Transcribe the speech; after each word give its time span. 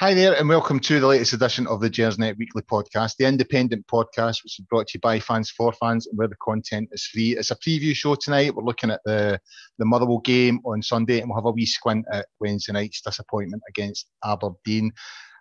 Hi 0.00 0.14
there, 0.14 0.32
and 0.32 0.48
welcome 0.48 0.80
to 0.80 0.98
the 0.98 1.06
latest 1.06 1.34
edition 1.34 1.66
of 1.66 1.82
the 1.82 1.90
Gersnet 1.90 2.38
Weekly 2.38 2.62
Podcast, 2.62 3.16
the 3.18 3.26
independent 3.26 3.86
podcast 3.86 4.42
which 4.42 4.58
is 4.58 4.64
brought 4.70 4.86
to 4.86 4.92
you 4.94 5.00
by 5.00 5.20
fans 5.20 5.50
for 5.50 5.74
fans 5.74 6.06
and 6.06 6.16
where 6.16 6.26
the 6.26 6.36
content 6.36 6.88
is 6.92 7.04
free. 7.04 7.36
It's 7.36 7.50
a 7.50 7.56
preview 7.56 7.94
show 7.94 8.14
tonight. 8.14 8.54
We're 8.54 8.64
looking 8.64 8.90
at 8.90 9.02
the, 9.04 9.38
the 9.78 9.84
Motherwell 9.84 10.20
game 10.20 10.60
on 10.64 10.80
Sunday, 10.80 11.20
and 11.20 11.28
we'll 11.28 11.36
have 11.36 11.44
a 11.44 11.50
wee 11.50 11.66
squint 11.66 12.06
at 12.10 12.24
Wednesday 12.40 12.72
night's 12.72 13.02
disappointment 13.02 13.62
against 13.68 14.06
Aberdeen. 14.24 14.90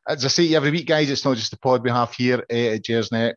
As 0.10 0.26
I 0.26 0.28
say 0.28 0.54
every 0.54 0.72
week, 0.72 0.88
guys, 0.88 1.10
it's 1.10 1.24
not 1.24 1.38
just 1.38 1.52
the 1.52 1.58
pod 1.58 1.82
we 1.82 1.92
have 1.92 2.14
here 2.14 2.44
uh, 2.52 2.54
at 2.54 2.84
Gersnet 2.84 3.36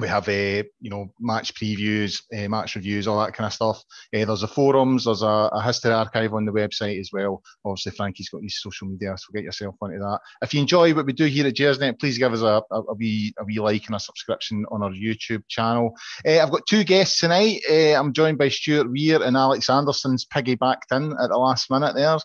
we 0.00 0.06
have 0.06 0.28
a 0.28 0.60
uh, 0.60 0.62
you 0.80 0.90
know 0.90 1.12
match 1.18 1.54
previews, 1.54 2.22
uh, 2.36 2.48
match 2.48 2.76
reviews, 2.76 3.08
all 3.08 3.18
that 3.24 3.34
kind 3.34 3.46
of 3.46 3.52
stuff. 3.52 3.82
Uh, 4.14 4.24
there's 4.24 4.42
a 4.42 4.48
forums, 4.48 5.04
there's 5.04 5.22
a, 5.22 5.26
a, 5.26 5.62
history 5.62 5.92
archive 5.92 6.34
on 6.34 6.44
the 6.44 6.52
website 6.52 7.00
as 7.00 7.10
well. 7.12 7.42
Obviously, 7.64 7.92
Frankie's 7.92 8.28
got 8.28 8.42
his 8.42 8.60
social 8.60 8.88
media, 8.88 9.14
so 9.16 9.32
get 9.32 9.44
yourself 9.44 9.74
onto 9.80 9.98
that. 9.98 10.20
If 10.42 10.54
you 10.54 10.60
enjoy 10.60 10.94
what 10.94 11.06
we 11.06 11.12
do 11.12 11.26
here 11.26 11.46
at 11.46 11.54
Gersnet, 11.54 11.98
please 11.98 12.18
give 12.18 12.32
us 12.32 12.42
a, 12.42 12.62
a, 12.70 12.80
a, 12.80 12.94
wee 12.94 13.34
a 13.38 13.44
wee 13.44 13.58
like 13.58 13.86
and 13.86 13.96
a 13.96 14.00
subscription 14.00 14.64
on 14.70 14.82
our 14.82 14.90
YouTube 14.90 15.42
channel. 15.48 15.94
Uh, 16.26 16.40
I've 16.40 16.50
got 16.50 16.66
two 16.68 16.84
guests 16.84 17.20
tonight. 17.20 17.60
Uh, 17.68 17.98
I'm 17.98 18.12
joined 18.12 18.38
by 18.38 18.48
Stuart 18.48 18.90
Weir 18.90 19.22
and 19.22 19.36
Alex 19.36 19.68
Anderson's 19.68 20.26
piggybacked 20.26 20.92
in 20.92 21.12
at 21.12 21.30
the 21.30 21.38
last 21.38 21.70
minute 21.70 21.94
there, 21.94 22.18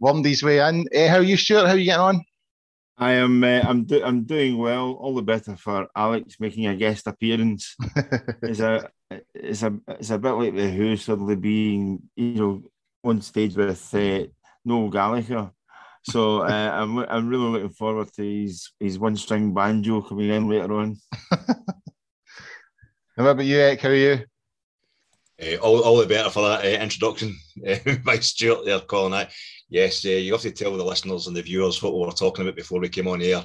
wormed 0.00 0.26
his 0.26 0.42
way 0.42 0.58
in. 0.58 0.86
Uh, 0.94 1.08
how 1.08 1.18
are 1.18 1.22
you, 1.22 1.36
Stuart? 1.36 1.66
How 1.66 1.74
are 1.74 1.78
you 1.78 1.84
getting 1.84 2.00
on? 2.00 2.24
I 3.00 3.12
am. 3.12 3.42
Uh, 3.42 3.62
I'm. 3.64 3.84
Do, 3.84 4.04
I'm 4.04 4.24
doing 4.24 4.58
well. 4.58 4.92
All 4.92 5.14
the 5.14 5.22
better 5.22 5.56
for 5.56 5.88
Alex 5.96 6.36
making 6.38 6.66
a 6.66 6.76
guest 6.76 7.06
appearance. 7.06 7.74
it's 8.42 8.60
a. 8.60 8.90
It's 9.34 9.62
a. 9.62 9.74
It's 9.88 10.10
a 10.10 10.18
bit 10.18 10.32
like 10.32 10.54
the 10.54 10.70
Who 10.70 10.96
suddenly 10.98 11.36
being, 11.36 12.02
you 12.14 12.34
know, 12.34 12.62
on 13.02 13.22
stage 13.22 13.56
with 13.56 13.94
uh, 13.94 14.26
Noel 14.66 14.90
Gallagher. 14.90 15.50
So 16.02 16.42
uh, 16.42 16.70
I'm. 16.74 16.98
I'm 16.98 17.28
really 17.28 17.50
looking 17.50 17.70
forward 17.70 18.12
to 18.14 18.22
his 18.22 18.70
his 18.78 18.98
one 18.98 19.16
string 19.16 19.54
banjo 19.54 20.02
coming 20.02 20.28
in 20.28 20.48
later 20.48 20.74
on. 20.74 20.98
what 21.30 21.56
about 23.16 23.44
you, 23.44 23.60
Ek? 23.60 23.80
How 23.80 23.88
are 23.88 23.94
you? 23.94 24.20
Uh, 25.42 25.56
all, 25.56 25.82
all 25.82 25.96
the 25.96 26.06
better 26.06 26.28
for 26.28 26.46
that 26.46 26.66
uh, 26.66 26.82
introduction 26.82 27.34
uh, 27.66 27.78
by 28.04 28.18
Stuart 28.18 28.66
there, 28.66 28.80
Colin. 28.80 29.14
I, 29.14 29.28
yes, 29.70 30.04
uh, 30.04 30.10
you 30.10 30.32
have 30.32 30.42
to 30.42 30.50
tell 30.50 30.76
the 30.76 30.84
listeners 30.84 31.26
and 31.26 31.36
the 31.36 31.42
viewers 31.42 31.82
what 31.82 31.94
we 31.94 32.00
were 32.00 32.12
talking 32.12 32.44
about 32.44 32.56
before 32.56 32.80
we 32.80 32.88
came 32.88 33.08
on 33.08 33.22
air 33.22 33.42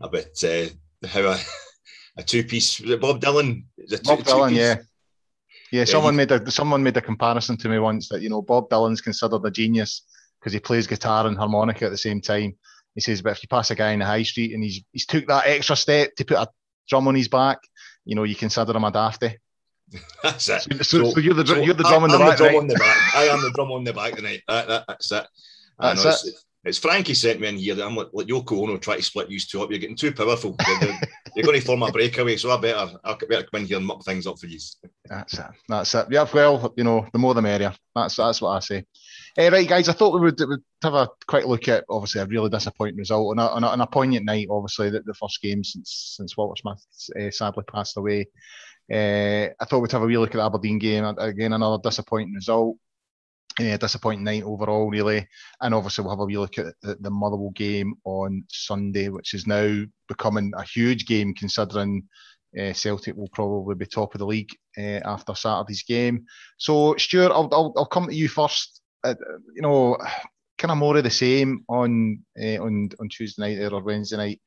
about 0.00 0.44
uh, 0.44 0.66
how 1.08 1.20
a, 1.20 1.38
a 2.18 2.22
two-piece 2.22 2.80
Bob 2.80 3.20
Dylan. 3.20 3.64
Two, 3.88 3.98
Bob 4.04 4.20
Dylan, 4.20 4.54
yeah. 4.54 4.76
Yeah, 5.72 5.80
yeah 5.80 5.84
someone 5.84 6.14
made 6.14 6.30
a 6.30 6.50
someone 6.50 6.82
made 6.82 6.96
a 6.96 7.00
comparison 7.00 7.56
to 7.56 7.68
me 7.68 7.78
once 7.78 8.08
that 8.10 8.22
you 8.22 8.28
know 8.28 8.42
Bob 8.42 8.68
Dylan's 8.68 9.00
considered 9.00 9.44
a 9.44 9.50
genius 9.50 10.02
because 10.38 10.52
he 10.52 10.60
plays 10.60 10.86
guitar 10.86 11.26
and 11.26 11.36
harmonica 11.36 11.86
at 11.86 11.90
the 11.90 11.98
same 11.98 12.20
time. 12.20 12.54
He 12.94 13.00
says, 13.00 13.22
but 13.22 13.32
if 13.32 13.42
you 13.42 13.48
pass 13.48 13.70
a 13.70 13.74
guy 13.74 13.90
in 13.90 13.98
the 13.98 14.04
high 14.04 14.22
street 14.22 14.54
and 14.54 14.62
he's 14.62 14.84
he's 14.92 15.06
took 15.06 15.26
that 15.26 15.46
extra 15.46 15.74
step 15.74 16.14
to 16.16 16.24
put 16.24 16.36
a 16.36 16.48
drum 16.88 17.08
on 17.08 17.14
his 17.14 17.28
back, 17.28 17.58
you 18.04 18.14
know, 18.14 18.24
you 18.24 18.36
consider 18.36 18.76
him 18.76 18.84
a 18.84 18.92
dafty. 18.92 19.38
That's 20.22 20.48
it. 20.48 20.62
So, 20.62 20.82
so, 20.82 21.10
so 21.10 21.20
you're 21.20 21.34
the 21.34 21.46
so 21.46 21.56
you're 21.56 21.74
the 21.74 21.82
drum 21.82 22.04
I, 22.04 22.06
on 22.06 22.10
the 22.10 22.18
back. 22.18 22.38
The 22.38 22.44
drum 22.44 22.54
right? 22.54 22.60
on 22.60 22.66
the 22.68 22.74
back. 22.74 23.14
I 23.14 23.24
am 23.24 23.40
the 23.42 23.52
drum 23.54 23.72
on 23.72 23.84
the 23.84 23.92
back 23.92 24.14
tonight. 24.14 24.42
That, 24.48 24.68
that, 24.68 24.84
that's 24.86 25.12
it. 25.12 25.26
That's 25.78 26.04
it. 26.04 26.08
It's, 26.08 26.44
it's, 26.64 26.78
Frankie 26.78 27.14
sent 27.14 27.40
me 27.40 27.48
in 27.48 27.56
here. 27.56 27.74
that 27.74 27.86
I'm 27.86 27.96
like, 27.96 28.08
like 28.12 28.26
Yoko 28.26 28.62
Ono 28.62 28.78
try 28.78 28.96
to 28.96 29.02
split 29.02 29.30
you 29.30 29.38
two 29.38 29.62
up. 29.62 29.70
You're 29.70 29.78
getting 29.78 29.96
too 29.96 30.12
powerful. 30.12 30.56
You're, 30.66 30.90
you're 31.36 31.44
going 31.44 31.60
to 31.60 31.66
form 31.66 31.82
a 31.82 31.92
breakaway, 31.92 32.36
so 32.36 32.50
I 32.50 32.60
better 32.60 32.96
I 33.04 33.16
better 33.28 33.46
come 33.50 33.60
in 33.62 33.66
here 33.66 33.76
and 33.76 33.86
muck 33.86 34.04
things 34.04 34.26
up 34.26 34.38
for 34.38 34.46
you. 34.46 34.58
That's 35.06 35.38
it. 35.38 35.46
That's 35.68 35.94
it. 35.94 36.06
Yeah, 36.10 36.26
well, 36.32 36.72
you 36.76 36.84
know, 36.84 37.06
the 37.12 37.18
more 37.18 37.34
the 37.34 37.42
merrier. 37.42 37.74
That's 37.94 38.16
that's 38.16 38.40
what 38.40 38.50
I 38.50 38.60
say. 38.60 38.84
Hey, 39.36 39.50
right, 39.50 39.68
guys, 39.68 39.88
I 39.88 39.92
thought 39.92 40.14
we 40.14 40.20
would, 40.20 40.38
would, 40.40 40.62
have 40.82 40.94
a 40.94 41.08
quick 41.26 41.44
look 41.46 41.66
at 41.66 41.84
obviously 41.88 42.20
a 42.20 42.26
really 42.26 42.50
disappointing 42.50 42.96
result 42.96 43.36
on 43.36 43.44
a, 43.44 43.48
on 43.48 43.80
a, 43.80 43.82
a 43.82 43.86
poignant 43.86 44.26
night. 44.26 44.46
Obviously, 44.48 44.90
the, 44.90 45.00
the 45.00 45.14
first 45.14 45.42
game 45.42 45.64
since 45.64 46.14
since 46.16 46.36
Walter 46.36 46.60
Smith 46.60 46.84
uh, 47.20 47.30
sadly 47.30 47.64
passed 47.70 47.96
away. 47.96 48.28
Uh, 48.92 49.48
I 49.58 49.64
thought 49.64 49.80
we'd 49.80 49.92
have 49.92 50.02
a 50.02 50.06
wee 50.06 50.18
look 50.18 50.34
at 50.34 50.36
the 50.36 50.44
Aberdeen 50.44 50.78
game. 50.78 51.04
Again, 51.04 51.52
another 51.52 51.82
disappointing 51.82 52.34
result. 52.34 52.76
Uh, 53.60 53.76
disappointing 53.76 54.24
night 54.24 54.42
overall, 54.42 54.90
really. 54.90 55.28
And 55.60 55.74
obviously, 55.74 56.02
we'll 56.02 56.12
have 56.12 56.20
a 56.20 56.24
wee 56.24 56.38
look 56.38 56.58
at 56.58 56.74
the, 56.82 56.96
the 56.96 57.10
Motherwell 57.10 57.52
game 57.54 57.94
on 58.04 58.44
Sunday, 58.48 59.10
which 59.10 59.32
is 59.32 59.46
now 59.46 59.84
becoming 60.08 60.52
a 60.56 60.64
huge 60.64 61.06
game 61.06 61.34
considering 61.34 62.08
uh, 62.60 62.72
Celtic 62.72 63.14
will 63.14 63.28
probably 63.28 63.76
be 63.76 63.86
top 63.86 64.14
of 64.14 64.18
the 64.18 64.26
league 64.26 64.50
uh, 64.76 65.00
after 65.04 65.36
Saturday's 65.36 65.84
game. 65.84 66.24
So, 66.56 66.96
Stuart, 66.96 67.30
I'll, 67.30 67.48
I'll, 67.52 67.72
I'll 67.76 67.86
come 67.86 68.08
to 68.08 68.14
you 68.14 68.28
first. 68.28 68.80
Uh, 69.04 69.14
you 69.54 69.62
know, 69.62 69.98
kind 70.58 70.72
of 70.72 70.78
more 70.78 70.96
of 70.96 71.04
the 71.04 71.10
same 71.10 71.64
on 71.68 72.24
on 72.38 72.88
on 72.98 73.08
Tuesday 73.10 73.56
night 73.56 73.72
or 73.72 73.82
Wednesday 73.82 74.16
night. 74.16 74.40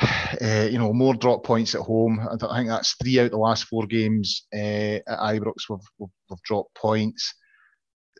Uh, 0.00 0.66
you 0.70 0.78
know, 0.78 0.92
more 0.92 1.14
drop 1.14 1.44
points 1.44 1.74
at 1.74 1.80
home. 1.80 2.20
I 2.20 2.56
think 2.56 2.68
that's 2.68 2.94
three 3.02 3.18
out 3.20 3.26
of 3.26 3.30
the 3.32 3.38
last 3.38 3.64
four 3.64 3.86
games 3.86 4.46
uh, 4.54 5.00
at 5.06 5.06
Ibrox. 5.06 5.68
We've, 5.68 5.78
we've, 5.98 6.08
we've 6.28 6.42
dropped 6.42 6.74
points. 6.74 7.34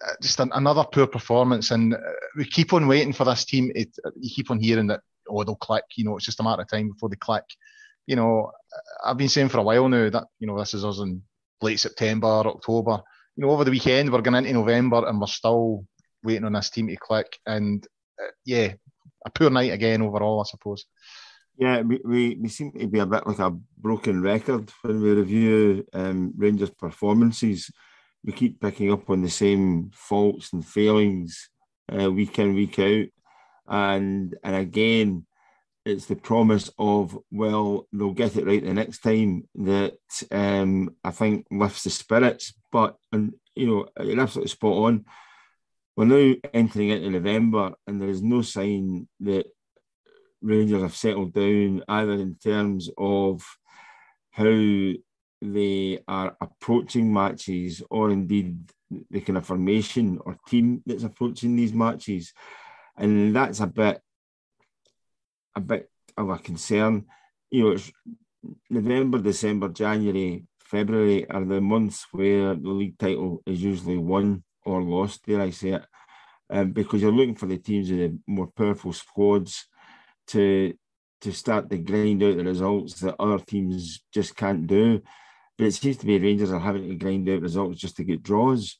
Uh, 0.04 0.12
just 0.20 0.40
an, 0.40 0.50
another 0.54 0.84
poor 0.84 1.06
performance, 1.06 1.70
and 1.70 1.94
uh, 1.94 1.98
we 2.36 2.44
keep 2.44 2.72
on 2.72 2.86
waiting 2.86 3.12
for 3.12 3.24
this 3.24 3.44
team. 3.44 3.70
It, 3.74 3.96
you 4.20 4.30
keep 4.34 4.50
on 4.50 4.60
hearing 4.60 4.88
that 4.88 5.00
oh 5.28 5.42
they'll 5.44 5.56
click. 5.56 5.84
You 5.96 6.04
know, 6.04 6.16
it's 6.16 6.26
just 6.26 6.40
a 6.40 6.42
matter 6.42 6.62
of 6.62 6.68
time 6.68 6.90
before 6.90 7.08
they 7.08 7.16
click. 7.16 7.44
You 8.06 8.16
know, 8.16 8.52
I've 9.04 9.16
been 9.16 9.28
saying 9.28 9.48
for 9.48 9.58
a 9.58 9.62
while 9.62 9.88
now 9.88 10.10
that 10.10 10.24
you 10.38 10.46
know 10.46 10.58
this 10.58 10.74
is 10.74 10.84
us 10.84 11.00
in 11.00 11.22
late 11.62 11.80
September, 11.80 12.26
October. 12.26 13.00
You 13.36 13.44
know, 13.44 13.50
over 13.50 13.64
the 13.64 13.70
weekend 13.70 14.10
we're 14.10 14.20
going 14.20 14.36
into 14.36 14.52
November 14.52 15.06
and 15.06 15.20
we're 15.20 15.26
still 15.26 15.84
waiting 16.22 16.44
on 16.44 16.52
this 16.52 16.70
team 16.70 16.88
to 16.88 16.96
click. 16.96 17.38
And 17.46 17.86
uh, 18.20 18.30
yeah, 18.44 18.74
a 19.24 19.30
poor 19.30 19.50
night 19.50 19.72
again 19.72 20.02
overall, 20.02 20.40
I 20.40 20.44
suppose. 20.44 20.84
Yeah, 21.58 21.80
we, 21.80 22.00
we, 22.04 22.38
we 22.40 22.48
seem 22.48 22.72
to 22.72 22.86
be 22.86 22.98
a 22.98 23.06
bit 23.06 23.26
like 23.26 23.38
a 23.38 23.50
broken 23.78 24.20
record 24.20 24.70
when 24.82 25.00
we 25.00 25.10
review 25.12 25.86
um, 25.94 26.34
Rangers' 26.36 26.70
performances. 26.70 27.70
We 28.26 28.32
keep 28.32 28.60
picking 28.60 28.92
up 28.92 29.08
on 29.08 29.22
the 29.22 29.30
same 29.30 29.90
faults 29.94 30.52
and 30.52 30.66
failings 30.66 31.48
uh, 31.90 32.10
week 32.10 32.38
in, 32.38 32.54
week 32.54 32.78
out. 32.78 33.06
And, 33.68 34.36
and 34.42 34.56
again, 34.56 35.26
it's 35.84 36.06
the 36.06 36.16
promise 36.16 36.68
of, 36.76 37.16
well, 37.30 37.86
they'll 37.92 38.10
get 38.10 38.36
it 38.36 38.44
right 38.44 38.62
the 38.62 38.74
next 38.74 38.98
time 38.98 39.48
that 39.54 39.96
um, 40.32 40.96
I 41.04 41.12
think 41.12 41.46
lifts 41.52 41.84
the 41.84 41.90
spirits. 41.90 42.52
But, 42.72 42.96
and 43.12 43.34
you 43.54 43.68
know, 43.68 44.04
you're 44.04 44.20
absolutely 44.20 44.50
spot 44.50 44.72
on. 44.72 45.04
We're 45.96 46.04
now 46.06 46.34
entering 46.52 46.90
into 46.90 47.08
November, 47.08 47.74
and 47.86 48.02
there 48.02 48.10
is 48.10 48.22
no 48.22 48.42
sign 48.42 49.08
that 49.20 49.46
Rangers 50.42 50.82
have 50.82 50.94
settled 50.94 51.32
down 51.32 51.82
either 51.88 52.12
in 52.12 52.34
terms 52.42 52.90
of 52.98 53.42
how 54.32 54.92
they 55.42 56.00
are 56.08 56.36
approaching 56.40 57.12
matches 57.12 57.82
or 57.90 58.10
indeed 58.10 58.58
the 59.10 59.20
kind 59.20 59.36
of 59.36 59.46
formation 59.46 60.18
or 60.24 60.36
team 60.48 60.82
that's 60.86 61.04
approaching 61.04 61.56
these 61.56 61.72
matches. 61.72 62.32
And 62.96 63.34
that's 63.34 63.60
a 63.60 63.66
bit 63.66 64.00
a 65.54 65.60
bit 65.60 65.90
of 66.16 66.30
a 66.30 66.38
concern. 66.38 67.06
You 67.50 67.64
know, 67.64 67.70
it's 67.72 67.90
November, 68.70 69.18
December, 69.18 69.68
January, 69.68 70.44
February 70.58 71.28
are 71.30 71.44
the 71.44 71.60
months 71.60 72.06
where 72.12 72.54
the 72.54 72.68
league 72.68 72.98
title 72.98 73.42
is 73.46 73.62
usually 73.62 73.96
won 73.96 74.42
or 74.64 74.82
lost, 74.82 75.24
dare 75.24 75.40
I 75.40 75.50
say 75.50 75.70
it, 75.70 75.86
um, 76.50 76.72
because 76.72 77.00
you're 77.00 77.12
looking 77.12 77.36
for 77.36 77.46
the 77.46 77.58
teams 77.58 77.90
with 77.90 78.00
the 78.00 78.18
more 78.26 78.48
powerful 78.48 78.92
squads 78.92 79.66
to 80.28 80.74
to 81.22 81.32
start 81.32 81.70
to 81.70 81.78
grind 81.78 82.22
out 82.22 82.36
the 82.36 82.44
results 82.44 83.00
that 83.00 83.16
other 83.18 83.38
teams 83.38 84.02
just 84.12 84.36
can't 84.36 84.66
do. 84.66 85.00
But 85.58 85.68
it 85.68 85.72
seems 85.72 85.96
to 85.98 86.06
be 86.06 86.18
Rangers 86.18 86.52
are 86.52 86.60
having 86.60 86.88
to 86.88 86.94
grind 86.94 87.28
out 87.28 87.42
results 87.42 87.80
just 87.80 87.96
to 87.96 88.04
get 88.04 88.22
draws. 88.22 88.78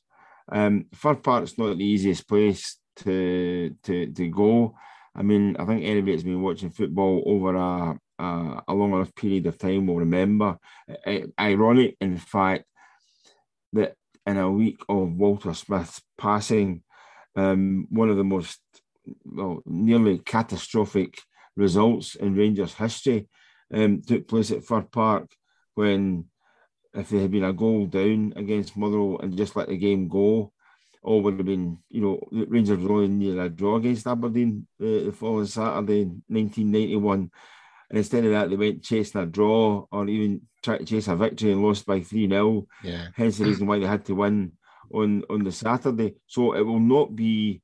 Um, 0.51 0.85
Fir 0.93 1.15
Park's 1.15 1.57
not 1.57 1.77
the 1.77 1.85
easiest 1.85 2.27
place 2.27 2.77
to 2.97 3.75
to 3.83 4.07
to 4.13 4.29
go. 4.29 4.75
I 5.15 5.23
mean, 5.23 5.57
I 5.57 5.65
think 5.65 5.83
anybody 5.83 6.11
that's 6.11 6.23
been 6.23 6.41
watching 6.41 6.69
football 6.69 7.23
over 7.25 7.55
a, 7.55 7.99
a, 8.19 8.63
a 8.67 8.73
long 8.73 8.93
enough 8.93 9.15
period 9.15 9.47
of 9.47 9.57
time 9.57 9.87
will 9.87 9.97
remember. 9.97 10.57
It, 10.87 11.33
ironic, 11.39 11.97
in 11.99 12.17
fact, 12.17 12.65
that 13.73 13.95
in 14.27 14.37
a 14.37 14.51
week 14.51 14.79
of 14.87 15.13
Walter 15.13 15.55
Smith's 15.55 16.01
passing, 16.19 16.83
um, 17.35 17.87
one 17.89 18.09
of 18.09 18.17
the 18.17 18.23
most 18.23 18.59
well, 19.25 19.61
nearly 19.65 20.19
catastrophic 20.19 21.17
results 21.55 22.15
in 22.15 22.35
Rangers 22.35 22.73
history 22.73 23.27
um, 23.73 24.01
took 24.01 24.27
place 24.27 24.51
at 24.51 24.63
Fir 24.63 24.81
Park 24.81 25.31
when 25.75 26.25
if 26.97 27.09
there 27.09 27.21
had 27.21 27.31
been 27.31 27.43
a 27.43 27.53
goal 27.53 27.85
down 27.85 28.33
against 28.35 28.75
Motherwell 28.75 29.19
and 29.21 29.37
just 29.37 29.55
let 29.55 29.67
the 29.67 29.77
game 29.77 30.07
go, 30.07 30.51
all 31.03 31.21
would 31.21 31.37
have 31.37 31.45
been, 31.45 31.77
you 31.89 32.01
know, 32.01 32.19
Rangers 32.31 32.79
were 32.79 32.95
only 32.95 33.07
near 33.07 33.41
a 33.43 33.49
draw 33.49 33.75
against 33.77 34.07
Aberdeen 34.07 34.67
uh, 34.81 35.05
the 35.05 35.11
following 35.11 35.45
Saturday, 35.45 36.05
1991. 36.27 37.31
And 37.89 37.97
instead 37.97 38.25
of 38.25 38.31
that, 38.31 38.49
they 38.49 38.55
went 38.55 38.83
chasing 38.83 39.21
a 39.21 39.25
draw 39.25 39.85
or 39.91 40.07
even 40.09 40.41
tried 40.63 40.79
to 40.79 40.85
chase 40.85 41.07
a 41.07 41.15
victory 41.15 41.51
and 41.51 41.63
lost 41.63 41.85
by 41.85 42.01
3 42.01 42.27
0. 42.27 42.67
Yeah. 42.83 43.07
Hence 43.15 43.37
the 43.37 43.45
reason 43.45 43.67
why 43.67 43.79
they 43.79 43.85
had 43.85 44.03
to 44.05 44.15
win 44.15 44.53
on, 44.93 45.23
on 45.29 45.43
the 45.43 45.51
Saturday. 45.51 46.15
So 46.25 46.53
it 46.53 46.61
will 46.61 46.79
not 46.79 47.15
be 47.15 47.61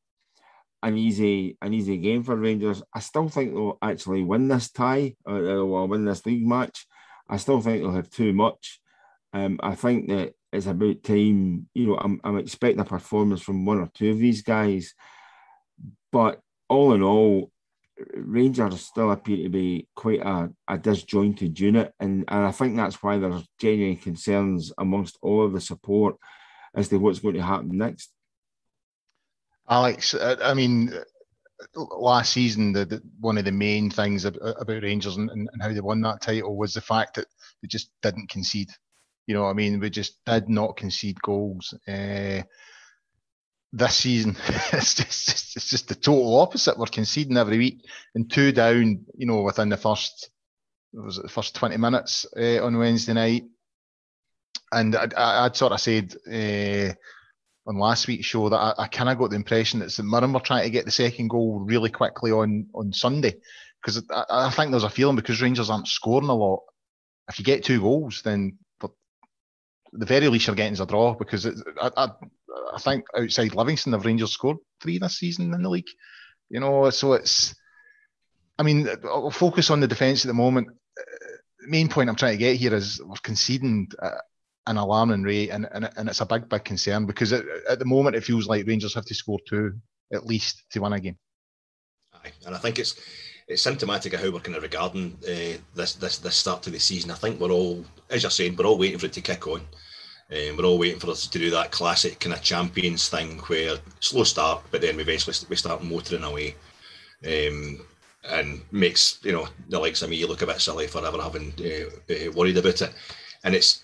an 0.84 0.98
easy 0.98 1.58
an 1.62 1.74
easy 1.74 1.98
game 1.98 2.24
for 2.24 2.36
Rangers. 2.36 2.84
I 2.94 3.00
still 3.00 3.30
think 3.30 3.54
they'll 3.54 3.78
actually 3.82 4.22
win 4.22 4.48
this 4.48 4.70
tie 4.70 5.16
or, 5.26 5.44
or 5.44 5.88
win 5.88 6.06
this 6.06 6.26
league 6.26 6.46
match. 6.46 6.86
I 7.28 7.38
still 7.38 7.62
think 7.62 7.82
they'll 7.82 7.94
have 7.94 8.10
too 8.10 8.34
much. 8.34 8.82
Um, 9.34 9.60
I 9.64 9.76
think 9.76 10.10
that 10.10 10.34
it's 10.52 10.68
about 10.68 11.04
time. 11.04 11.68
You 11.74 11.88
know, 11.88 11.98
I'm, 11.98 12.22
I'm 12.24 12.38
expecting 12.38 12.80
a 12.80 12.86
performance 12.86 13.42
from 13.42 13.66
one 13.66 13.80
or 13.80 13.90
two 13.94 14.12
of 14.12 14.20
these 14.20 14.44
guys, 14.44 14.94
but 16.12 16.40
all 16.70 16.94
in 16.94 17.02
all, 17.02 17.52
Rangers 18.16 18.82
still 18.82 19.12
appear 19.12 19.38
to 19.44 19.50
be 19.50 19.88
quite 19.96 20.22
a, 20.22 20.52
a 20.68 20.78
disjointed 20.78 21.60
unit, 21.60 21.94
and, 22.00 22.26
and 22.28 22.46
I 22.46 22.52
think 22.52 22.76
that's 22.76 23.02
why 23.02 23.18
there's 23.18 23.48
genuine 23.60 23.98
concerns 23.98 24.72
amongst 24.78 25.18
all 25.22 25.46
of 25.46 25.54
the 25.54 25.62
support 25.62 26.16
as 26.76 26.90
to 26.90 26.98
what's 26.98 27.20
going 27.20 27.36
to 27.36 27.42
happen 27.42 27.78
next. 27.78 28.12
Alex, 29.70 30.16
I 30.20 30.54
mean, 30.54 30.92
last 31.76 32.34
season, 32.34 32.74
the, 32.74 32.86
the, 32.86 33.02
one 33.20 33.38
of 33.38 33.46
the 33.46 33.52
main 33.52 33.90
things 33.90 34.26
about, 34.26 34.68
Rangers 34.68 35.18
and, 35.18 35.30
and, 35.30 35.50
how 35.62 35.72
they 35.72 35.80
won 35.80 36.02
that 36.02 36.22
title 36.22 36.58
was 36.58 36.74
the 36.74 36.82
fact 36.82 37.16
that 37.16 37.28
they 37.62 37.68
just 37.68 37.92
didn't 38.02 38.30
concede. 38.30 38.72
You 39.28 39.36
know, 39.36 39.44
what 39.44 39.50
I 39.50 39.54
mean, 39.54 39.80
we 39.80 39.90
just 39.90 40.24
did 40.26 40.50
not 40.50 40.78
concede 40.78 41.22
goals. 41.22 41.74
Uh, 41.88 42.42
this 43.72 43.96
season, 43.96 44.36
it's 44.74 44.94
just, 44.94 45.56
it's 45.56 45.70
just 45.70 45.88
the 45.88 45.96
total 45.96 46.40
opposite. 46.40 46.78
We're 46.78 46.86
conceding 46.86 47.38
every 47.38 47.58
week 47.58 47.86
and 48.14 48.32
two 48.32 48.52
down, 48.52 49.06
you 49.18 49.26
know, 49.26 49.42
within 49.42 49.70
the 49.70 49.78
first 49.78 50.30
was 50.94 51.18
it 51.18 51.24
the 51.24 51.30
first 51.30 51.56
20 51.56 51.78
minutes 51.78 52.26
uh, 52.38 52.64
on 52.64 52.78
Wednesday 52.78 53.14
night. 53.14 53.46
And 54.72 54.96
I, 54.96 55.44
would 55.44 55.56
sort 55.56 55.72
of 55.72 55.80
said 55.80 56.16
uh, 56.28 56.94
on 57.68 57.78
last 57.78 58.08
week's 58.08 58.26
show 58.26 58.50
that 58.50 58.58
I, 58.58 58.74
I 58.78 58.88
kind 58.88 59.10
of 59.10 59.18
got 59.18 59.30
the 59.30 59.36
impression 59.36 59.80
that 59.80 59.92
St 59.92 60.08
Mirren 60.08 60.34
were 60.34 60.40
trying 60.40 60.64
to 60.64 60.70
get 60.70 60.86
the 60.86 60.92
second 60.92 61.30
goal 61.30 61.60
really 61.60 61.90
quickly 61.90 62.32
on 62.32 62.68
on 62.74 62.92
Sunday 62.92 63.36
because 63.82 64.04
I, 64.10 64.26
I, 64.30 64.50
think 64.50 64.72
there's 64.72 64.84
a 64.84 64.90
feeling 64.90 65.16
because 65.16 65.42
Rangers 65.42 65.70
aren't 65.70 65.88
scoring 65.88 66.30
a 66.30 66.34
lot. 66.34 66.62
If 67.30 67.38
you 67.38 67.46
get 67.46 67.64
two 67.64 67.82
goals, 67.82 68.22
then 68.24 68.58
the 69.94 70.06
very 70.06 70.28
least 70.28 70.48
you're 70.48 70.56
getting 70.56 70.74
is 70.74 70.80
a 70.80 70.86
draw 70.86 71.14
because 71.14 71.46
it, 71.46 71.56
I, 71.82 71.92
I, 71.96 72.10
I 72.74 72.80
think 72.80 73.06
outside 73.18 73.56
Livingston, 73.56 73.92
the 73.92 74.00
Rangers 74.00 74.32
scored 74.32 74.58
three 74.82 74.98
this 74.98 75.20
season 75.20 75.54
in 75.54 75.62
the 75.62 75.70
league. 75.70 75.90
You 76.50 76.60
know, 76.60 76.90
so 76.90 77.14
it's. 77.14 77.56
I 78.60 78.64
mean, 78.64 78.88
I'll 79.06 79.32
focus 79.32 79.70
on 79.72 79.80
the 79.80 79.88
defence 79.88 80.24
at 80.24 80.28
the 80.28 80.34
moment. 80.34 80.68
The 80.96 81.68
main 81.68 81.90
point 81.90 82.10
I'm 82.10 82.16
trying 82.16 82.34
to 82.34 82.38
get 82.38 82.58
here 82.58 82.76
is 82.76 83.02
we're 83.04 83.16
conceding 83.24 83.88
an 84.68 84.78
alarming 84.78 85.24
rate, 85.24 85.50
and, 85.50 85.68
and, 85.72 85.90
and 85.98 86.10
it's 86.10 86.22
a 86.22 86.26
big, 86.26 86.48
big 86.50 86.64
concern 86.64 87.06
because 87.06 87.34
at, 87.34 87.44
at 87.70 87.80
the 87.80 87.86
moment 87.86 88.16
it 88.16 88.24
feels 88.24 88.48
like 88.48 88.68
Rangers 88.68 88.94
have 88.94 89.06
to 89.06 89.16
score 89.16 89.40
two 89.48 89.74
at 90.14 90.26
least 90.26 90.64
to 90.72 90.82
win 90.82 90.94
a 90.94 91.00
game. 91.00 91.18
Aye, 92.14 92.32
and 92.46 92.56
I 92.56 92.60
think 92.60 92.80
it's 92.80 92.96
it's 93.48 93.62
symptomatic 93.62 94.14
of 94.14 94.22
how 94.22 94.32
we're 94.32 94.40
kind 94.40 94.56
of 94.56 94.64
regarding 94.64 95.18
uh, 95.28 95.58
this 95.76 95.94
this 95.94 96.20
this 96.20 96.36
start 96.36 96.64
to 96.64 96.70
the 96.70 96.80
season. 96.80 97.12
I 97.12 97.16
think 97.16 97.40
we're 97.40 97.52
all, 97.52 97.84
as 98.10 98.24
you're 98.24 98.32
saying, 98.32 98.56
we're 98.56 98.66
all 98.66 98.78
waiting 98.78 99.00
for 99.00 99.08
it 99.08 99.14
to 99.14 99.22
kick 99.22 99.48
on. 99.48 99.62
Um, 100.32 100.58
we're 100.58 100.66
all 100.66 100.80
waiting 100.80 101.00
for 101.00 101.12
us 101.12 101.28
to 101.28 101.40
do 101.40 101.50
that 101.52 101.72
classic 101.72 102.20
kind 102.20 102.34
of 102.34 102.42
champions 102.42 103.10
thing 103.10 103.40
where 103.48 103.78
slow 104.00 104.24
start, 104.24 104.64
but 104.72 104.82
then 104.82 104.96
we 104.96 105.04
eventually 105.04 105.36
we 105.50 105.56
start 105.56 105.84
motoring 105.84 106.24
away. 106.24 106.56
Um, 107.26 107.80
and 108.30 108.62
makes 108.72 109.20
you 109.24 109.32
know 109.32 109.48
the 109.70 109.80
likes 109.80 110.02
of 110.02 110.10
me 110.10 110.26
look 110.26 110.42
a 110.42 110.46
bit 110.46 110.62
silly 110.62 110.88
for 110.88 111.06
ever 111.06 111.22
having 111.22 111.54
uh, 111.60 112.14
uh, 112.14 112.32
worried 112.32 112.58
about 112.58 112.82
it. 112.82 112.94
And 113.44 113.56
it's 113.56 113.84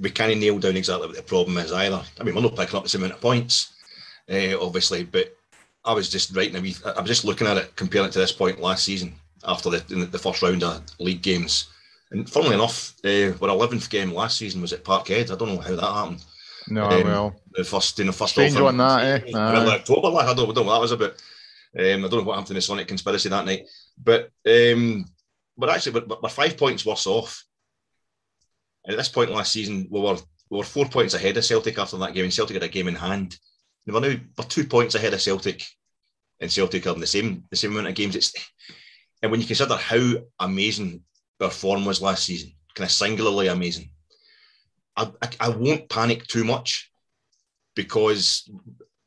we 0.00 0.10
can't 0.10 0.38
nail 0.38 0.58
down 0.58 0.76
exactly 0.76 1.06
what 1.06 1.16
the 1.16 1.22
problem 1.22 1.56
is 1.58 1.72
either. 1.72 2.02
I 2.20 2.24
mean, 2.24 2.34
we're 2.34 2.42
not 2.42 2.56
picking 2.56 2.76
up 2.76 2.82
the 2.82 2.88
same 2.88 3.02
amount 3.02 3.14
of 3.14 3.22
points, 3.22 3.72
uh, 4.30 4.58
obviously, 4.60 5.04
but 5.04 5.34
I 5.84 5.94
was 5.94 6.10
just 6.10 6.36
writing 6.36 6.56
a 6.56 6.60
wee, 6.60 6.76
I 6.84 7.00
was 7.00 7.08
just 7.08 7.24
looking 7.24 7.46
at 7.46 7.56
it, 7.56 7.74
comparing 7.76 8.08
it 8.08 8.12
to 8.12 8.18
this 8.18 8.32
point 8.32 8.60
last 8.60 8.84
season 8.84 9.14
after 9.44 9.70
the 9.70 9.78
the 9.94 10.18
first 10.18 10.42
round 10.42 10.62
of 10.62 10.82
league 10.98 11.22
games. 11.22 11.68
And 12.10 12.28
funnily 12.28 12.54
enough, 12.54 12.94
uh, 13.04 13.32
our 13.42 13.50
eleventh 13.50 13.90
game 13.90 14.12
last 14.12 14.38
season 14.38 14.62
was 14.62 14.72
at 14.72 14.84
Parkhead. 14.84 15.30
I 15.30 15.36
don't 15.36 15.54
know 15.54 15.60
how 15.60 15.76
that 15.76 15.82
happened. 15.82 16.24
No, 16.70 16.84
um, 16.84 17.04
well, 17.04 17.40
the 17.52 17.64
first 17.64 17.98
in 18.00 18.06
the 18.06 18.12
first 18.12 18.32
strange 18.32 18.58
one 18.58 18.76
that, 18.76 19.24
eh? 19.26 19.32
Uh, 19.32 19.70
October, 19.70 20.08
like, 20.08 20.26
I 20.26 20.34
don't, 20.34 20.54
know 20.54 20.62
what 20.62 20.72
that 20.74 20.80
was 20.80 20.92
about. 20.92 21.12
Um, 21.78 22.04
I 22.04 22.08
don't 22.08 22.12
know 22.12 22.22
what 22.22 22.34
happened 22.34 22.50
in 22.50 22.56
the 22.56 22.62
Sonic 22.62 22.88
conspiracy 22.88 23.28
that 23.28 23.44
night, 23.44 23.66
but 24.02 24.30
um, 24.46 25.04
but 25.56 25.70
actually, 25.70 26.00
we're, 26.00 26.16
we're 26.22 26.28
five 26.28 26.56
points 26.56 26.86
worse 26.86 27.06
off. 27.06 27.44
And 28.84 28.94
at 28.94 28.96
this 28.96 29.08
point 29.08 29.30
last 29.30 29.52
season, 29.52 29.86
we 29.90 30.00
were 30.00 30.16
we 30.50 30.58
were 30.58 30.64
four 30.64 30.86
points 30.86 31.14
ahead 31.14 31.36
of 31.36 31.44
Celtic 31.44 31.78
after 31.78 31.96
that 31.98 32.14
game, 32.14 32.24
and 32.24 32.32
Celtic 32.32 32.54
had 32.54 32.62
a 32.62 32.68
game 32.68 32.88
in 32.88 32.94
hand. 32.94 33.38
And 33.86 33.94
we're 33.94 34.00
now 34.00 34.16
we're 34.36 34.44
two 34.44 34.64
points 34.64 34.94
ahead 34.94 35.14
of 35.14 35.20
Celtic, 35.20 35.64
and 36.40 36.50
Celtic 36.50 36.86
are 36.86 36.94
in 36.94 37.00
the 37.00 37.06
same 37.06 37.44
the 37.50 37.56
same 37.56 37.72
amount 37.72 37.88
of 37.88 37.94
games. 37.94 38.16
It's 38.16 38.32
and 39.22 39.30
when 39.30 39.40
you 39.40 39.46
consider 39.46 39.74
how 39.74 40.14
amazing 40.40 41.02
our 41.40 41.50
form 41.50 41.84
was 41.84 42.02
last 42.02 42.24
season, 42.24 42.52
kind 42.74 42.86
of 42.86 42.92
singularly 42.92 43.48
amazing. 43.48 43.90
I, 44.96 45.10
I, 45.22 45.28
I 45.40 45.48
won't 45.50 45.88
panic 45.88 46.26
too 46.26 46.44
much 46.44 46.90
because 47.74 48.50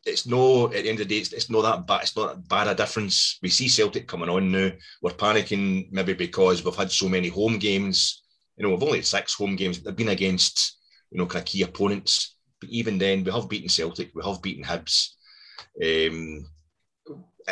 it's 0.05 0.25
no 0.25 0.65
at 0.67 0.71
the 0.71 0.89
end 0.89 0.99
of 0.99 1.07
the 1.07 1.15
day, 1.15 1.17
it's, 1.21 1.33
it's 1.33 1.49
not 1.49 1.61
that 1.61 1.85
bad. 1.85 2.01
It's 2.03 2.15
not 2.15 2.35
that 2.35 2.47
bad 2.47 2.67
a 2.67 2.75
difference. 2.75 3.37
We 3.41 3.49
see 3.49 3.67
Celtic 3.67 4.07
coming 4.07 4.29
on 4.29 4.51
now. 4.51 4.71
We're 5.01 5.11
panicking 5.11 5.91
maybe 5.91 6.13
because 6.13 6.63
we've 6.63 6.75
had 6.75 6.91
so 6.91 7.07
many 7.07 7.27
home 7.27 7.59
games. 7.59 8.23
You 8.57 8.63
know, 8.63 8.73
we've 8.73 8.83
only 8.83 8.99
had 8.99 9.05
six 9.05 9.33
home 9.33 9.55
games. 9.55 9.81
They've 9.81 9.95
been 9.95 10.09
against 10.09 10.77
you 11.11 11.17
know 11.17 11.25
kind 11.25 11.43
of 11.43 11.45
key 11.45 11.63
opponents. 11.63 12.37
But 12.59 12.69
even 12.69 12.97
then, 12.97 13.23
we 13.23 13.31
have 13.31 13.49
beaten 13.49 13.69
Celtic. 13.69 14.11
We 14.15 14.23
have 14.23 14.41
beaten 14.41 14.63
Hibs. 14.63 15.09
Um, 15.83 16.45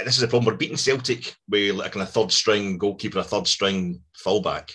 this 0.04 0.18
is 0.18 0.24
a 0.24 0.28
problem. 0.28 0.46
We're 0.46 0.58
beating 0.58 0.78
Celtic 0.78 1.36
with 1.48 1.76
like 1.76 1.88
a 1.88 1.90
kind 1.92 2.04
of 2.04 2.12
third 2.12 2.32
string 2.32 2.78
goalkeeper, 2.78 3.20
a 3.20 3.24
third 3.24 3.48
string 3.48 4.02
fullback, 4.16 4.72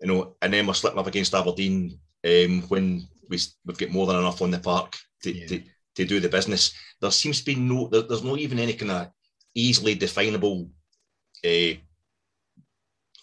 you 0.00 0.08
know, 0.08 0.36
and 0.42 0.52
then 0.52 0.66
we're 0.66 0.74
slipping 0.74 0.98
up 0.98 1.06
against 1.06 1.34
Aberdeen 1.34 1.98
um, 2.24 2.62
when 2.68 3.06
we, 3.28 3.38
we've 3.64 3.78
got 3.78 3.90
more 3.90 4.06
than 4.06 4.16
enough 4.16 4.42
on 4.42 4.50
the 4.50 4.58
park 4.58 4.96
to, 5.22 5.34
yeah. 5.34 5.46
to, 5.46 5.62
to, 5.96 6.04
do 6.04 6.20
the 6.20 6.28
business. 6.28 6.74
There 7.00 7.10
seems 7.10 7.40
to 7.40 7.44
be 7.44 7.54
no, 7.54 7.88
there, 7.88 8.02
there's 8.02 8.24
not 8.24 8.38
even 8.38 8.58
any 8.58 8.74
kind 8.74 8.90
of 8.90 9.10
easily 9.54 9.94
definable 9.94 10.68
uh, 11.44 11.74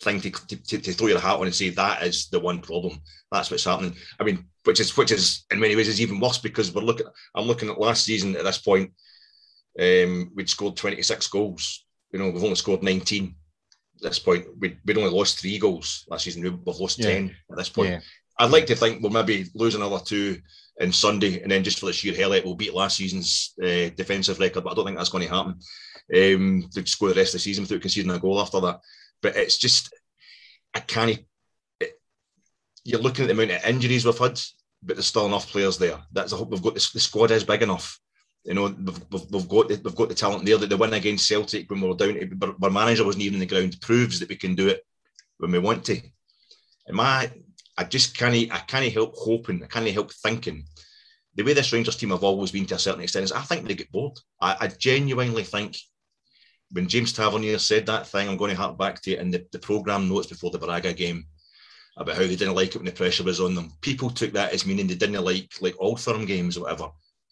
thing 0.01 0.19
to, 0.21 0.31
to, 0.31 0.77
to, 0.79 0.93
throw 0.93 1.07
your 1.07 1.19
hat 1.19 1.37
on 1.37 1.45
and 1.45 1.55
say 1.55 1.69
that 1.69 2.03
is 2.03 2.29
the 2.29 2.39
one 2.39 2.59
problem. 2.59 3.01
That's 3.31 3.51
what's 3.51 3.65
happening. 3.65 3.95
I 4.19 4.23
mean, 4.23 4.45
which 4.63 4.79
is 4.79 4.95
which 4.97 5.11
is 5.11 5.45
in 5.51 5.59
many 5.59 5.75
ways 5.75 5.87
is 5.87 6.01
even 6.01 6.19
worse 6.19 6.37
because 6.37 6.73
we're 6.73 6.81
looking. 6.81 7.07
I'm 7.35 7.45
looking 7.45 7.69
at 7.69 7.79
last 7.79 8.05
season 8.05 8.35
at 8.35 8.43
this 8.43 8.57
point 8.59 8.91
um, 9.79 10.31
we'd 10.35 10.49
scored 10.49 10.75
26 10.75 11.27
goals. 11.27 11.85
You 12.11 12.19
know, 12.19 12.29
we've 12.29 12.43
only 12.43 12.55
scored 12.55 12.83
19 12.83 13.35
at 13.97 14.01
this 14.01 14.19
point. 14.19 14.45
We'd, 14.59 14.77
we'd 14.85 14.97
only 14.97 15.11
lost 15.11 15.39
three 15.39 15.57
goals 15.57 16.05
last 16.09 16.25
season. 16.25 16.43
We've 16.43 16.79
lost 16.79 16.99
yeah. 16.99 17.11
10 17.11 17.35
at 17.51 17.57
this 17.57 17.69
point. 17.69 17.91
Yeah. 17.91 17.99
I'd 18.39 18.51
like 18.51 18.65
to 18.67 18.75
think 18.75 19.01
we'll 19.01 19.11
maybe 19.11 19.45
lose 19.53 19.75
another 19.75 19.99
two 20.03 20.37
in 20.79 20.91
Sunday, 20.91 21.41
and 21.41 21.51
then 21.51 21.63
just 21.63 21.79
for 21.79 21.85
the 21.85 21.93
sheer 21.93 22.15
hell, 22.15 22.31
it 22.31 22.43
we'll 22.43 22.55
beat 22.55 22.73
last 22.73 22.97
season's 22.97 23.53
uh, 23.61 23.89
defensive 23.95 24.39
record. 24.39 24.63
But 24.63 24.71
I 24.71 24.73
don't 24.73 24.85
think 24.85 24.97
that's 24.97 25.09
going 25.09 25.27
to 25.27 25.33
happen. 25.33 25.59
Um, 26.13 26.69
just 26.73 26.99
go 26.99 27.09
the 27.09 27.15
rest 27.15 27.33
of 27.33 27.33
the 27.33 27.39
season 27.39 27.63
without 27.63 27.81
conceding 27.81 28.11
a 28.11 28.19
goal 28.19 28.41
after 28.41 28.59
that. 28.61 28.79
But 29.21 29.35
it's 29.35 29.57
just, 29.57 29.93
I 30.73 30.79
can't. 30.79 31.19
It, 31.79 31.91
you're 32.83 32.99
looking 32.99 33.25
at 33.25 33.27
the 33.27 33.33
amount 33.33 33.51
of 33.51 33.69
injuries 33.69 34.05
we've 34.05 34.17
had, 34.17 34.39
but 34.81 34.95
there's 34.95 35.05
still 35.05 35.27
enough 35.27 35.47
players 35.47 35.77
there. 35.77 35.99
That's 36.11 36.33
I 36.33 36.37
hope 36.37 36.49
we've 36.49 36.63
got. 36.63 36.73
This, 36.73 36.91
the 36.91 36.99
squad 36.99 37.31
is 37.31 37.43
big 37.43 37.61
enough 37.61 37.99
you 38.43 38.55
know, 38.55 38.63
we've, 38.65 39.31
we've, 39.31 39.47
got 39.47 39.67
the, 39.67 39.81
we've 39.83 39.95
got 39.95 40.09
the 40.09 40.15
talent 40.15 40.45
there 40.45 40.57
that 40.57 40.67
the 40.67 40.77
win 40.77 40.93
against 40.93 41.27
Celtic 41.27 41.69
when 41.69 41.81
we 41.81 41.87
were 41.87 41.95
down, 41.95 42.55
our 42.61 42.69
manager 42.69 43.05
wasn't 43.05 43.23
even 43.23 43.35
in 43.35 43.39
the 43.41 43.45
ground 43.45 43.79
proves 43.81 44.19
that 44.19 44.29
we 44.29 44.35
can 44.35 44.55
do 44.55 44.67
it 44.67 44.85
when 45.37 45.51
we 45.51 45.59
want 45.59 45.85
to. 45.85 46.01
And 46.87 46.97
my, 46.97 47.29
I 47.77 47.83
just 47.83 48.17
can't, 48.17 48.51
I 48.51 48.59
can't 48.59 48.91
help 48.91 49.13
hoping, 49.15 49.63
I 49.63 49.67
can't 49.67 49.87
help 49.89 50.11
thinking. 50.11 50.65
The 51.35 51.43
way 51.43 51.53
this 51.53 51.71
Rangers 51.71 51.95
team 51.95 52.09
have 52.09 52.23
always 52.23 52.51
been 52.51 52.65
to 52.67 52.75
a 52.75 52.79
certain 52.79 53.01
extent 53.01 53.25
is 53.25 53.31
I 53.31 53.41
think 53.41 53.67
they 53.67 53.75
get 53.75 53.91
bored. 53.91 54.17
I, 54.41 54.57
I 54.59 54.67
genuinely 54.67 55.43
think 55.43 55.77
when 56.71 56.87
James 56.87 57.13
Tavernier 57.13 57.59
said 57.59 57.85
that 57.85 58.07
thing, 58.07 58.27
I'm 58.27 58.37
going 58.37 58.51
to 58.51 58.57
hark 58.57 58.77
back 58.77 59.01
to 59.03 59.11
it 59.11 59.19
in 59.19 59.29
the, 59.29 59.45
the 59.51 59.59
programme 59.59 60.09
notes 60.09 60.27
before 60.27 60.51
the 60.51 60.57
Braga 60.57 60.93
game 60.93 61.25
about 61.95 62.15
how 62.15 62.21
they 62.21 62.35
didn't 62.35 62.55
like 62.55 62.69
it 62.69 62.77
when 62.77 62.85
the 62.85 62.91
pressure 62.91 63.23
was 63.23 63.39
on 63.39 63.53
them. 63.53 63.71
People 63.81 64.09
took 64.09 64.33
that 64.33 64.51
as 64.51 64.65
meaning 64.65 64.87
they 64.87 64.95
didn't 64.95 65.23
like 65.23 65.51
like 65.61 65.75
Old 65.77 65.99
Firm 66.01 66.25
games 66.25 66.57
or 66.57 66.61
whatever 66.61 66.89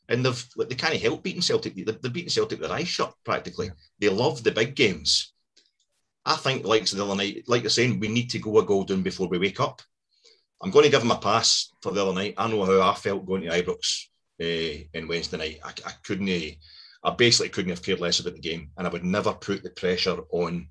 and 0.10 0.26
they've 0.26 0.46
they 0.68 0.76
can't 0.76 0.96
help 0.96 1.24
beating 1.24 1.42
Celtic. 1.42 1.76
They've, 1.76 2.02
they've 2.02 2.14
beaten 2.14 2.30
Celtic 2.30 2.60
with 2.60 2.68
their 2.68 2.78
eyes 2.78 2.88
shut 2.88 3.14
practically. 3.24 3.68
Yeah. 3.68 3.74
They 4.00 4.10
love 4.10 4.44
the 4.44 4.52
big 4.52 4.76
games. 4.76 5.34
I 6.26 6.36
think, 6.36 6.66
like 6.66 6.86
the 6.86 7.04
other 7.04 7.16
night, 7.16 7.46
like 7.48 7.64
you're 7.64 7.70
saying, 7.70 8.00
we 8.00 8.10
need 8.10 8.30
to 8.32 8.40
go 8.40 8.60
a 8.60 8.66
goal 8.66 8.84
down 8.84 9.04
before 9.04 9.28
we 9.30 9.40
wake 9.40 9.60
up. 9.60 9.82
I'm 10.62 10.72
going 10.72 10.84
to 10.84 10.92
give 10.92 11.00
them 11.00 11.12
a 11.12 11.18
pass 11.18 11.72
for 11.82 11.94
the 11.94 12.02
other 12.04 12.14
night. 12.14 12.34
I 12.38 12.48
know 12.50 12.66
how 12.66 12.92
I 12.92 12.94
felt 12.94 13.26
going 13.26 13.44
to 13.44 13.50
Ibrox 13.50 14.08
uh, 14.42 14.84
in 14.94 15.08
Wednesday 15.08 15.38
night. 15.38 15.60
I, 15.64 15.70
I 15.88 15.92
couldn't, 16.04 16.30
I 16.30 17.12
basically 17.18 17.50
couldn't 17.50 17.70
have 17.70 17.82
cared 17.82 18.02
less 18.02 18.20
about 18.20 18.34
the 18.34 18.42
game, 18.42 18.72
and 18.78 18.86
I 18.86 18.90
would 18.90 19.06
never 19.06 19.34
put 19.34 19.64
the 19.64 19.70
pressure 19.70 20.20
on 20.32 20.68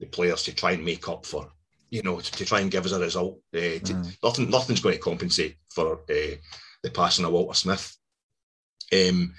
the 0.00 0.06
players 0.06 0.42
to 0.42 0.54
try 0.54 0.72
and 0.72 0.84
make 0.84 1.08
up 1.08 1.24
for, 1.24 1.48
you 1.90 2.02
know, 2.02 2.18
to, 2.18 2.32
to 2.32 2.44
try 2.44 2.60
and 2.60 2.70
give 2.70 2.84
us 2.84 2.92
a 2.92 2.98
result. 2.98 3.38
Uh, 3.54 3.78
to, 3.78 3.94
mm. 3.94 4.16
Nothing, 4.22 4.50
nothing's 4.50 4.80
going 4.80 4.96
to 4.96 5.00
compensate 5.00 5.56
for 5.72 6.00
uh, 6.10 6.36
the 6.82 6.90
passing 6.92 7.24
of 7.24 7.32
Walter 7.32 7.54
Smith. 7.54 7.96
Um, 8.92 9.34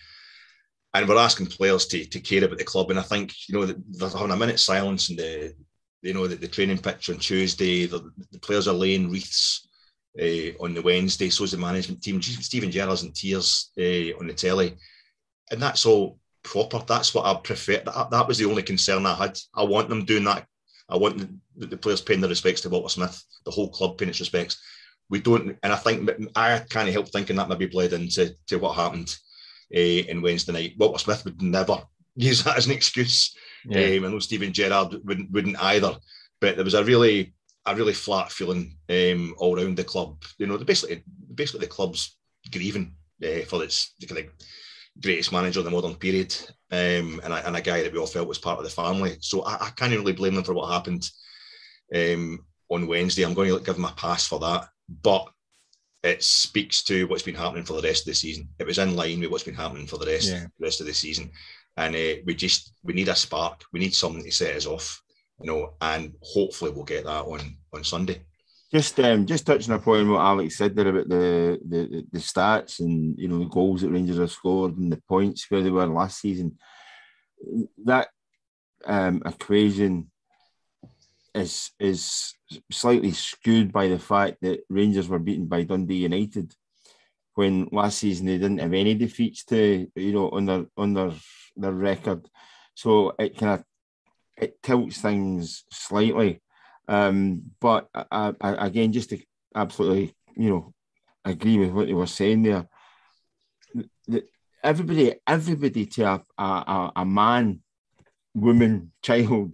and 0.93 1.09
we're 1.09 1.17
asking 1.17 1.47
players 1.47 1.85
to, 1.87 2.05
to 2.05 2.19
care 2.19 2.43
about 2.43 2.57
the 2.57 2.63
club. 2.63 2.89
And 2.89 2.99
I 2.99 3.03
think 3.03 3.33
you 3.47 3.55
know 3.55 3.65
they're 3.65 4.09
having 4.09 4.31
a 4.31 4.35
minute's 4.35 4.63
silence 4.63 5.09
in 5.09 5.15
the 5.15 5.55
you 6.01 6.13
know 6.13 6.27
the, 6.27 6.35
the 6.35 6.47
training 6.47 6.77
pitch 6.77 7.09
on 7.09 7.17
Tuesday. 7.17 7.85
The, 7.85 8.11
the 8.31 8.39
players 8.39 8.67
are 8.67 8.73
laying 8.73 9.09
wreaths 9.09 9.67
uh, 10.21 10.53
on 10.59 10.73
the 10.73 10.81
Wednesday. 10.81 11.29
So 11.29 11.43
is 11.43 11.51
the 11.51 11.57
management 11.57 12.03
team. 12.03 12.21
Steven 12.21 12.71
Gerrard's 12.71 13.03
in 13.03 13.11
tears 13.11 13.71
uh, 13.77 14.17
on 14.19 14.27
the 14.27 14.33
telly, 14.33 14.75
and 15.51 15.61
that's 15.61 15.85
all 15.85 16.19
proper. 16.43 16.83
That's 16.87 17.13
what 17.13 17.25
I 17.25 17.39
prefer. 17.39 17.81
That, 17.85 18.09
that 18.11 18.27
was 18.27 18.37
the 18.37 18.45
only 18.45 18.63
concern 18.63 19.05
I 19.05 19.15
had. 19.15 19.39
I 19.55 19.63
want 19.63 19.89
them 19.89 20.05
doing 20.05 20.25
that. 20.25 20.45
I 20.89 20.97
want 20.97 21.17
the, 21.55 21.65
the 21.65 21.77
players 21.77 22.01
paying 22.01 22.21
their 22.21 22.29
respects 22.29 22.61
to 22.61 22.69
Walter 22.69 22.89
Smith, 22.89 23.23
the 23.45 23.51
whole 23.51 23.69
club 23.69 23.97
paying 23.97 24.09
its 24.09 24.19
respects. 24.19 24.61
We 25.09 25.19
don't, 25.19 25.57
and 25.63 25.73
I 25.73 25.75
think 25.75 26.09
I 26.35 26.59
can't 26.69 26.89
help 26.89 27.09
thinking 27.09 27.35
that 27.37 27.49
maybe 27.49 27.65
bled 27.65 27.93
into 27.93 28.35
to 28.47 28.57
what 28.57 28.75
happened 28.75 29.15
uh, 29.73 30.09
in 30.09 30.21
Wednesday 30.21 30.53
night. 30.53 30.75
Walter 30.77 30.99
Smith 30.99 31.25
would 31.25 31.41
never 31.41 31.83
use 32.15 32.43
that 32.43 32.57
as 32.57 32.65
an 32.65 32.73
excuse. 32.73 33.35
Yeah. 33.65 33.97
Um, 33.97 34.05
I 34.05 34.07
know 34.09 34.19
Steven 34.19 34.53
Gerrard 34.53 34.95
wouldn't 35.03 35.31
wouldn't 35.31 35.61
either. 35.61 35.95
But 36.41 36.55
there 36.55 36.65
was 36.65 36.73
a 36.73 36.83
really 36.83 37.33
a 37.65 37.75
really 37.75 37.93
flat 37.93 38.31
feeling 38.31 38.77
um, 38.89 39.33
all 39.37 39.57
around 39.57 39.77
the 39.77 39.83
club. 39.83 40.21
You 40.37 40.47
know, 40.47 40.57
basically 40.57 41.03
basically 41.33 41.61
the 41.61 41.71
club's 41.71 42.17
grieving 42.51 42.93
uh, 43.23 43.45
for 43.47 43.63
its 43.63 43.93
kind 44.07 44.19
of 44.19 44.31
greatest 45.01 45.31
manager 45.31 45.59
of 45.59 45.65
the 45.65 45.71
modern 45.71 45.95
period, 45.95 46.35
um, 46.71 47.21
and, 47.23 47.33
a, 47.33 47.47
and, 47.47 47.55
a, 47.57 47.61
guy 47.61 47.81
that 47.81 47.91
we 47.91 47.97
all 47.97 48.05
felt 48.05 48.27
was 48.27 48.37
part 48.37 48.59
of 48.59 48.63
the 48.63 48.69
family. 48.69 49.17
So 49.21 49.41
I, 49.43 49.67
I 49.67 49.69
can't 49.75 49.91
really 49.91 50.13
blame 50.13 50.35
them 50.35 50.43
for 50.43 50.53
what 50.53 50.71
happened 50.71 51.09
um, 51.95 52.45
on 52.69 52.87
Wednesday. 52.87 53.23
I'm 53.23 53.33
going 53.33 53.49
to 53.49 53.63
give 53.63 53.75
them 53.75 53.85
a 53.85 53.93
pass 53.93 54.27
for 54.27 54.39
that, 54.39 54.67
but 55.01 55.27
it 56.03 56.21
speaks 56.21 56.83
to 56.83 57.07
what's 57.07 57.23
been 57.23 57.35
happening 57.35 57.63
for 57.63 57.73
the 57.73 57.87
rest 57.87 58.01
of 58.01 58.07
the 58.07 58.15
season. 58.15 58.49
It 58.59 58.67
was 58.67 58.77
in 58.77 58.95
line 58.95 59.21
with 59.21 59.31
what's 59.31 59.45
been 59.45 59.53
happening 59.53 59.87
for 59.87 59.97
the 59.97 60.05
rest 60.05 60.29
yeah. 60.29 60.45
rest 60.59 60.81
of 60.81 60.87
the 60.87 60.93
season, 60.93 61.31
and 61.77 61.95
uh, 61.95 62.21
we 62.25 62.35
just 62.35 62.73
we 62.83 62.93
need 62.93 63.07
a 63.07 63.15
spark. 63.15 63.63
We 63.71 63.79
need 63.79 63.95
something 63.95 64.23
to 64.23 64.31
set 64.31 64.55
us 64.55 64.65
off, 64.65 65.01
you 65.39 65.47
know, 65.47 65.73
and 65.81 66.13
hopefully 66.21 66.71
we'll 66.71 66.83
get 66.83 67.05
that 67.05 67.25
on 67.25 67.57
on 67.73 67.83
Sunday. 67.83 68.21
Just 68.71 68.99
um, 68.99 69.25
just 69.25 69.45
touching 69.45 69.73
upon 69.73 70.09
what 70.09 70.19
Alex 70.19 70.57
said 70.57 70.75
there 70.75 70.89
about 70.89 71.07
the, 71.07 71.59
the 71.67 72.05
the 72.11 72.19
stats 72.19 72.79
and 72.79 73.17
you 73.17 73.29
know 73.29 73.39
the 73.39 73.45
goals 73.45 73.81
that 73.81 73.91
Rangers 73.91 74.17
have 74.17 74.31
scored 74.31 74.77
and 74.77 74.91
the 74.91 75.01
points 75.07 75.45
where 75.49 75.61
they 75.61 75.69
were 75.69 75.85
last 75.85 76.19
season. 76.19 76.57
That 77.85 78.09
um, 78.85 79.21
equation 79.25 80.11
is 81.35 81.71
is 81.79 82.33
slightly 82.71 83.11
skewed 83.11 83.71
by 83.71 83.87
the 83.87 83.99
fact 83.99 84.37
that 84.41 84.63
Rangers 84.69 85.07
were 85.07 85.19
beaten 85.19 85.47
by 85.47 85.63
Dundee 85.63 85.95
United 85.95 86.53
when 87.35 87.67
last 87.71 87.97
season 87.99 88.27
they 88.27 88.37
didn't 88.37 88.59
have 88.59 88.73
any 88.73 88.93
defeats 88.93 89.43
to 89.45 89.87
you 89.95 90.13
know 90.13 90.29
on 90.29 90.45
their 90.45 90.65
on 90.77 90.93
their 90.93 91.11
their 91.55 91.71
record. 91.71 92.27
So 92.75 93.15
it 93.19 93.37
kind 93.37 93.59
of 93.59 93.65
it 94.37 94.61
tilts 94.61 95.01
things 95.01 95.63
slightly. 95.71 96.41
Um, 96.87 97.43
but 97.61 97.87
I, 97.93 98.33
I, 98.41 98.67
again, 98.67 98.91
just 98.91 99.09
to 99.09 99.19
absolutely 99.55 100.15
you 100.35 100.49
know 100.49 100.73
agree 101.25 101.57
with 101.57 101.71
what 101.71 101.87
you 101.87 101.95
were 101.95 102.07
saying 102.07 102.43
there. 102.43 102.67
The, 104.07 104.25
everybody, 104.63 105.15
everybody 105.25 105.85
to 105.85 106.03
a, 106.03 106.21
a, 106.37 106.91
a 106.97 107.05
man, 107.05 107.61
woman, 108.33 108.91
child 109.01 109.53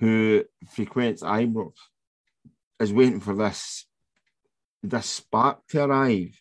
who 0.00 0.44
frequents 0.70 1.22
Ibrox 1.22 1.72
is 2.80 2.92
waiting 2.92 3.20
for 3.20 3.34
this 3.34 3.86
this 4.82 5.06
spark 5.06 5.66
to 5.68 5.84
arrive. 5.84 6.40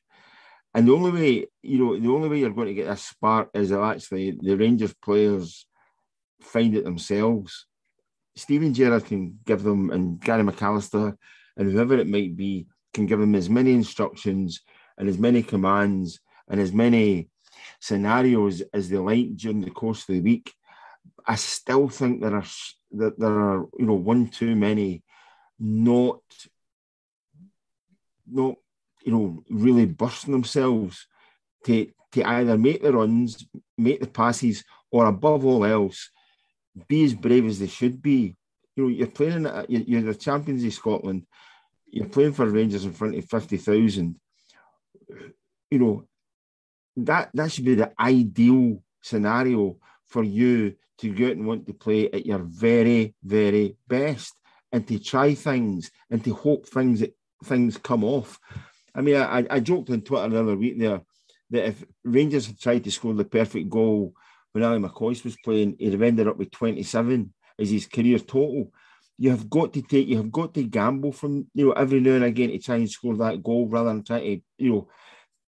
And 0.73 0.87
the 0.87 0.93
only 0.93 1.11
way, 1.11 1.47
you 1.63 1.79
know, 1.79 1.99
the 1.99 2.09
only 2.09 2.29
way 2.29 2.39
you're 2.39 2.49
going 2.49 2.67
to 2.67 2.73
get 2.73 2.87
this 2.87 3.03
spark 3.03 3.49
is 3.53 3.71
if 3.71 3.79
actually 3.79 4.37
the 4.39 4.55
Rangers 4.55 4.93
players 4.93 5.65
find 6.41 6.75
it 6.75 6.83
themselves. 6.83 7.65
Steven 8.35 8.73
Gerrard 8.73 9.05
can 9.05 9.39
give 9.45 9.63
them, 9.63 9.89
and 9.91 10.19
Gary 10.19 10.43
McAllister, 10.43 11.15
and 11.55 11.71
whoever 11.71 11.97
it 11.97 12.07
might 12.07 12.35
be, 12.35 12.67
can 12.93 13.05
give 13.05 13.19
them 13.19 13.35
as 13.35 13.49
many 13.49 13.73
instructions 13.73 14.61
and 14.97 15.07
as 15.07 15.17
many 15.17 15.41
commands 15.41 16.19
and 16.49 16.59
as 16.59 16.73
many 16.73 17.29
scenarios 17.79 18.61
as 18.73 18.89
they 18.89 18.97
like 18.97 19.35
during 19.37 19.61
the 19.61 19.71
course 19.71 20.01
of 20.01 20.15
the 20.15 20.21
week. 20.21 20.53
I 21.27 21.35
still 21.35 21.89
think 21.89 22.21
there 22.21 22.35
are 22.35 22.45
that 22.91 23.19
there 23.19 23.29
are, 23.29 23.67
you 23.77 23.85
know, 23.85 23.95
one 23.95 24.27
too 24.27 24.55
many 24.55 25.03
not 25.59 26.21
not 28.29 28.55
you 29.03 29.11
know 29.11 29.43
really 29.49 29.85
bursting 29.85 30.33
themselves 30.33 31.07
to 31.65 31.91
to 32.11 32.23
either 32.23 32.57
make 32.57 32.81
the 32.81 32.93
runs, 32.93 33.45
make 33.77 33.99
the 33.99 34.07
passes, 34.07 34.63
or 34.89 35.05
above 35.07 35.45
all 35.45 35.65
else, 35.65 36.11
be 36.87 37.03
as 37.03 37.13
brave 37.13 37.45
as 37.45 37.59
they 37.59 37.67
should 37.67 38.01
be. 38.01 38.35
You 38.75 38.83
know, 38.83 38.89
you're 38.89 39.07
playing 39.07 39.47
you're 39.67 40.01
the 40.01 40.15
champions 40.15 40.63
of 40.63 40.73
Scotland. 40.73 41.25
You're 41.87 42.07
playing 42.07 42.33
for 42.33 42.45
Rangers 42.45 42.85
in 42.85 42.93
front 42.93 43.17
of 43.17 43.25
fifty 43.25 43.57
thousand. 43.57 44.19
You 45.71 45.79
know, 45.79 46.07
that 46.97 47.29
that 47.33 47.51
should 47.51 47.65
be 47.65 47.75
the 47.75 47.91
ideal 47.99 48.81
scenario 49.01 49.77
for 50.07 50.23
you 50.23 50.75
to 50.99 51.13
go 51.13 51.25
out 51.25 51.31
and 51.31 51.45
want 51.45 51.67
to 51.67 51.73
play 51.73 52.09
at 52.11 52.25
your 52.25 52.39
very, 52.39 53.13
very 53.23 53.77
best 53.87 54.33
and 54.71 54.87
to 54.87 54.99
try 54.99 55.33
things 55.33 55.91
and 56.09 56.23
to 56.23 56.33
hope 56.33 56.67
things 56.67 56.99
that 56.99 57.15
things 57.43 57.77
come 57.77 58.03
off. 58.03 58.39
I 58.93 59.01
mean, 59.01 59.15
I, 59.15 59.45
I 59.49 59.59
joked 59.59 59.89
on 59.89 60.01
Twitter 60.01 60.29
the 60.29 60.39
other 60.39 60.55
week 60.55 60.79
there 60.79 61.01
that 61.51 61.67
if 61.67 61.83
Rangers 62.03 62.47
had 62.47 62.59
tried 62.59 62.83
to 62.83 62.91
score 62.91 63.13
the 63.13 63.25
perfect 63.25 63.69
goal 63.69 64.13
when 64.51 64.63
Ali 64.63 64.79
McCoist 64.79 65.23
was 65.25 65.37
playing, 65.43 65.75
he'd 65.79 65.93
have 65.93 66.01
ended 66.01 66.27
up 66.27 66.37
with 66.37 66.51
27 66.51 67.33
as 67.59 67.69
his 67.69 67.87
career 67.87 68.19
total. 68.19 68.71
You 69.17 69.29
have 69.31 69.49
got 69.49 69.73
to 69.73 69.81
take, 69.81 70.07
you 70.07 70.17
have 70.17 70.31
got 70.31 70.53
to 70.53 70.63
gamble 70.63 71.11
from, 71.11 71.47
you 71.53 71.67
know, 71.67 71.71
every 71.73 71.99
now 71.99 72.13
and 72.15 72.23
again 72.23 72.49
to 72.49 72.59
try 72.59 72.75
and 72.75 72.89
score 72.89 73.15
that 73.17 73.43
goal 73.43 73.67
rather 73.67 73.89
than 73.89 74.03
try 74.03 74.19
to, 74.19 74.41
you 74.57 74.69
know, 74.71 74.87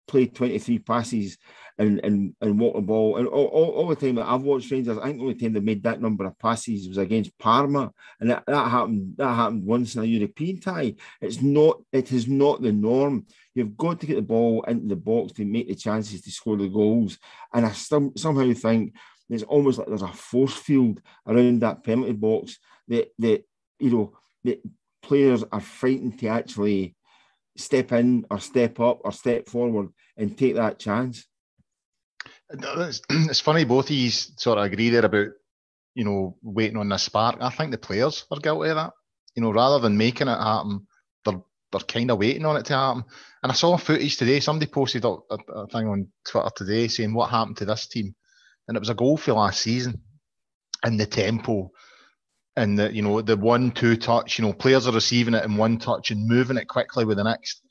play 0.08 0.26
23 0.26 0.78
passes 0.80 1.38
and 1.78 2.00
and 2.04 2.34
and 2.40 2.58
walk 2.58 2.74
the 2.74 2.80
ball. 2.80 3.16
And 3.16 3.28
all, 3.28 3.46
all, 3.46 3.70
all, 3.70 3.88
the 3.88 3.96
time 3.96 4.16
that 4.16 4.26
I've 4.26 4.42
watched 4.42 4.70
Rangers, 4.70 4.98
I 4.98 5.04
think 5.04 5.18
the 5.18 5.22
only 5.22 5.34
time 5.34 5.52
they 5.52 5.60
made 5.60 5.82
that 5.84 6.00
number 6.00 6.24
of 6.24 6.38
passes 6.38 6.88
was 6.88 6.98
against 6.98 7.38
Parma, 7.38 7.92
and 8.20 8.30
that, 8.30 8.44
that 8.46 8.68
happened 8.68 9.14
that 9.18 9.34
happened 9.34 9.64
once 9.64 9.94
in 9.94 10.02
a 10.02 10.04
European 10.04 10.60
tie. 10.60 10.94
It's 11.20 11.40
not 11.40 11.80
it 11.92 12.10
is 12.10 12.26
not 12.26 12.62
the 12.62 12.72
norm. 12.72 13.26
You've 13.54 13.76
got 13.76 14.00
to 14.00 14.06
get 14.06 14.16
the 14.16 14.22
ball 14.22 14.64
into 14.66 14.88
the 14.88 14.96
box 14.96 15.32
to 15.34 15.44
make 15.44 15.68
the 15.68 15.74
chances 15.74 16.20
to 16.22 16.30
score 16.30 16.56
the 16.56 16.68
goals. 16.68 17.18
And 17.52 17.64
I 17.64 17.72
still, 17.72 18.12
somehow 18.16 18.52
think 18.54 18.94
it's 19.30 19.42
almost 19.44 19.78
like 19.78 19.88
there's 19.88 20.02
a 20.02 20.08
force 20.08 20.54
field 20.54 21.00
around 21.26 21.60
that 21.60 21.84
penalty 21.84 22.12
box 22.12 22.58
that 22.88 23.12
that 23.20 23.44
you 23.78 23.90
know 23.90 24.12
that 24.44 24.60
players 25.02 25.44
are 25.52 25.60
frightened 25.60 26.18
to 26.18 26.26
actually 26.26 26.96
step 27.58 27.92
in 27.92 28.24
or 28.30 28.38
step 28.38 28.80
up 28.80 29.00
or 29.04 29.12
step 29.12 29.48
forward 29.48 29.88
and 30.16 30.36
take 30.36 30.54
that 30.54 30.78
chance. 30.78 31.26
It's, 32.50 33.02
it's 33.10 33.40
funny, 33.40 33.64
both 33.64 33.86
of 33.86 33.96
you 33.96 34.10
sort 34.10 34.58
of 34.58 34.64
agree 34.64 34.90
there 34.90 35.04
about, 35.04 35.28
you 35.94 36.04
know, 36.04 36.36
waiting 36.42 36.76
on 36.76 36.88
the 36.88 36.96
spark. 36.96 37.38
I 37.40 37.50
think 37.50 37.70
the 37.70 37.78
players 37.78 38.24
are 38.30 38.38
guilty 38.38 38.70
of 38.70 38.76
that. 38.76 38.92
You 39.34 39.42
know, 39.42 39.52
rather 39.52 39.78
than 39.78 39.98
making 39.98 40.28
it 40.28 40.38
happen, 40.38 40.86
they're, 41.24 41.40
they're 41.72 41.80
kind 41.80 42.10
of 42.10 42.18
waiting 42.18 42.46
on 42.46 42.56
it 42.56 42.64
to 42.66 42.74
happen. 42.74 43.04
And 43.42 43.52
I 43.52 43.54
saw 43.54 43.76
footage 43.76 44.16
today, 44.16 44.40
somebody 44.40 44.70
posted 44.70 45.04
a, 45.04 45.08
a, 45.08 45.38
a 45.54 45.66
thing 45.68 45.88
on 45.88 46.08
Twitter 46.26 46.50
today 46.56 46.88
saying 46.88 47.14
what 47.14 47.30
happened 47.30 47.58
to 47.58 47.64
this 47.64 47.86
team. 47.86 48.14
And 48.66 48.76
it 48.76 48.80
was 48.80 48.88
a 48.88 48.94
goal 48.94 49.16
for 49.16 49.32
last 49.32 49.60
season 49.60 50.00
and 50.84 50.98
the 50.98 51.06
tempo 51.06 51.70
and 52.58 52.78
the 52.78 52.92
you 52.94 53.02
know 53.02 53.22
the 53.22 53.36
one 53.36 53.70
two 53.70 53.96
touch 53.96 54.38
you 54.38 54.44
know 54.44 54.52
players 54.52 54.86
are 54.86 54.92
receiving 54.92 55.34
it 55.34 55.44
in 55.44 55.56
one 55.56 55.78
touch 55.78 56.10
and 56.10 56.26
moving 56.26 56.56
it 56.56 56.68
quickly 56.68 57.04
with 57.04 57.16
the 57.16 57.24
next 57.24 57.62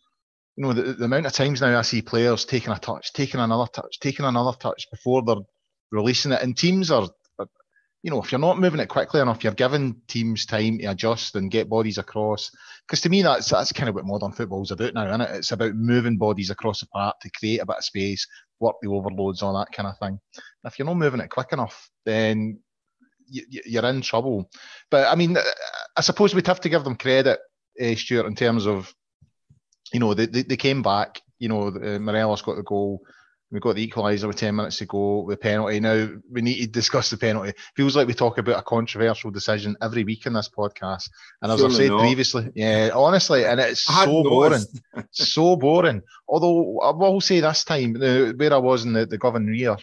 you 0.57 0.63
know, 0.63 0.73
the, 0.73 0.93
the 0.93 1.05
amount 1.05 1.27
of 1.27 1.33
times 1.33 1.61
now 1.61 1.77
I 1.77 1.83
see 1.83 2.01
players 2.01 2.43
taking 2.43 2.73
a 2.73 2.79
touch, 2.79 3.13
taking 3.13 3.39
another 3.39 3.69
touch, 3.71 3.99
taking 3.99 4.25
another 4.25 4.57
touch 4.57 4.87
before 4.91 5.21
they're 5.21 5.35
releasing 5.91 6.31
it. 6.31 6.41
And 6.41 6.57
teams 6.57 6.89
are, 6.89 7.07
you 8.01 8.09
know, 8.09 8.21
if 8.21 8.31
you're 8.31 8.39
not 8.39 8.59
moving 8.59 8.79
it 8.79 8.89
quickly 8.89 9.21
enough, 9.21 9.43
you're 9.43 9.53
giving 9.53 10.01
teams 10.07 10.47
time 10.47 10.79
to 10.79 10.85
adjust 10.85 11.35
and 11.35 11.51
get 11.51 11.69
bodies 11.69 11.99
across. 11.99 12.49
Because 12.87 13.01
to 13.01 13.09
me, 13.09 13.21
that's 13.21 13.49
that's 13.49 13.71
kind 13.71 13.87
of 13.87 13.93
what 13.93 14.05
modern 14.05 14.31
football's 14.31 14.71
about 14.71 14.95
now, 14.95 15.07
isn't 15.07 15.21
it? 15.21 15.35
It's 15.35 15.51
about 15.51 15.75
moving 15.75 16.17
bodies 16.17 16.49
across 16.49 16.79
the 16.79 16.87
park 16.87 17.19
to 17.21 17.29
create 17.37 17.59
a 17.59 17.65
bit 17.65 17.77
of 17.77 17.85
space, 17.85 18.25
work 18.59 18.75
the 18.81 18.89
overloads, 18.89 19.43
all 19.43 19.57
that 19.59 19.71
kind 19.71 19.87
of 19.87 19.97
thing. 19.99 20.19
And 20.63 20.71
if 20.71 20.79
you're 20.79 20.87
not 20.87 20.97
moving 20.97 21.19
it 21.19 21.29
quick 21.29 21.53
enough, 21.53 21.87
then 22.03 22.59
you're 23.29 23.85
in 23.85 24.01
trouble. 24.01 24.49
But 24.89 25.07
I 25.07 25.15
mean, 25.15 25.37
I 25.95 26.01
suppose 26.01 26.33
we'd 26.33 26.47
have 26.47 26.61
to 26.61 26.69
give 26.69 26.83
them 26.83 26.95
credit, 26.95 27.39
uh, 27.81 27.95
Stuart, 27.95 28.25
in 28.25 28.35
terms 28.35 28.65
of 28.65 28.93
you 29.93 29.99
know, 29.99 30.13
they, 30.13 30.25
they, 30.25 30.43
they 30.43 30.57
came 30.57 30.81
back. 30.81 31.21
You 31.39 31.49
know, 31.49 31.67
uh, 31.67 31.99
Morelos 31.99 32.41
got 32.41 32.55
the 32.55 32.63
goal. 32.63 33.01
We 33.49 33.61
got 33.61 33.75
the 33.77 33.87
equaliser 33.87 34.27
with 34.27 34.35
10 34.35 34.55
minutes 34.55 34.77
to 34.79 34.85
go 34.85 35.25
the 35.29 35.37
penalty. 35.37 35.79
Now, 35.79 36.09
we 36.29 36.41
need 36.41 36.59
to 36.59 36.67
discuss 36.67 37.09
the 37.09 37.15
penalty. 37.15 37.53
Feels 37.77 37.95
like 37.95 38.05
we 38.05 38.13
talk 38.13 38.37
about 38.37 38.59
a 38.59 38.63
controversial 38.63 39.31
decision 39.31 39.77
every 39.81 40.03
week 40.03 40.25
in 40.25 40.33
this 40.33 40.49
podcast. 40.49 41.09
And 41.41 41.49
as 41.49 41.59
Surely 41.59 41.73
I 41.73 41.77
said 41.77 41.89
not. 41.91 41.99
previously, 42.01 42.51
yeah, 42.55 42.89
honestly, 42.93 43.45
and 43.45 43.61
it's 43.61 43.83
so 43.83 44.23
boring. 44.23 44.63
so 45.11 45.55
boring. 45.55 46.01
Although 46.27 46.79
I 46.79 46.91
will 46.91 47.21
say 47.21 47.39
this 47.39 47.63
time, 47.63 47.93
where 47.93 48.53
I 48.53 48.57
was 48.57 48.83
in 48.83 48.91
the, 48.91 49.05
the 49.05 49.17
Govan 49.17 49.45
Rear, 49.47 49.77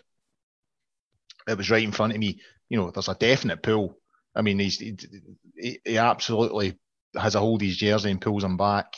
it 1.48 1.56
was 1.56 1.70
right 1.70 1.82
in 1.82 1.92
front 1.92 2.12
of 2.12 2.18
me. 2.18 2.40
You 2.68 2.78
know, 2.78 2.90
there's 2.90 3.08
a 3.08 3.14
definite 3.14 3.62
pull. 3.62 3.98
I 4.34 4.42
mean, 4.42 4.58
he's 4.58 4.78
he, 4.78 5.78
he 5.84 5.98
absolutely 5.98 6.78
has 7.16 7.34
a 7.34 7.40
hold 7.40 7.62
of 7.62 7.68
his 7.68 7.76
jersey 7.76 8.10
and 8.10 8.20
pulls 8.20 8.44
him 8.44 8.56
back. 8.56 8.94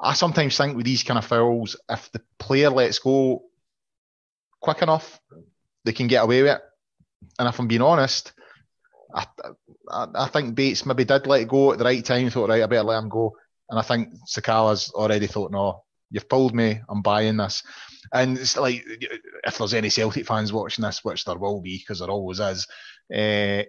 I 0.00 0.14
sometimes 0.14 0.56
think 0.56 0.76
with 0.76 0.86
these 0.86 1.02
kind 1.02 1.18
of 1.18 1.26
fouls, 1.26 1.76
if 1.88 2.10
the 2.12 2.22
player 2.38 2.70
lets 2.70 2.98
go 2.98 3.42
quick 4.60 4.80
enough, 4.82 5.20
they 5.84 5.92
can 5.92 6.06
get 6.06 6.24
away 6.24 6.42
with 6.42 6.52
it. 6.52 6.60
And 7.38 7.48
if 7.48 7.58
I'm 7.58 7.68
being 7.68 7.82
honest, 7.82 8.32
I, 9.14 9.26
I, 9.90 10.06
I 10.14 10.28
think 10.28 10.54
Bates 10.54 10.86
maybe 10.86 11.04
did 11.04 11.26
let 11.26 11.42
it 11.42 11.48
go 11.48 11.72
at 11.72 11.78
the 11.78 11.84
right 11.84 12.04
time. 12.04 12.30
Thought, 12.30 12.48
right, 12.48 12.62
I 12.62 12.66
better 12.66 12.84
let 12.84 13.02
him 13.02 13.10
go. 13.10 13.36
And 13.68 13.78
I 13.78 13.82
think 13.82 14.14
Sakala's 14.26 14.90
already 14.94 15.26
thought, 15.26 15.52
no, 15.52 15.84
you've 16.10 16.28
pulled 16.28 16.54
me. 16.54 16.80
I'm 16.88 17.02
buying 17.02 17.36
this. 17.36 17.62
And 18.12 18.38
it's 18.38 18.56
like, 18.56 18.84
if 19.44 19.58
there's 19.58 19.74
any 19.74 19.90
Celtic 19.90 20.26
fans 20.26 20.52
watching 20.52 20.82
this, 20.82 21.04
which 21.04 21.24
there 21.24 21.38
will 21.38 21.60
be, 21.60 21.78
because 21.78 22.00
there 22.00 22.08
always 22.08 22.40
is, 22.40 22.66
uh, 23.14 23.62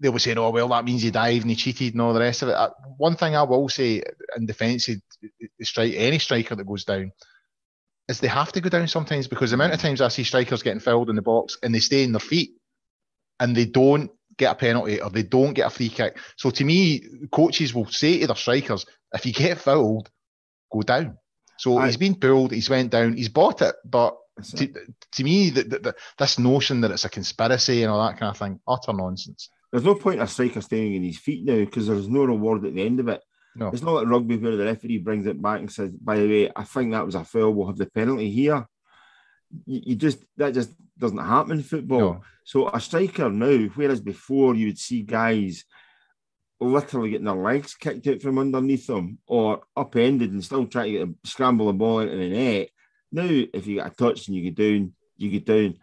they'll 0.00 0.12
be 0.12 0.18
saying, 0.18 0.38
oh, 0.38 0.50
well, 0.50 0.68
that 0.68 0.84
means 0.84 1.02
he 1.02 1.10
dived 1.10 1.42
and 1.42 1.50
he 1.50 1.56
cheated 1.56 1.94
and 1.94 2.02
all 2.02 2.14
the 2.14 2.20
rest 2.20 2.42
of 2.42 2.48
it. 2.48 2.54
Uh, 2.54 2.70
one 2.96 3.16
thing 3.16 3.36
I 3.36 3.42
will 3.42 3.68
say 3.68 4.02
in 4.36 4.46
defence 4.46 4.88
of 4.88 4.96
strike, 5.62 5.94
any 5.94 6.18
striker 6.18 6.56
that 6.56 6.66
goes 6.66 6.84
down 6.84 7.12
is 8.08 8.20
they 8.20 8.28
have 8.28 8.52
to 8.52 8.60
go 8.60 8.68
down 8.68 8.88
sometimes 8.88 9.28
because 9.28 9.50
the 9.50 9.54
amount 9.54 9.72
of 9.72 9.80
times 9.80 10.00
I 10.00 10.08
see 10.08 10.24
strikers 10.24 10.62
getting 10.62 10.80
fouled 10.80 11.10
in 11.10 11.16
the 11.16 11.22
box 11.22 11.58
and 11.62 11.74
they 11.74 11.78
stay 11.78 12.02
in 12.02 12.12
their 12.12 12.20
feet 12.20 12.52
and 13.38 13.54
they 13.54 13.66
don't 13.66 14.10
get 14.36 14.52
a 14.52 14.54
penalty 14.54 15.00
or 15.00 15.10
they 15.10 15.22
don't 15.22 15.54
get 15.54 15.66
a 15.66 15.70
free 15.70 15.90
kick. 15.90 16.18
So 16.36 16.50
to 16.50 16.64
me, 16.64 17.02
coaches 17.30 17.74
will 17.74 17.86
say 17.86 18.20
to 18.20 18.26
their 18.26 18.36
strikers, 18.36 18.86
if 19.12 19.26
you 19.26 19.32
get 19.32 19.58
fouled, 19.58 20.10
go 20.72 20.82
down. 20.82 21.18
So 21.60 21.76
I, 21.76 21.86
he's 21.86 21.98
been 21.98 22.14
pulled, 22.14 22.52
he's 22.52 22.70
went 22.70 22.90
down, 22.90 23.18
he's 23.18 23.28
bought 23.28 23.60
it, 23.60 23.74
but 23.84 24.16
to, 24.56 24.66
to 25.12 25.24
me, 25.24 25.50
the, 25.50 25.64
the, 25.64 25.94
this 26.16 26.38
notion 26.38 26.80
that 26.80 26.90
it's 26.90 27.04
a 27.04 27.10
conspiracy 27.10 27.82
and 27.82 27.92
all 27.92 28.02
that 28.06 28.18
kind 28.18 28.30
of 28.30 28.38
thing, 28.38 28.58
utter 28.66 28.94
nonsense. 28.94 29.50
There's 29.70 29.84
no 29.84 29.94
point 29.94 30.22
a 30.22 30.26
striker 30.26 30.62
staying 30.62 30.94
in 30.94 31.02
his 31.02 31.18
feet 31.18 31.44
now 31.44 31.56
because 31.56 31.86
there's 31.86 32.08
no 32.08 32.24
reward 32.24 32.64
at 32.64 32.74
the 32.74 32.82
end 32.82 32.98
of 32.98 33.08
it. 33.08 33.20
No. 33.54 33.68
It's 33.68 33.82
not 33.82 33.92
like 33.92 34.06
rugby 34.06 34.38
where 34.38 34.56
the 34.56 34.64
referee 34.64 34.98
brings 34.98 35.26
it 35.26 35.42
back 35.42 35.58
and 35.58 35.70
says, 35.70 35.90
by 35.90 36.16
the 36.16 36.26
way, 36.26 36.50
I 36.56 36.64
think 36.64 36.92
that 36.92 37.04
was 37.04 37.14
a 37.14 37.24
foul, 37.24 37.52
we'll 37.52 37.66
have 37.66 37.76
the 37.76 37.90
penalty 37.90 38.30
here. 38.30 38.66
You, 39.66 39.80
you 39.84 39.96
just, 39.96 40.24
that 40.38 40.54
just 40.54 40.70
doesn't 40.96 41.18
happen 41.18 41.58
in 41.58 41.62
football. 41.62 42.00
No. 42.00 42.20
So 42.44 42.70
a 42.70 42.80
striker 42.80 43.28
now, 43.28 43.68
whereas 43.74 44.00
before 44.00 44.54
you 44.54 44.68
would 44.68 44.78
see 44.78 45.02
guys 45.02 45.66
literally 46.60 47.10
getting 47.10 47.24
their 47.24 47.34
legs 47.34 47.74
kicked 47.74 48.06
out 48.06 48.20
from 48.22 48.38
underneath 48.38 48.86
them 48.86 49.18
or 49.26 49.62
upended 49.76 50.32
and 50.32 50.44
still 50.44 50.66
trying 50.66 50.92
to 50.92 51.02
a, 51.02 51.26
scramble 51.26 51.66
the 51.66 51.72
ball 51.72 52.00
into 52.00 52.16
the 52.16 52.28
net. 52.28 52.68
Now, 53.12 53.26
if 53.26 53.66
you 53.66 53.76
get 53.76 53.86
a 53.86 53.90
touch 53.90 54.28
and 54.28 54.36
you 54.36 54.50
get 54.50 54.56
down, 54.56 54.92
you 55.16 55.30
get 55.30 55.46
down 55.46 55.76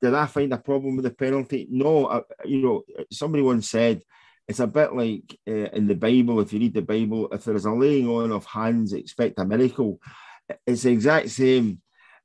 did 0.00 0.14
I 0.14 0.26
find 0.26 0.52
a 0.52 0.58
problem 0.58 0.96
with 0.96 1.04
the 1.04 1.10
penalty? 1.10 1.66
No, 1.70 2.08
I, 2.08 2.22
you 2.44 2.62
know, 2.62 2.82
somebody 3.12 3.42
once 3.42 3.68
said 3.68 4.02
it's 4.48 4.60
a 4.60 4.66
bit 4.66 4.94
like 4.94 5.38
uh, 5.46 5.70
in 5.72 5.86
the 5.86 5.94
Bible. 5.94 6.40
If 6.40 6.52
you 6.52 6.60
read 6.60 6.74
the 6.74 6.82
Bible, 6.82 7.28
if 7.32 7.44
there 7.44 7.54
is 7.54 7.66
a 7.66 7.70
laying 7.70 8.08
on 8.08 8.32
of 8.32 8.44
hands, 8.46 8.92
expect 8.92 9.38
a 9.38 9.44
miracle. 9.44 10.00
It's 10.66 10.82
the 10.82 10.90
exact 10.90 11.30
same 11.30 11.80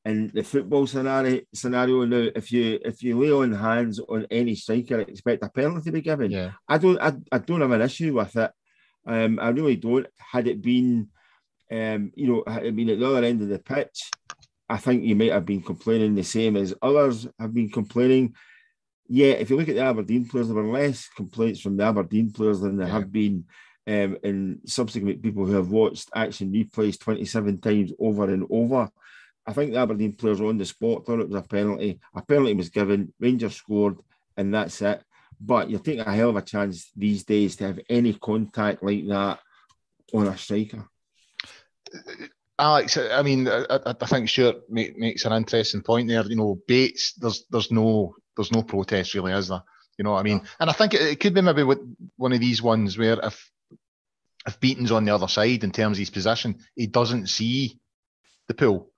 in 0.05 0.31
the 0.33 0.43
football 0.43 0.87
scenario. 0.87 1.41
Scenario 1.53 2.05
now, 2.05 2.29
if 2.35 2.51
you 2.51 2.79
if 2.85 3.01
you 3.03 3.19
lay 3.19 3.31
on 3.31 3.51
hands 3.51 3.99
on 3.99 4.25
any 4.29 4.55
striker, 4.55 4.99
expect 4.99 5.43
a 5.43 5.49
penalty 5.49 5.85
to 5.85 5.91
be 5.91 6.01
given. 6.01 6.31
Yeah. 6.31 6.51
I 6.67 6.77
don't 6.77 6.99
I, 7.01 7.13
I 7.31 7.39
don't 7.39 7.61
have 7.61 7.71
an 7.71 7.81
issue 7.81 8.13
with 8.13 8.35
it. 8.35 8.51
Um, 9.05 9.39
I 9.39 9.49
really 9.49 9.75
don't. 9.75 10.07
Had 10.17 10.47
it 10.47 10.61
been, 10.61 11.09
um, 11.71 12.11
you 12.15 12.27
know, 12.27 12.43
had 12.47 12.65
it 12.65 12.75
been 12.75 12.89
at 12.89 12.99
the 12.99 13.07
other 13.07 13.25
end 13.25 13.41
of 13.41 13.49
the 13.49 13.59
pitch, 13.59 14.09
I 14.69 14.77
think 14.77 15.03
you 15.03 15.15
might 15.15 15.31
have 15.31 15.45
been 15.45 15.61
complaining 15.61 16.15
the 16.15 16.23
same 16.23 16.55
as 16.55 16.73
others 16.81 17.27
have 17.39 17.53
been 17.53 17.69
complaining. 17.69 18.35
Yeah, 19.07 19.33
if 19.33 19.49
you 19.49 19.57
look 19.57 19.69
at 19.69 19.75
the 19.75 19.81
Aberdeen 19.81 20.27
players, 20.27 20.47
there 20.47 20.55
were 20.55 20.71
less 20.71 21.07
complaints 21.15 21.59
from 21.59 21.77
the 21.77 21.83
Aberdeen 21.83 22.31
players 22.31 22.61
than 22.61 22.77
there 22.77 22.87
yeah. 22.87 22.93
have 22.93 23.11
been 23.11 23.45
um, 23.87 24.17
in 24.23 24.61
subsequent 24.65 25.21
people 25.21 25.45
who 25.45 25.53
have 25.53 25.69
watched 25.69 26.09
action 26.15 26.51
replays 26.51 26.99
27 26.99 27.61
times 27.61 27.91
over 27.99 28.23
and 28.23 28.47
over. 28.49 28.89
I 29.47 29.53
think 29.53 29.71
the 29.71 29.79
Aberdeen 29.79 30.13
players 30.13 30.41
on 30.41 30.57
the 30.57 30.65
spot 30.65 31.05
thought 31.05 31.19
it 31.19 31.29
was 31.29 31.39
a 31.39 31.47
penalty. 31.47 31.99
A 32.15 32.21
penalty 32.21 32.53
was 32.53 32.69
given, 32.69 33.13
Rangers 33.19 33.55
scored, 33.55 33.97
and 34.37 34.53
that's 34.53 34.81
it. 34.81 35.03
But 35.39 35.69
you're 35.69 35.79
taking 35.79 36.05
a 36.05 36.15
hell 36.15 36.29
of 36.29 36.37
a 36.37 36.41
chance 36.41 36.91
these 36.95 37.23
days 37.23 37.55
to 37.57 37.67
have 37.67 37.79
any 37.89 38.13
contact 38.13 38.81
like 38.81 39.07
that 39.07 39.39
on 40.13 40.27
a 40.27 40.37
striker. 40.37 40.87
Alex, 42.57 42.97
I 42.97 43.21
mean, 43.21 43.47
I, 43.47 43.65
I 43.85 44.05
think 44.05 44.29
Stuart 44.29 44.69
make, 44.69 44.97
makes 44.97 45.25
an 45.25 45.33
interesting 45.33 45.81
point 45.81 46.07
there. 46.07 46.25
You 46.25 46.37
know, 46.37 46.59
Bates, 46.67 47.13
there's 47.13 47.45
there's 47.49 47.69
no 47.69 48.15
there's 48.35 48.51
no 48.51 48.63
protest 48.63 49.13
really, 49.13 49.33
is 49.33 49.49
there? 49.49 49.61
You 49.97 50.03
know 50.03 50.11
what 50.11 50.19
I 50.19 50.23
mean? 50.23 50.41
And 50.59 50.69
I 50.69 50.73
think 50.73 50.93
it, 50.93 51.01
it 51.01 51.19
could 51.19 51.33
be 51.33 51.41
maybe 51.41 51.63
with 51.63 51.79
one 52.15 52.33
of 52.33 52.39
these 52.39 52.61
ones 52.61 52.97
where 52.97 53.19
if 53.21 53.51
if 54.47 54.59
Beaton's 54.59 54.91
on 54.91 55.05
the 55.05 55.13
other 55.13 55.27
side 55.27 55.63
in 55.63 55.71
terms 55.71 55.97
of 55.97 55.99
his 55.99 56.09
position, 56.09 56.59
he 56.75 56.87
doesn't 56.87 57.27
see 57.27 57.79
the 58.47 58.53
pull. 58.53 58.91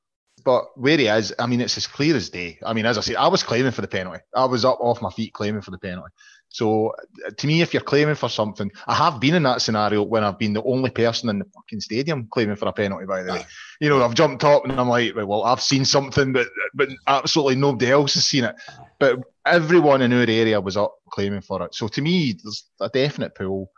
But 0.47 0.77
where 0.77 0.97
he 0.97 1.07
is, 1.07 1.33
I 1.38 1.45
mean, 1.45 1.60
it's 1.60 1.75
as 1.75 1.88
clear 1.88 2.15
as 2.15 2.29
day. 2.29 2.57
I 2.65 2.71
mean, 2.71 2.86
as 2.86 2.97
I 2.97 3.01
said, 3.01 3.17
I 3.17 3.27
was 3.27 3.43
claiming 3.43 3.73
for 3.73 3.81
the 3.81 3.88
penalty. 3.89 4.21
I 4.33 4.45
was 4.45 4.63
up 4.63 4.77
off 4.79 5.01
my 5.01 5.10
feet 5.10 5.33
claiming 5.33 5.62
for 5.62 5.71
the 5.71 5.77
penalty. 5.77 6.10
So 6.47 6.93
to 7.36 7.47
me, 7.47 7.62
if 7.62 7.73
you're 7.73 7.83
claiming 7.83 8.15
for 8.15 8.29
something, 8.29 8.71
I 8.88 8.95
have 8.95 9.19
been 9.19 9.36
in 9.36 9.43
that 9.43 9.62
scenario 9.62 10.03
when 10.03 10.23
I've 10.23 10.39
been 10.39 10.53
the 10.53 10.63
only 10.63 10.89
person 10.89 11.27
in 11.27 11.39
the 11.39 11.45
fucking 11.53 11.81
stadium 11.81 12.29
claiming 12.31 12.55
for 12.55 12.69
a 12.69 12.71
penalty. 12.71 13.05
By 13.05 13.23
the 13.23 13.33
way, 13.33 13.45
you 13.81 13.89
know, 13.89 14.01
I've 14.01 14.13
jumped 14.13 14.45
up 14.45 14.63
and 14.63 14.71
I'm 14.71 14.88
like, 14.88 15.13
well, 15.17 15.43
I've 15.43 15.62
seen 15.62 15.83
something, 15.83 16.31
but 16.31 16.47
but 16.73 16.88
absolutely 17.07 17.57
nobody 17.57 17.91
else 17.91 18.13
has 18.13 18.23
seen 18.23 18.45
it. 18.45 18.55
But 19.01 19.19
everyone 19.45 20.01
in 20.01 20.13
our 20.13 20.21
area 20.21 20.62
was 20.62 20.77
up 20.77 20.95
claiming 21.12 21.41
for 21.41 21.62
it. 21.63 21.75
So 21.75 21.89
to 21.89 22.01
me, 22.01 22.38
there's 22.41 22.63
a 22.79 22.88
definite 22.88 23.36
pull. 23.36 23.69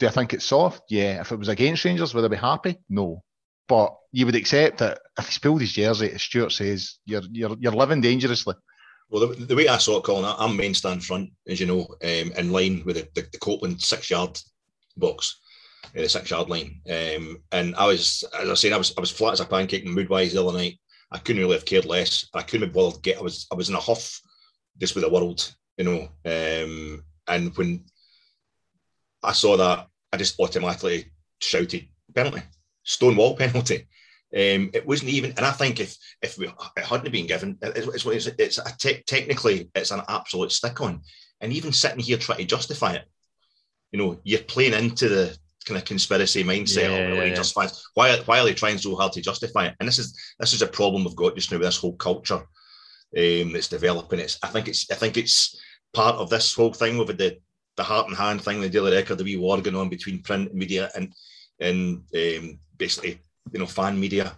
Do 0.00 0.08
I 0.08 0.10
think 0.10 0.34
it's 0.34 0.44
soft? 0.44 0.82
Yeah. 0.88 1.20
If 1.20 1.30
it 1.30 1.38
was 1.38 1.46
against 1.46 1.84
Rangers, 1.84 2.14
would 2.14 2.24
I 2.24 2.28
be 2.28 2.36
happy? 2.36 2.78
No. 2.88 3.22
But 3.68 3.94
you 4.12 4.26
would 4.26 4.34
accept 4.34 4.78
that 4.78 5.00
if 5.18 5.26
he's 5.26 5.38
pulled 5.38 5.60
his 5.60 5.72
jersey, 5.72 6.10
as 6.10 6.22
Stuart 6.22 6.52
says, 6.52 6.98
you're 7.04 7.22
you're 7.30 7.56
you're 7.60 7.72
living 7.72 8.00
dangerously. 8.00 8.54
Well, 9.10 9.28
the, 9.28 9.46
the, 9.46 9.56
way 9.56 9.68
I 9.68 9.78
saw 9.78 9.98
it, 9.98 10.04
Colin, 10.04 10.34
I'm 10.38 10.56
main 10.56 10.74
stand 10.74 11.02
front, 11.02 11.30
as 11.46 11.60
you 11.60 11.66
know, 11.66 11.86
um, 12.02 12.32
in 12.36 12.52
line 12.52 12.82
with 12.84 12.96
the, 12.96 13.08
the, 13.14 13.26
the 13.32 13.38
Copland 13.38 13.80
six 13.80 14.10
yard 14.10 14.38
box, 14.98 15.40
uh, 15.96 16.02
the 16.02 16.08
six 16.08 16.30
yard 16.30 16.50
line. 16.50 16.82
Um, 16.90 17.42
and 17.52 17.74
I 17.76 17.86
was, 17.86 18.22
as 18.38 18.50
I 18.50 18.54
said, 18.54 18.72
I 18.72 18.78
was 18.78 18.92
I 18.96 19.00
was 19.00 19.10
flat 19.10 19.34
as 19.34 19.40
a 19.40 19.46
pancake 19.46 19.86
mood 19.86 20.08
wise 20.10 20.32
the 20.32 20.44
other 20.44 20.56
night. 20.56 20.78
I 21.10 21.18
couldn't 21.18 21.40
really 21.40 21.54
have 21.54 21.64
cared 21.64 21.86
less. 21.86 22.28
I 22.34 22.42
couldn't 22.42 22.68
have 22.68 22.74
bothered 22.74 23.02
get. 23.02 23.18
I 23.18 23.22
was 23.22 23.46
I 23.50 23.54
was 23.54 23.68
in 23.68 23.74
a 23.74 23.80
huff 23.80 24.20
just 24.78 24.94
with 24.94 25.04
the 25.04 25.10
world, 25.10 25.54
you 25.76 25.84
know. 25.84 26.08
Um, 26.24 27.02
and 27.26 27.56
when 27.56 27.84
I 29.22 29.32
saw 29.32 29.56
that, 29.56 29.88
I 30.12 30.16
just 30.16 30.38
automatically 30.38 31.06
shouted 31.40 31.88
penalty, 32.14 32.42
stonewall 32.88 33.36
penalty. 33.36 33.86
Um, 34.34 34.70
it 34.74 34.86
wasn't 34.86 35.10
even, 35.10 35.32
and 35.36 35.46
I 35.46 35.52
think 35.52 35.80
if 35.80 35.96
if 36.20 36.36
we, 36.36 36.48
it 36.48 36.84
hadn't 36.84 37.12
been 37.12 37.26
given, 37.26 37.58
it's, 37.62 38.04
it's, 38.06 38.26
it's 38.26 38.58
a 38.58 38.76
te- 38.76 39.02
technically 39.06 39.70
it's 39.74 39.90
an 39.90 40.02
absolute 40.08 40.52
stick 40.52 40.80
on, 40.80 41.00
and 41.40 41.52
even 41.52 41.72
sitting 41.72 42.00
here 42.00 42.18
trying 42.18 42.38
to 42.38 42.44
justify 42.44 42.94
it, 42.94 43.04
you 43.92 43.98
know, 43.98 44.18
you're 44.24 44.40
playing 44.40 44.74
into 44.74 45.08
the 45.08 45.36
kind 45.66 45.78
of 45.78 45.84
conspiracy 45.84 46.44
mindset 46.44 46.90
yeah, 46.90 46.96
of 46.96 47.10
the 47.10 47.20
Rangers 47.20 47.54
yeah. 47.56 47.62
fans. 47.62 47.82
Why 47.94 48.18
why 48.26 48.40
are 48.40 48.44
they 48.44 48.54
trying 48.54 48.78
so 48.78 48.96
hard 48.96 49.12
to 49.12 49.22
justify 49.22 49.66
it? 49.68 49.76
And 49.80 49.88
this 49.88 49.98
is 49.98 50.18
this 50.38 50.52
is 50.52 50.62
a 50.62 50.66
problem 50.66 51.04
we've 51.04 51.16
got 51.16 51.34
just 51.34 51.50
now 51.50 51.58
with 51.58 51.66
this 51.66 51.78
whole 51.78 51.96
culture 51.96 52.42
um, 53.16 53.52
that's 53.52 53.68
developing. 53.68 54.20
It's 54.20 54.38
I 54.42 54.48
think 54.48 54.68
it's 54.68 54.90
I 54.90 54.94
think 54.94 55.16
it's 55.16 55.58
part 55.94 56.16
of 56.16 56.28
this 56.28 56.54
whole 56.54 56.74
thing 56.74 56.98
with 56.98 57.16
the 57.16 57.38
the 57.76 57.82
heart 57.82 58.08
and 58.08 58.16
hand 58.16 58.42
thing, 58.42 58.60
the 58.60 58.68
Daily 58.68 58.92
Record, 58.92 59.18
the 59.18 59.24
wee 59.24 59.36
war 59.36 59.60
going 59.62 59.76
on 59.76 59.88
between 59.88 60.22
print 60.22 60.54
media 60.54 60.90
and 60.94 61.14
and 61.60 62.02
um, 62.14 62.58
basically 62.78 63.20
you 63.52 63.58
know 63.58 63.66
fan 63.66 63.98
media, 63.98 64.36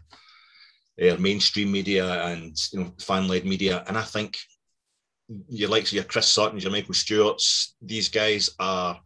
uh, 1.00 1.16
mainstream 1.18 1.70
media, 1.72 2.24
and 2.24 2.56
you 2.72 2.80
know 2.80 2.92
fan 2.98 3.28
led 3.28 3.44
media. 3.44 3.84
And 3.86 3.96
I 3.96 4.02
think 4.02 4.38
your 5.48 5.70
likes 5.70 5.90
of 5.90 5.96
your 5.96 6.04
Chris 6.04 6.28
Suttons, 6.28 6.62
your 6.62 6.72
Michael 6.72 6.94
Stewarts, 6.94 7.74
these 7.80 8.08
guys 8.08 8.50
are 8.58 9.00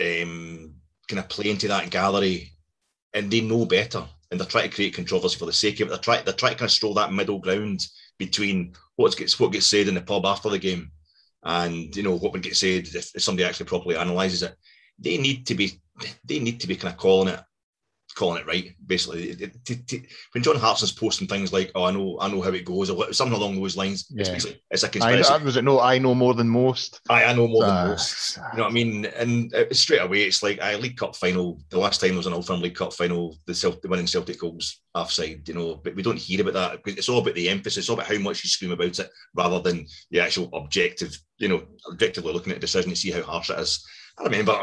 um, 0.00 0.74
kind 1.08 1.18
of 1.18 1.28
play 1.28 1.50
into 1.50 1.68
that 1.68 1.90
gallery, 1.90 2.52
and 3.14 3.30
they 3.30 3.40
know 3.40 3.64
better, 3.64 4.04
and 4.30 4.38
they're 4.38 4.46
trying 4.46 4.68
to 4.68 4.74
create 4.74 4.94
controversy 4.94 5.38
for 5.38 5.46
the 5.46 5.52
sake 5.52 5.80
of 5.80 5.88
it. 5.88 5.90
They're 5.90 5.98
trying 5.98 6.24
they're 6.24 6.34
trying 6.34 6.52
to 6.52 6.58
kind 6.58 6.68
of 6.68 6.72
stroll 6.72 6.94
that 6.94 7.12
middle 7.12 7.38
ground 7.38 7.86
between 8.18 8.74
what 8.96 9.16
gets 9.16 9.38
what 9.38 9.52
gets 9.52 9.66
said 9.66 9.88
in 9.88 9.94
the 9.94 10.02
pub 10.02 10.26
after 10.26 10.48
the 10.50 10.58
game, 10.58 10.90
and 11.44 11.94
you 11.94 12.02
know 12.02 12.16
what 12.16 12.32
would 12.32 12.42
get 12.42 12.56
said 12.56 12.86
if, 12.86 13.14
if 13.14 13.22
somebody 13.22 13.44
actually 13.44 13.66
properly 13.66 13.96
analyzes 13.96 14.42
it. 14.42 14.54
They 14.98 15.16
need 15.16 15.46
to 15.46 15.54
be 15.54 15.80
they 16.24 16.38
need 16.38 16.60
to 16.60 16.66
be 16.66 16.76
kind 16.76 16.92
of 16.92 16.98
calling 16.98 17.32
it 17.32 17.40
calling 18.20 18.42
it 18.42 18.46
right. 18.46 18.74
Basically, 18.86 19.30
it, 19.30 19.40
it, 19.40 19.92
it, 19.92 20.02
when 20.32 20.44
John 20.44 20.56
Hartson's 20.56 20.92
posting 20.92 21.26
things 21.26 21.54
like, 21.54 21.72
"Oh, 21.74 21.84
I 21.84 21.90
know, 21.90 22.18
I 22.20 22.28
know 22.28 22.42
how 22.42 22.50
it 22.50 22.66
goes," 22.66 22.90
or 22.90 23.12
something 23.14 23.36
along 23.36 23.58
those 23.58 23.78
lines, 23.78 24.06
yeah. 24.10 24.28
it's, 24.28 24.46
it's 24.70 24.82
a 24.82 24.88
conspiracy. 24.90 25.32
I, 25.32 25.38
was 25.38 25.56
it 25.56 25.64
no? 25.64 25.80
I 25.80 25.96
know 25.98 26.14
more 26.14 26.34
than 26.34 26.48
most. 26.48 27.00
I, 27.08 27.24
I 27.24 27.32
know 27.32 27.48
more 27.48 27.64
uh, 27.64 27.66
than 27.68 27.88
most. 27.92 28.36
You 28.36 28.58
know 28.58 28.64
what 28.64 28.70
I 28.70 28.74
mean? 28.74 29.06
And 29.06 29.54
straight 29.72 30.02
away, 30.02 30.24
it's 30.24 30.42
like 30.42 30.60
I 30.60 30.76
League 30.76 30.98
Cup 30.98 31.16
final. 31.16 31.60
The 31.70 31.78
last 31.78 32.00
time 32.00 32.10
there 32.10 32.18
was 32.18 32.26
an 32.26 32.34
Old 32.34 32.46
Firm 32.46 32.60
League 32.60 32.74
Cup 32.74 32.92
final, 32.92 33.38
the, 33.46 33.54
Celtic, 33.54 33.80
the 33.80 33.88
winning 33.88 34.06
Celtic 34.06 34.38
goals 34.38 34.82
offside. 34.94 35.48
You 35.48 35.54
know, 35.54 35.80
but 35.82 35.96
we 35.96 36.02
don't 36.02 36.18
hear 36.18 36.42
about 36.46 36.82
that. 36.84 36.94
It's 36.98 37.08
all 37.08 37.20
about 37.20 37.34
the 37.34 37.48
emphasis. 37.48 37.78
It's 37.78 37.88
all 37.88 37.94
about 37.94 38.06
how 38.06 38.18
much 38.18 38.44
you 38.44 38.50
scream 38.50 38.72
about 38.72 38.98
it, 38.98 39.10
rather 39.34 39.60
than 39.60 39.86
the 40.10 40.20
actual 40.20 40.50
objective. 40.52 41.18
You 41.38 41.48
know, 41.48 41.62
objectively 41.90 42.34
looking 42.34 42.52
at 42.52 42.58
a 42.58 42.60
decision 42.60 42.90
to 42.90 42.96
see 42.96 43.10
how 43.10 43.22
harsh 43.22 43.48
it 43.48 43.58
is. 43.58 43.82
I 44.18 44.24
remember 44.24 44.62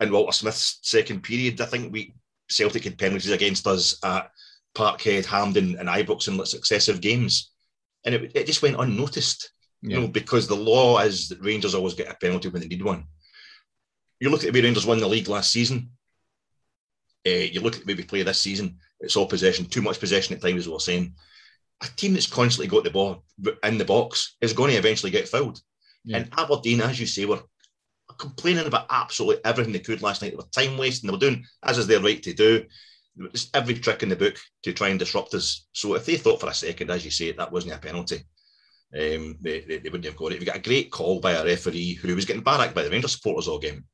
in 0.00 0.10
Walter 0.10 0.32
Smith's 0.32 0.78
second 0.82 1.22
period, 1.22 1.60
I 1.60 1.66
think 1.66 1.92
we 1.92 2.14
Celtic 2.50 2.84
had 2.84 2.98
penalties 2.98 3.30
against 3.30 3.66
us 3.66 3.98
at 4.04 4.30
Parkhead, 4.74 5.24
Hampden, 5.24 5.76
and 5.78 5.88
Ibrox 5.88 6.28
in 6.28 6.44
successive 6.46 7.00
games, 7.00 7.52
and 8.04 8.14
it, 8.14 8.32
it 8.34 8.46
just 8.46 8.62
went 8.62 8.78
unnoticed. 8.78 9.52
Yeah. 9.82 9.96
You 9.96 10.02
know, 10.02 10.08
because 10.08 10.46
the 10.46 10.56
law 10.56 10.98
is 10.98 11.28
that 11.30 11.40
Rangers 11.40 11.74
always 11.74 11.94
get 11.94 12.10
a 12.10 12.14
penalty 12.14 12.48
when 12.48 12.60
they 12.60 12.68
need 12.68 12.82
one. 12.82 13.04
You 14.20 14.28
look 14.28 14.44
at 14.44 14.52
the 14.52 14.58
way 14.58 14.64
Rangers 14.64 14.84
won 14.84 15.00
the 15.00 15.08
league 15.08 15.28
last 15.28 15.50
season. 15.50 15.90
Uh, 17.26 17.30
you 17.30 17.60
look 17.60 17.76
at 17.76 17.86
the 17.86 17.86
way 17.86 17.96
we 17.96 18.04
play 18.04 18.22
this 18.22 18.40
season. 18.40 18.76
It's 19.00 19.16
all 19.16 19.26
possession, 19.26 19.64
too 19.64 19.80
much 19.80 19.98
possession 19.98 20.34
at 20.34 20.42
times, 20.42 20.60
as 20.60 20.68
we 20.68 20.74
are 20.74 20.80
saying. 20.80 21.14
A 21.82 21.86
team 21.96 22.12
that's 22.12 22.26
constantly 22.26 22.68
got 22.68 22.84
the 22.84 22.90
ball 22.90 23.24
in 23.62 23.78
the 23.78 23.84
box 23.86 24.36
is 24.42 24.52
going 24.52 24.70
to 24.70 24.76
eventually 24.76 25.10
get 25.10 25.28
fouled. 25.28 25.60
Yeah. 26.04 26.18
And 26.18 26.28
Aberdeen, 26.36 26.82
as 26.82 27.00
you 27.00 27.06
say, 27.06 27.24
were 27.24 27.40
complaining 28.20 28.66
about 28.66 28.86
absolutely 28.90 29.44
everything 29.44 29.72
they 29.72 29.80
could 29.80 30.02
last 30.02 30.22
night. 30.22 30.30
They 30.30 30.36
were 30.36 30.44
time 30.52 30.78
wasting. 30.78 31.08
They 31.08 31.12
were 31.12 31.18
doing, 31.18 31.44
as 31.64 31.78
is 31.78 31.86
their 31.86 32.00
right 32.00 32.22
to 32.22 32.32
do, 32.32 32.64
just 33.32 33.54
every 33.56 33.74
trick 33.74 34.02
in 34.02 34.08
the 34.08 34.16
book 34.16 34.36
to 34.62 34.72
try 34.72 34.88
and 34.88 34.98
disrupt 34.98 35.34
us. 35.34 35.66
So 35.72 35.94
if 35.94 36.06
they 36.06 36.16
thought 36.16 36.40
for 36.40 36.48
a 36.48 36.54
second, 36.54 36.90
as 36.90 37.04
you 37.04 37.10
say, 37.10 37.32
that 37.32 37.52
wasn't 37.52 37.74
a 37.74 37.78
penalty, 37.78 38.24
um, 38.94 39.36
they, 39.40 39.60
they, 39.60 39.78
they, 39.78 39.88
wouldn't 39.88 40.04
have 40.04 40.16
got 40.16 40.32
it. 40.32 40.40
We 40.40 40.46
got 40.46 40.56
a 40.56 40.60
great 40.60 40.90
call 40.90 41.20
by 41.20 41.32
a 41.32 41.44
referee 41.44 41.94
who 41.94 42.14
was 42.14 42.24
getting 42.24 42.42
barracked 42.42 42.74
by 42.74 42.82
the 42.82 42.90
Rangers 42.90 43.12
supporters 43.12 43.48
all 43.48 43.58
game. 43.58 43.84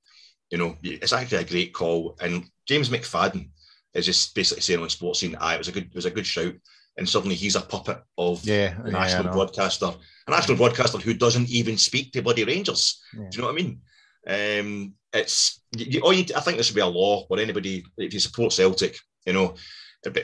You 0.51 0.59
know, 0.59 0.77
it's 0.83 1.13
actually 1.13 1.39
a 1.39 1.45
great 1.45 1.75
call. 1.75 2.17
And 2.21 2.45
James 2.67 2.89
McFadden 2.89 3.51
is 3.95 4.07
just 4.07 4.35
basically 4.35 4.63
saying 4.63 4.81
on 4.81 4.89
sports 4.89 5.21
scene, 5.21 5.37
"I 5.37 5.55
it 5.55 5.59
was 5.59 5.69
a 5.69 5.73
good, 5.73 5.85
it 5.85 5.95
was 5.95 6.07
a 6.07 6.11
good 6.11 6.27
shout." 6.27 6.55
And 6.97 7.07
suddenly 7.07 7.35
he's 7.35 7.57
a 7.57 7.61
puppet 7.61 8.03
of 8.17 8.43
yeah, 8.45 8.75
a 8.83 8.91
national 8.91 9.27
yeah, 9.27 9.33
broadcaster, 9.33 9.93
a 10.27 10.31
national 10.31 10.57
broadcaster 10.57 10.97
who 10.97 11.13
doesn't 11.13 11.51
even 11.51 11.77
speak 11.77 12.13
to 12.13 12.23
bloody 12.23 12.45
Rangers. 12.45 13.03
Yeah. 13.13 13.29
Do 13.31 13.37
you 13.37 13.43
know 13.43 13.49
what 13.49 13.61
I 13.61 13.63
mean? 13.63 13.81
Um, 14.27 14.95
it's 15.13 15.63
you, 15.73 16.03
you, 16.13 16.25
I 16.35 16.41
think 16.41 16.57
there 16.57 16.63
should 16.63 16.75
be 16.75 16.81
a 16.81 16.87
law 16.87 17.25
where 17.27 17.41
anybody, 17.41 17.85
if 17.97 18.13
you 18.13 18.21
support 18.21 18.53
Celtic, 18.53 18.99
you 19.25 19.33
know, 19.33 19.55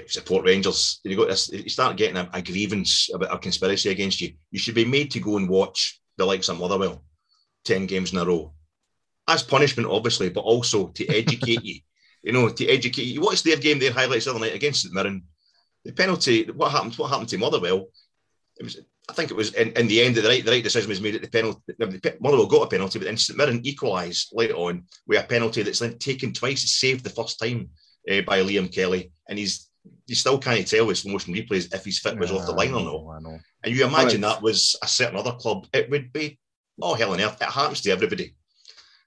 support 0.06 0.44
Rangers, 0.44 1.00
you 1.04 1.16
got 1.16 1.28
this, 1.28 1.50
you 1.50 1.68
start 1.68 1.96
getting 1.96 2.16
a, 2.16 2.28
a, 2.32 2.42
grievance 2.42 3.10
about 3.12 3.34
a 3.34 3.38
conspiracy 3.38 3.90
against 3.90 4.20
you. 4.20 4.32
You 4.50 4.58
should 4.58 4.74
be 4.74 4.84
made 4.84 5.10
to 5.12 5.20
go 5.20 5.36
and 5.36 5.48
watch 5.48 6.00
the 6.18 6.26
likes 6.26 6.48
of 6.48 6.58
Motherwell, 6.58 7.04
ten 7.64 7.86
games 7.86 8.12
in 8.12 8.18
a 8.18 8.24
row, 8.24 8.52
as 9.28 9.42
punishment, 9.42 9.88
obviously, 9.88 10.30
but 10.30 10.42
also 10.42 10.88
to 10.88 11.08
educate 11.08 11.64
you. 11.64 11.80
You 12.24 12.30
know, 12.30 12.48
to 12.48 12.68
educate 12.68 13.02
you. 13.02 13.20
What's 13.20 13.42
their 13.42 13.56
game? 13.56 13.80
Their 13.80 13.90
highlights 13.92 14.26
the 14.26 14.30
other 14.30 14.38
night 14.38 14.54
against 14.54 14.82
St 14.82 14.94
Mirren. 14.94 15.24
The 15.84 15.90
penalty. 15.90 16.48
What 16.52 16.70
happened? 16.70 16.94
What 16.94 17.10
happened 17.10 17.30
to 17.30 17.36
Motherwell? 17.36 17.88
It 18.58 18.62
was 18.62 18.76
I 19.12 19.14
think 19.14 19.30
it 19.30 19.36
was 19.36 19.52
in, 19.52 19.72
in 19.72 19.88
the 19.88 20.02
end 20.02 20.14
the 20.14 20.22
right 20.22 20.42
the 20.42 20.50
right 20.50 20.64
decision 20.64 20.88
was 20.88 21.02
made 21.02 21.14
at 21.14 21.20
the 21.20 21.28
penalty. 21.28 21.60
Motherwell 22.18 22.46
got 22.46 22.62
a 22.62 22.66
penalty, 22.66 22.98
but 22.98 23.04
then 23.04 23.18
St 23.18 23.36
Mirren 23.36 23.60
equalised 23.62 24.30
later 24.32 24.54
on 24.54 24.84
with 25.06 25.22
a 25.22 25.26
penalty 25.26 25.62
that's 25.62 25.80
then 25.80 25.98
taken 25.98 26.32
twice, 26.32 26.62
saved 26.70 27.04
the 27.04 27.10
first 27.10 27.38
time 27.38 27.68
uh, 28.10 28.22
by 28.22 28.40
Liam 28.40 28.74
Kelly, 28.74 29.12
and 29.28 29.38
he's 29.38 29.68
you 30.06 30.14
still 30.14 30.38
can't 30.38 30.66
tell 30.66 30.86
with 30.86 30.96
slow 30.96 31.12
motion 31.12 31.34
replays 31.34 31.74
if 31.74 31.84
his 31.84 31.98
fit 31.98 32.18
was 32.18 32.30
off 32.30 32.46
the 32.46 32.52
line 32.52 32.72
or 32.72 33.20
not. 33.20 33.40
And 33.62 33.76
you 33.76 33.84
imagine 33.84 34.22
right. 34.22 34.30
that 34.30 34.42
was 34.42 34.76
a 34.82 34.88
certain 34.88 35.18
other 35.18 35.32
club, 35.32 35.66
it 35.74 35.90
would 35.90 36.10
be 36.10 36.38
oh 36.80 36.94
hell 36.94 37.12
on 37.12 37.20
earth. 37.20 37.36
It 37.42 37.50
happens 37.50 37.82
to 37.82 37.90
everybody, 37.90 38.34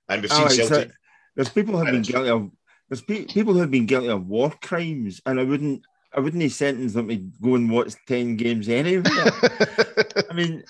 and 0.08 0.22
we've 0.22 0.32
seen 0.32 0.44
right, 0.44 0.52
Celtic. 0.52 0.90
So 0.90 0.96
there's 1.36 1.50
people 1.50 1.76
who 1.76 1.84
have 1.84 1.94
been 1.94 2.04
guilty 2.04 2.30
of 2.30 2.52
there's 2.90 3.02
pe- 3.02 3.26
people 3.26 3.54
who 3.54 3.62
have 3.62 3.72
been 3.72 3.88
guilty 3.88 4.10
of 4.10 4.28
war 4.28 4.54
crimes, 4.62 5.20
and 5.26 5.40
I 5.40 5.44
wouldn't 5.44 5.82
I 6.16 6.22
wouldn't 6.22 6.52
sentence 6.52 6.94
them 6.94 7.10
to 7.10 7.18
go 7.18 7.56
and 7.56 7.70
watch 7.70 7.94
ten 8.08 8.38
games 8.38 8.70
anyway. 8.70 9.04
I 10.30 10.34
mean, 10.34 10.64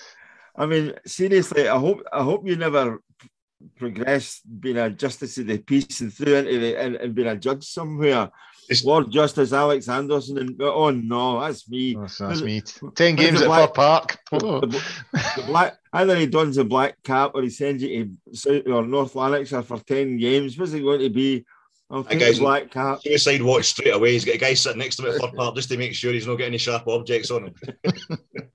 I 0.56 0.66
mean, 0.66 0.94
seriously, 1.06 1.68
I 1.68 1.78
hope 1.78 2.02
I 2.12 2.22
hope 2.22 2.46
you 2.46 2.56
never 2.56 3.00
progress 3.76 4.40
being 4.40 4.78
a 4.78 4.90
justice 4.90 5.38
of 5.38 5.46
the 5.46 5.58
peace 5.58 6.00
and 6.00 6.12
through 6.12 6.34
into 6.34 6.58
the, 6.58 6.80
and, 6.80 6.96
and 6.96 7.14
being 7.14 7.28
a 7.28 7.36
judge 7.36 7.64
somewhere. 7.64 8.30
It's, 8.68 8.84
Lord 8.84 9.12
Justice 9.12 9.52
Alex 9.52 9.88
Anderson 9.88 10.38
and 10.38 10.60
oh 10.60 10.90
no, 10.90 11.40
that's 11.40 11.68
me. 11.68 11.96
Oh, 11.96 12.06
that's 12.18 12.42
me. 12.42 12.62
Ten 12.96 13.14
games 13.14 13.40
at 13.40 13.48
Fir 13.48 13.68
Park. 13.68 14.18
The, 14.32 14.82
the, 15.12 15.42
black, 15.46 15.76
either 15.92 16.16
he 16.16 16.26
dons 16.26 16.58
a 16.58 16.64
black 16.64 17.00
cap 17.04 17.32
or 17.34 17.42
he 17.42 17.50
sends 17.50 17.82
you 17.82 18.16
to 18.32 18.36
South 18.36 18.66
or 18.66 18.84
North 18.84 19.14
Lanarkshire 19.14 19.62
for 19.62 19.78
ten 19.78 20.16
games. 20.16 20.58
What's 20.58 20.72
it 20.72 20.82
going 20.82 21.00
to 21.00 21.10
be? 21.10 21.44
I'll 21.90 22.02
take 22.02 22.20
a 22.20 22.24
guy's 22.24 22.38
black 22.40 22.70
cap. 22.70 23.00
Suicide 23.02 23.42
watch 23.42 23.66
straight 23.66 23.94
away. 23.94 24.12
He's 24.12 24.24
got 24.24 24.34
a 24.34 24.38
guy 24.38 24.54
sitting 24.54 24.78
next 24.78 24.96
to 24.96 25.06
him 25.06 25.14
at 25.14 25.20
third 25.20 25.34
part 25.36 25.54
just 25.54 25.68
to 25.70 25.76
make 25.76 25.94
sure 25.94 26.12
he's 26.12 26.26
not 26.26 26.36
getting 26.36 26.52
any 26.52 26.58
sharp 26.58 26.86
objects 26.88 27.30
on 27.30 27.44
him. 27.46 27.54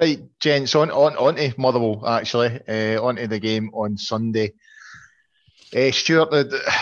right, 0.00 0.20
gents, 0.40 0.74
on 0.74 0.90
on 0.90 1.16
on 1.16 1.36
to 1.36 1.52
Motherwell 1.58 2.06
actually, 2.06 2.60
uh, 2.66 3.02
on 3.02 3.16
to 3.16 3.26
the 3.26 3.38
game 3.38 3.70
on 3.74 3.98
Sunday. 3.98 4.52
Uh, 5.76 5.90
Stuart, 5.90 6.30
the, 6.30 6.44
the, 6.44 6.72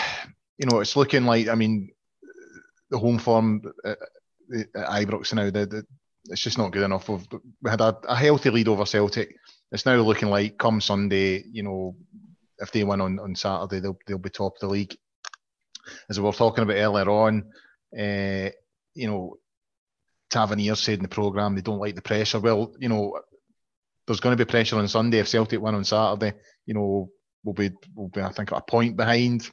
you 0.57 0.65
know, 0.65 0.79
it's 0.79 0.95
looking 0.95 1.25
like 1.25 1.49
I 1.49 1.55
mean, 1.55 1.89
the 2.89 2.97
home 2.97 3.19
form 3.19 3.63
at, 3.83 3.97
at 4.53 4.73
Ibrox 4.73 5.33
now, 5.33 5.49
the, 5.49 5.65
the, 5.65 5.85
it's 6.29 6.41
just 6.41 6.57
not 6.57 6.71
good 6.71 6.83
enough. 6.83 7.09
We've, 7.09 7.27
we 7.61 7.69
had 7.69 7.81
a, 7.81 7.97
a 8.07 8.15
healthy 8.15 8.49
lead 8.49 8.69
over 8.69 8.85
Celtic. 8.85 9.35
It's 9.73 9.85
now 9.85 9.95
looking 9.95 10.29
like 10.29 10.57
come 10.57 10.79
Sunday, 10.79 11.43
you 11.51 11.63
know, 11.63 11.97
if 12.59 12.71
they 12.71 12.85
win 12.85 13.01
on, 13.01 13.19
on 13.19 13.35
Saturday, 13.35 13.81
they'll 13.81 13.99
they'll 14.07 14.17
be 14.17 14.29
top 14.29 14.55
of 14.55 14.61
the 14.61 14.67
league 14.67 14.95
as 16.09 16.19
we 16.19 16.25
were 16.25 16.33
talking 16.33 16.63
about 16.63 16.77
earlier 16.77 17.09
on, 17.09 17.51
uh, 17.97 18.49
you 18.93 19.07
know, 19.07 19.37
Tavernier 20.29 20.75
said 20.75 20.99
in 20.99 21.03
the 21.03 21.09
programme 21.09 21.55
they 21.55 21.61
don't 21.61 21.79
like 21.79 21.95
the 21.95 22.01
pressure. 22.01 22.39
Well, 22.39 22.73
you 22.79 22.89
know, 22.89 23.19
there's 24.05 24.19
going 24.19 24.37
to 24.37 24.45
be 24.45 24.49
pressure 24.49 24.77
on 24.77 24.87
Sunday. 24.87 25.19
If 25.19 25.27
Celtic 25.27 25.61
win 25.61 25.75
on 25.75 25.83
Saturday, 25.83 26.37
you 26.65 26.73
know, 26.73 27.09
we'll 27.43 27.53
be, 27.53 27.71
we'll 27.95 28.09
be 28.09 28.21
I 28.21 28.31
think, 28.31 28.51
a 28.51 28.61
point 28.61 28.97
behind. 28.97 29.49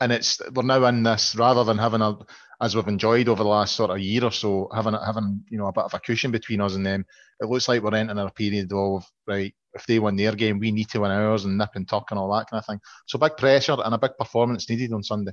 And 0.00 0.12
it's 0.12 0.40
we're 0.54 0.62
now 0.62 0.84
in 0.86 1.02
this 1.02 1.36
rather 1.36 1.62
than 1.64 1.78
having 1.78 2.00
a, 2.00 2.16
as 2.60 2.76
we've 2.76 2.88
enjoyed 2.88 3.28
over 3.28 3.42
the 3.42 3.48
last 3.48 3.74
sort 3.74 3.90
of 3.90 3.98
year 3.98 4.24
or 4.24 4.30
so, 4.30 4.68
having 4.74 4.94
having 4.94 5.42
you 5.48 5.58
know 5.58 5.66
a 5.66 5.72
bit 5.72 5.84
of 5.84 5.94
a 5.94 6.00
cushion 6.00 6.30
between 6.30 6.60
us 6.60 6.74
and 6.74 6.84
them. 6.84 7.04
It 7.40 7.48
looks 7.48 7.68
like 7.68 7.82
we're 7.82 7.94
entering 7.94 8.18
a 8.18 8.30
period 8.30 8.72
of 8.72 9.04
right 9.26 9.54
if 9.74 9.86
they 9.86 9.98
win 9.98 10.16
their 10.16 10.32
game, 10.32 10.58
we 10.58 10.72
need 10.72 10.88
to 10.90 11.00
win 11.00 11.10
ours 11.10 11.44
and 11.44 11.56
nip 11.56 11.70
and 11.74 11.88
tuck 11.88 12.10
and 12.10 12.18
all 12.18 12.32
that 12.32 12.50
kind 12.50 12.60
of 12.60 12.66
thing. 12.66 12.80
So 13.06 13.18
big 13.18 13.36
pressure 13.36 13.76
and 13.82 13.94
a 13.94 13.98
big 13.98 14.12
performance 14.18 14.68
needed 14.68 14.92
on 14.92 15.02
Sunday. 15.02 15.32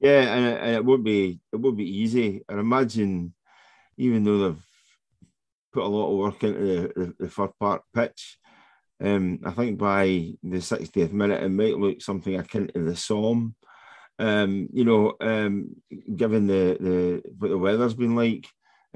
Yeah, 0.00 0.34
and 0.34 0.46
it, 0.46 0.60
and 0.60 0.76
it 0.76 0.84
would 0.84 1.04
be 1.04 1.40
it 1.52 1.56
would 1.56 1.76
be 1.76 1.98
easy. 1.98 2.42
I 2.48 2.54
imagine, 2.54 3.34
even 3.96 4.24
though 4.24 4.38
they've 4.38 4.64
put 5.72 5.84
a 5.84 5.86
lot 5.86 6.10
of 6.10 6.18
work 6.18 6.42
into 6.42 6.60
the, 6.60 6.92
the, 6.96 7.14
the 7.20 7.30
Fir 7.30 7.50
Park 7.60 7.82
pitch, 7.94 8.38
um, 9.02 9.40
I 9.44 9.52
think 9.52 9.78
by 9.78 10.32
the 10.42 10.58
60th 10.58 11.12
minute 11.12 11.42
it 11.42 11.48
might 11.48 11.78
look 11.78 12.02
something 12.02 12.36
akin 12.36 12.68
to 12.68 12.82
the 12.82 12.96
Somme. 12.96 13.54
Um, 14.18 14.68
you 14.72 14.84
know, 14.84 15.14
um, 15.20 15.76
given 16.14 16.46
the 16.46 16.76
the 16.78 17.22
what 17.38 17.48
the 17.48 17.58
weather's 17.58 17.94
been 17.94 18.14
like 18.14 18.46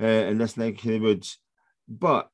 uh, 0.01 0.07
in 0.07 0.39
this 0.39 0.57
neck 0.57 0.77
of 0.85 0.91
the 0.91 0.99
woods, 0.99 1.39
but 1.89 2.29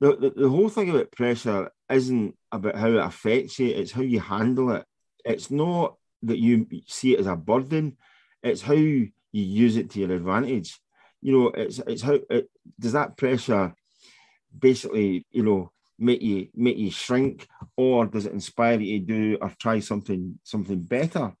the, 0.00 0.16
the, 0.16 0.30
the 0.30 0.48
whole 0.48 0.68
thing 0.68 0.90
about 0.90 1.10
pressure 1.12 1.70
isn't 1.90 2.36
about 2.52 2.76
how 2.76 2.88
it 2.88 2.96
affects 2.96 3.58
you, 3.58 3.68
it's 3.68 3.92
how 3.92 4.02
you 4.02 4.20
handle 4.20 4.70
it. 4.72 4.84
It's 5.24 5.50
not 5.50 5.96
that 6.22 6.38
you 6.38 6.66
see 6.86 7.14
it 7.14 7.20
as 7.20 7.26
a 7.26 7.36
burden, 7.36 7.96
it's 8.42 8.62
how 8.62 8.74
you 8.74 9.10
use 9.32 9.76
it 9.76 9.90
to 9.90 10.00
your 10.00 10.12
advantage. 10.12 10.78
You 11.20 11.32
know, 11.32 11.48
it's 11.48 11.80
it's 11.80 12.02
how 12.02 12.18
it 12.30 12.48
does 12.78 12.92
that 12.92 13.16
pressure 13.16 13.74
basically, 14.56 15.26
you 15.30 15.42
know, 15.42 15.72
make 15.98 16.22
you 16.22 16.48
make 16.54 16.76
you 16.76 16.90
shrink, 16.90 17.48
or 17.76 18.06
does 18.06 18.26
it 18.26 18.32
inspire 18.32 18.78
you 18.78 19.00
to 19.00 19.06
do 19.06 19.38
or 19.40 19.52
try 19.58 19.80
something 19.80 20.38
something 20.44 20.80
better? 20.80 21.32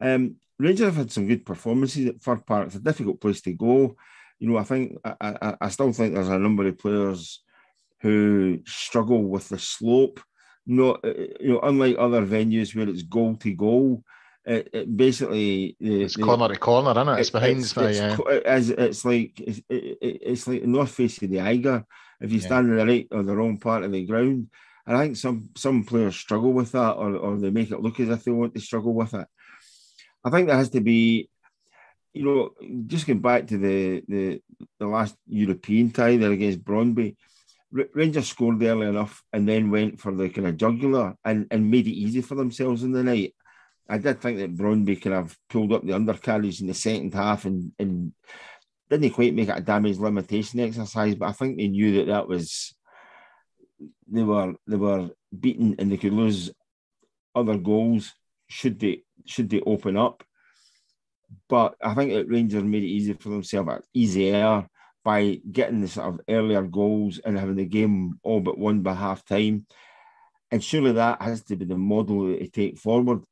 Um, 0.00 0.36
Rangers 0.58 0.86
have 0.86 0.96
had 0.96 1.12
some 1.12 1.26
good 1.26 1.46
performances 1.46 2.06
at 2.06 2.22
Fir 2.22 2.36
Park. 2.36 2.66
It's 2.66 2.76
a 2.76 2.80
difficult 2.80 3.20
place 3.20 3.40
to 3.42 3.52
go. 3.52 3.96
You 4.38 4.50
know, 4.50 4.58
I 4.58 4.64
think 4.64 4.98
I, 5.04 5.14
I, 5.20 5.56
I 5.62 5.68
still 5.68 5.92
think 5.92 6.14
there's 6.14 6.28
a 6.28 6.38
number 6.38 6.66
of 6.66 6.78
players 6.78 7.42
who 8.00 8.60
struggle 8.66 9.22
with 9.22 9.48
the 9.48 9.58
slope. 9.58 10.20
Not 10.66 11.00
you 11.04 11.54
know, 11.54 11.60
unlike 11.62 11.96
other 11.98 12.24
venues 12.24 12.76
where 12.76 12.88
it's 12.88 13.02
goal 13.02 13.36
to 13.36 13.52
goal. 13.54 14.04
It, 14.44 14.70
it 14.72 14.96
basically 14.96 15.76
it's 15.80 16.16
the, 16.16 16.22
corner 16.22 16.48
to 16.48 16.58
corner, 16.58 16.90
isn't 16.92 17.08
it? 17.08 17.20
It's 17.20 17.30
behind. 17.30 17.58
It's, 17.60 17.76
it's, 17.76 17.98
yeah. 17.98 18.16
it's, 18.18 18.68
it's 18.68 19.04
like 19.04 19.40
it's, 19.40 19.58
it, 19.68 19.98
it's 20.00 20.46
like 20.46 20.62
the 20.62 20.66
north 20.66 20.90
face 20.90 21.20
of 21.22 21.30
the 21.30 21.40
Eiger. 21.40 21.84
If 22.20 22.32
you 22.32 22.38
yeah. 22.38 22.46
stand 22.46 22.70
on 22.70 22.76
the 22.76 22.86
right 22.86 23.08
or 23.10 23.22
the 23.22 23.36
wrong 23.36 23.58
part 23.58 23.84
of 23.84 23.92
the 23.92 24.04
ground, 24.06 24.48
and 24.86 24.96
I 24.96 25.04
think 25.04 25.16
some 25.16 25.50
some 25.56 25.84
players 25.84 26.16
struggle 26.16 26.52
with 26.52 26.72
that, 26.72 26.92
or, 26.92 27.16
or 27.16 27.36
they 27.38 27.50
make 27.50 27.70
it 27.70 27.80
look 27.80 28.00
as 28.00 28.08
if 28.08 28.24
they 28.24 28.30
want 28.30 28.54
to 28.54 28.60
struggle 28.60 28.94
with 28.94 29.14
it. 29.14 29.26
I 30.24 30.30
think 30.30 30.48
there 30.48 30.56
has 30.56 30.70
to 30.70 30.80
be, 30.80 31.28
you 32.12 32.24
know, 32.24 32.50
just 32.86 33.06
going 33.06 33.20
back 33.20 33.46
to 33.48 33.58
the 33.58 34.02
the, 34.08 34.42
the 34.78 34.86
last 34.86 35.16
European 35.26 35.90
tie 35.90 36.16
there 36.16 36.32
against 36.32 36.64
Brøndby. 36.64 37.16
Rangers 37.72 38.28
scored 38.28 38.60
early 38.62 38.88
enough 38.88 39.22
and 39.32 39.48
then 39.48 39.70
went 39.70 40.00
for 40.00 40.12
the 40.12 40.28
kind 40.28 40.48
of 40.48 40.56
jugular 40.56 41.14
and, 41.24 41.46
and 41.52 41.70
made 41.70 41.86
it 41.86 41.92
easy 41.92 42.20
for 42.20 42.34
themselves 42.34 42.82
in 42.82 42.90
the 42.90 43.04
night. 43.04 43.32
I 43.88 43.98
did 43.98 44.20
think 44.20 44.38
that 44.38 44.56
Brøndby 44.56 45.00
could 45.00 45.12
have 45.12 45.36
pulled 45.48 45.72
up 45.72 45.86
the 45.86 45.94
undercarriage 45.94 46.60
in 46.60 46.66
the 46.66 46.74
second 46.74 47.14
half 47.14 47.44
and, 47.44 47.70
and 47.78 48.12
didn't 48.90 49.10
quite 49.10 49.34
make 49.34 49.48
it 49.48 49.56
a 49.56 49.60
damage 49.60 49.98
limitation 49.98 50.58
exercise, 50.60 51.14
but 51.14 51.28
I 51.28 51.32
think 51.32 51.56
they 51.56 51.68
knew 51.68 51.96
that 51.96 52.08
that 52.08 52.26
was 52.26 52.74
they 54.08 54.22
were 54.22 54.54
they 54.66 54.76
were 54.76 55.10
beaten 55.38 55.76
and 55.78 55.90
they 55.90 55.96
could 55.96 56.12
lose 56.12 56.50
other 57.34 57.56
goals 57.56 58.12
should 58.48 58.80
they 58.80 59.02
should 59.26 59.50
they 59.50 59.60
open 59.60 59.96
up. 59.96 60.22
But 61.48 61.76
I 61.80 61.94
think 61.94 62.12
that 62.12 62.28
Rangers 62.28 62.62
made 62.62 62.82
it 62.82 62.88
easy 62.88 63.12
for 63.14 63.30
themselves, 63.30 63.86
easier 63.94 64.66
by 65.04 65.40
getting 65.50 65.80
the 65.80 65.88
sort 65.88 66.08
of 66.08 66.20
earlier 66.28 66.62
goals 66.62 67.18
and 67.18 67.38
having 67.38 67.56
the 67.56 67.64
game 67.64 68.18
all 68.22 68.40
but 68.40 68.58
won 68.58 68.82
by 68.82 68.94
half 68.94 69.24
time. 69.24 69.66
And 70.50 70.62
surely 70.62 70.92
that 70.92 71.22
has 71.22 71.42
to 71.44 71.56
be 71.56 71.64
the 71.64 71.76
model 71.76 72.28
that 72.28 72.40
they 72.40 72.46
take 72.46 72.78
forward. 72.78 73.22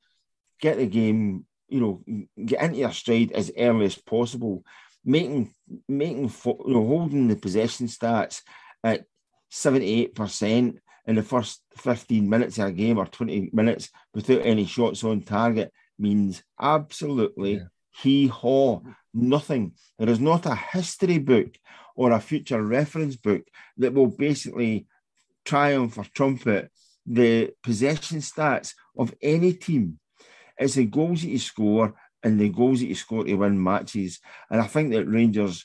Get 0.61 0.77
the 0.77 0.87
game, 0.87 1.46
you 1.68 1.81
know, 1.81 2.05
get 2.44 2.62
into 2.62 2.79
your 2.79 2.92
stride 2.92 3.33
as 3.33 3.51
early 3.57 3.87
as 3.87 3.96
possible, 3.96 4.64
making 5.05 5.53
making 5.88 6.29
for 6.29 6.59
you 6.66 6.74
know 6.74 6.87
holding 6.87 7.29
the 7.29 7.37
possession 7.37 7.87
stats 7.87 8.42
at 8.83 9.05
78% 9.53 10.79
in 11.09 11.14
the 11.16 11.23
first 11.23 11.62
15 11.79 12.29
minutes 12.29 12.59
of 12.59 12.66
a 12.66 12.73
game 12.73 12.99
or 12.99 13.07
20 13.07 13.49
minutes 13.55 13.88
without 14.12 14.44
any 14.44 14.66
shots 14.66 15.03
on 15.03 15.23
target 15.23 15.73
means 15.99 16.42
absolutely 16.61 17.55
yeah. 17.55 17.62
hee 18.03 18.27
haw, 18.27 18.81
nothing. 19.14 19.73
There 19.99 20.11
is 20.11 20.21
not 20.21 20.44
a 20.44 20.55
history 20.55 21.18
book 21.18 21.57
or 21.97 22.12
a 22.12 22.21
future 22.21 22.62
reference 22.62 23.16
book 23.16 23.42
that 23.79 23.94
will 23.94 24.09
basically 24.09 24.87
triumph 25.47 25.97
or 25.97 26.05
trumpet 26.14 26.71
the 27.07 27.53
possession 27.62 28.18
stats 28.18 28.75
of 28.97 29.14
any 29.23 29.55
team. 29.55 29.99
It's 30.59 30.75
the 30.75 30.85
goals 30.85 31.23
that 31.23 31.29
you 31.29 31.38
score 31.38 31.94
and 32.23 32.38
the 32.38 32.51
goals 32.51 32.81
that 32.81 32.87
you 32.87 32.94
score 32.94 33.25
to 33.25 33.35
win 33.35 33.62
matches. 33.62 34.21
And 34.51 34.61
I 34.61 34.66
think 34.66 34.92
that 34.92 35.07
Rangers 35.07 35.64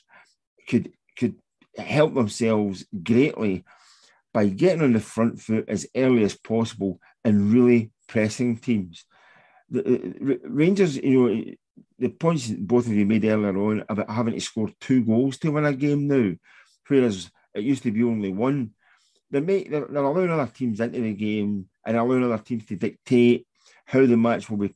could 0.66 0.90
could 1.18 1.36
help 1.76 2.14
themselves 2.14 2.86
greatly 3.02 3.64
by 4.34 4.48
getting 4.48 4.82
on 4.82 4.92
the 4.92 5.00
front 5.00 5.40
foot 5.40 5.64
as 5.68 5.86
early 5.96 6.24
as 6.24 6.36
possible 6.36 7.00
and 7.24 7.52
really 7.52 7.92
pressing 8.08 8.58
teams. 8.58 9.04
The, 9.70 9.80
uh, 9.80 10.32
uh, 10.32 10.48
Rangers, 10.48 10.96
you 10.96 11.28
know, 11.28 11.44
the 11.98 12.08
points 12.08 12.48
both 12.48 12.86
of 12.86 12.92
you 12.92 13.06
made 13.06 13.24
earlier 13.24 13.56
on 13.56 13.84
about 13.88 14.10
having 14.10 14.34
to 14.34 14.40
score 14.40 14.68
two 14.80 15.04
goals 15.04 15.38
to 15.38 15.52
win 15.52 15.64
a 15.64 15.72
game 15.72 16.08
now, 16.08 16.34
whereas 16.88 17.30
it 17.54 17.62
used 17.62 17.84
to 17.84 17.92
be 17.92 18.02
only 18.02 18.32
one. 18.32 18.72
They're, 19.30 19.40
make, 19.40 19.70
they're, 19.70 19.86
they're 19.86 20.02
allowing 20.02 20.30
other 20.30 20.50
teams 20.52 20.80
into 20.80 21.00
the 21.00 21.14
game 21.14 21.66
and 21.86 21.96
allowing 21.96 22.24
other 22.24 22.42
teams 22.42 22.66
to 22.66 22.76
dictate 22.76 23.46
how 23.86 24.04
the 24.04 24.16
match 24.16 24.50
will 24.50 24.58
be, 24.58 24.74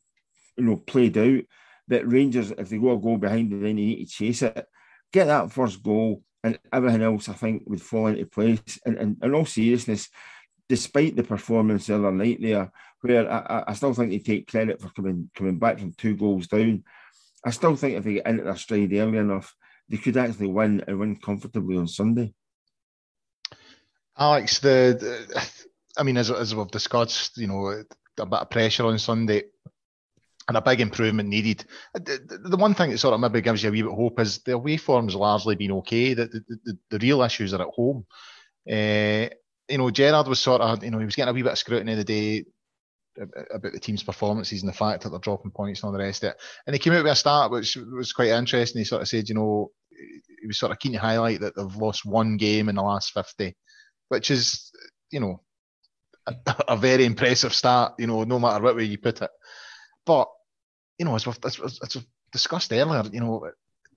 you 0.56 0.64
know, 0.64 0.76
played 0.76 1.18
out. 1.18 1.42
That 1.88 2.06
Rangers, 2.06 2.50
if 2.50 2.68
they 2.68 2.78
go 2.78 2.92
a 2.92 2.98
goal 2.98 3.16
behind, 3.16 3.50
then 3.50 3.62
they 3.62 3.72
need 3.72 4.04
to 4.04 4.06
chase 4.06 4.42
it, 4.42 4.66
get 5.12 5.24
that 5.24 5.50
first 5.50 5.82
goal, 5.82 6.22
and 6.48 6.58
everything 6.72 7.02
else 7.02 7.28
I 7.28 7.34
think 7.34 7.62
would 7.66 7.82
fall 7.82 8.08
into 8.08 8.26
place. 8.26 8.78
And, 8.84 8.96
and 8.96 9.16
in 9.22 9.34
all 9.34 9.46
seriousness, 9.46 10.08
despite 10.68 11.16
the 11.16 11.22
performance 11.22 11.86
the 11.86 11.96
other 11.96 12.12
night 12.12 12.38
there, 12.40 12.70
where 13.00 13.30
I, 13.30 13.64
I 13.68 13.74
still 13.74 13.94
think 13.94 14.10
they 14.10 14.18
take 14.18 14.50
credit 14.50 14.80
for 14.80 14.90
coming 14.90 15.30
coming 15.34 15.58
back 15.58 15.78
from 15.78 15.92
two 15.92 16.16
goals 16.16 16.48
down, 16.48 16.84
I 17.44 17.50
still 17.50 17.76
think 17.76 17.96
if 17.96 18.04
they 18.04 18.14
get 18.14 18.26
into 18.26 18.44
their 18.44 18.56
stride 18.56 18.92
early 18.92 19.18
enough, 19.18 19.54
they 19.88 19.96
could 19.96 20.16
actually 20.16 20.48
win 20.48 20.82
and 20.86 20.98
win 20.98 21.16
comfortably 21.16 21.76
on 21.76 21.86
Sunday. 21.86 22.34
Alex, 24.18 24.58
the, 24.58 24.98
the 24.98 25.48
I 25.96 26.02
mean, 26.02 26.16
as, 26.16 26.30
as 26.30 26.54
we've 26.54 26.70
discussed, 26.70 27.38
you 27.38 27.46
know, 27.46 27.68
a 27.68 28.26
bit 28.26 28.38
of 28.40 28.50
pressure 28.50 28.86
on 28.86 28.98
Sunday 28.98 29.44
and 30.48 30.56
a 30.56 30.62
big 30.62 30.80
improvement 30.80 31.28
needed. 31.28 31.64
The, 31.94 32.40
the, 32.42 32.56
one 32.56 32.74
thing 32.74 32.90
that 32.90 32.98
sort 32.98 33.12
of 33.12 33.20
maybe 33.20 33.42
gives 33.42 33.62
you 33.62 33.68
a 33.68 33.72
wee 33.72 33.82
bit 33.82 33.92
of 33.92 33.98
hope 33.98 34.18
is 34.18 34.38
the 34.38 34.52
away 34.52 34.78
form's 34.78 35.14
largely 35.14 35.54
been 35.56 35.72
okay. 35.72 36.14
The, 36.14 36.26
the, 36.26 36.58
the, 36.64 36.78
the 36.90 36.98
real 36.98 37.22
issues 37.22 37.52
are 37.52 37.60
at 37.60 37.68
home. 37.68 38.06
Uh, 38.68 39.28
you 39.68 39.76
know, 39.76 39.90
Gerrard 39.90 40.26
was 40.26 40.40
sort 40.40 40.62
of, 40.62 40.82
you 40.82 40.90
know, 40.90 40.98
he 40.98 41.04
was 41.04 41.14
getting 41.14 41.30
a 41.30 41.34
wee 41.34 41.42
bit 41.42 41.52
of 41.52 41.58
scrutiny 41.58 41.94
the 41.94 42.04
day 42.04 42.44
about 43.52 43.72
the 43.72 43.80
team's 43.80 44.02
performances 44.02 44.62
and 44.62 44.68
the 44.68 44.76
fact 44.76 45.02
that 45.02 45.10
they're 45.10 45.18
dropping 45.18 45.50
points 45.50 45.80
and 45.82 45.88
all 45.88 45.92
the 45.92 45.98
rest 45.98 46.24
of 46.24 46.30
it. 46.30 46.36
And 46.66 46.74
he 46.74 46.78
came 46.78 46.94
out 46.94 47.02
with 47.02 47.12
a 47.12 47.16
start 47.16 47.50
which 47.50 47.76
was 47.76 48.12
quite 48.12 48.28
interesting. 48.28 48.80
He 48.80 48.84
sort 48.84 49.02
of 49.02 49.08
said, 49.08 49.28
you 49.28 49.34
know, 49.34 49.70
he 50.40 50.46
was 50.46 50.58
sort 50.58 50.72
of 50.72 50.78
keen 50.78 50.92
to 50.92 50.98
highlight 50.98 51.40
that 51.40 51.54
they've 51.56 51.76
lost 51.76 52.06
one 52.06 52.36
game 52.36 52.68
in 52.68 52.76
the 52.76 52.82
last 52.82 53.12
50, 53.12 53.54
which 54.08 54.30
is, 54.30 54.70
you 55.10 55.20
know, 55.20 55.42
a, 56.26 56.34
a 56.68 56.76
very 56.76 57.04
impressive 57.04 57.52
start, 57.52 57.94
you 57.98 58.06
know, 58.06 58.24
no 58.24 58.38
matter 58.38 58.62
what 58.62 58.76
way 58.76 58.84
you 58.84 58.98
put 58.98 59.20
it. 59.20 59.30
But 60.06 60.28
you 60.98 61.04
know, 61.04 61.14
as 61.14 61.26
we've, 61.26 61.38
as, 61.44 61.58
as 61.60 61.94
we've 61.94 62.06
discussed 62.32 62.72
earlier, 62.72 63.02
you 63.12 63.20
know, 63.20 63.50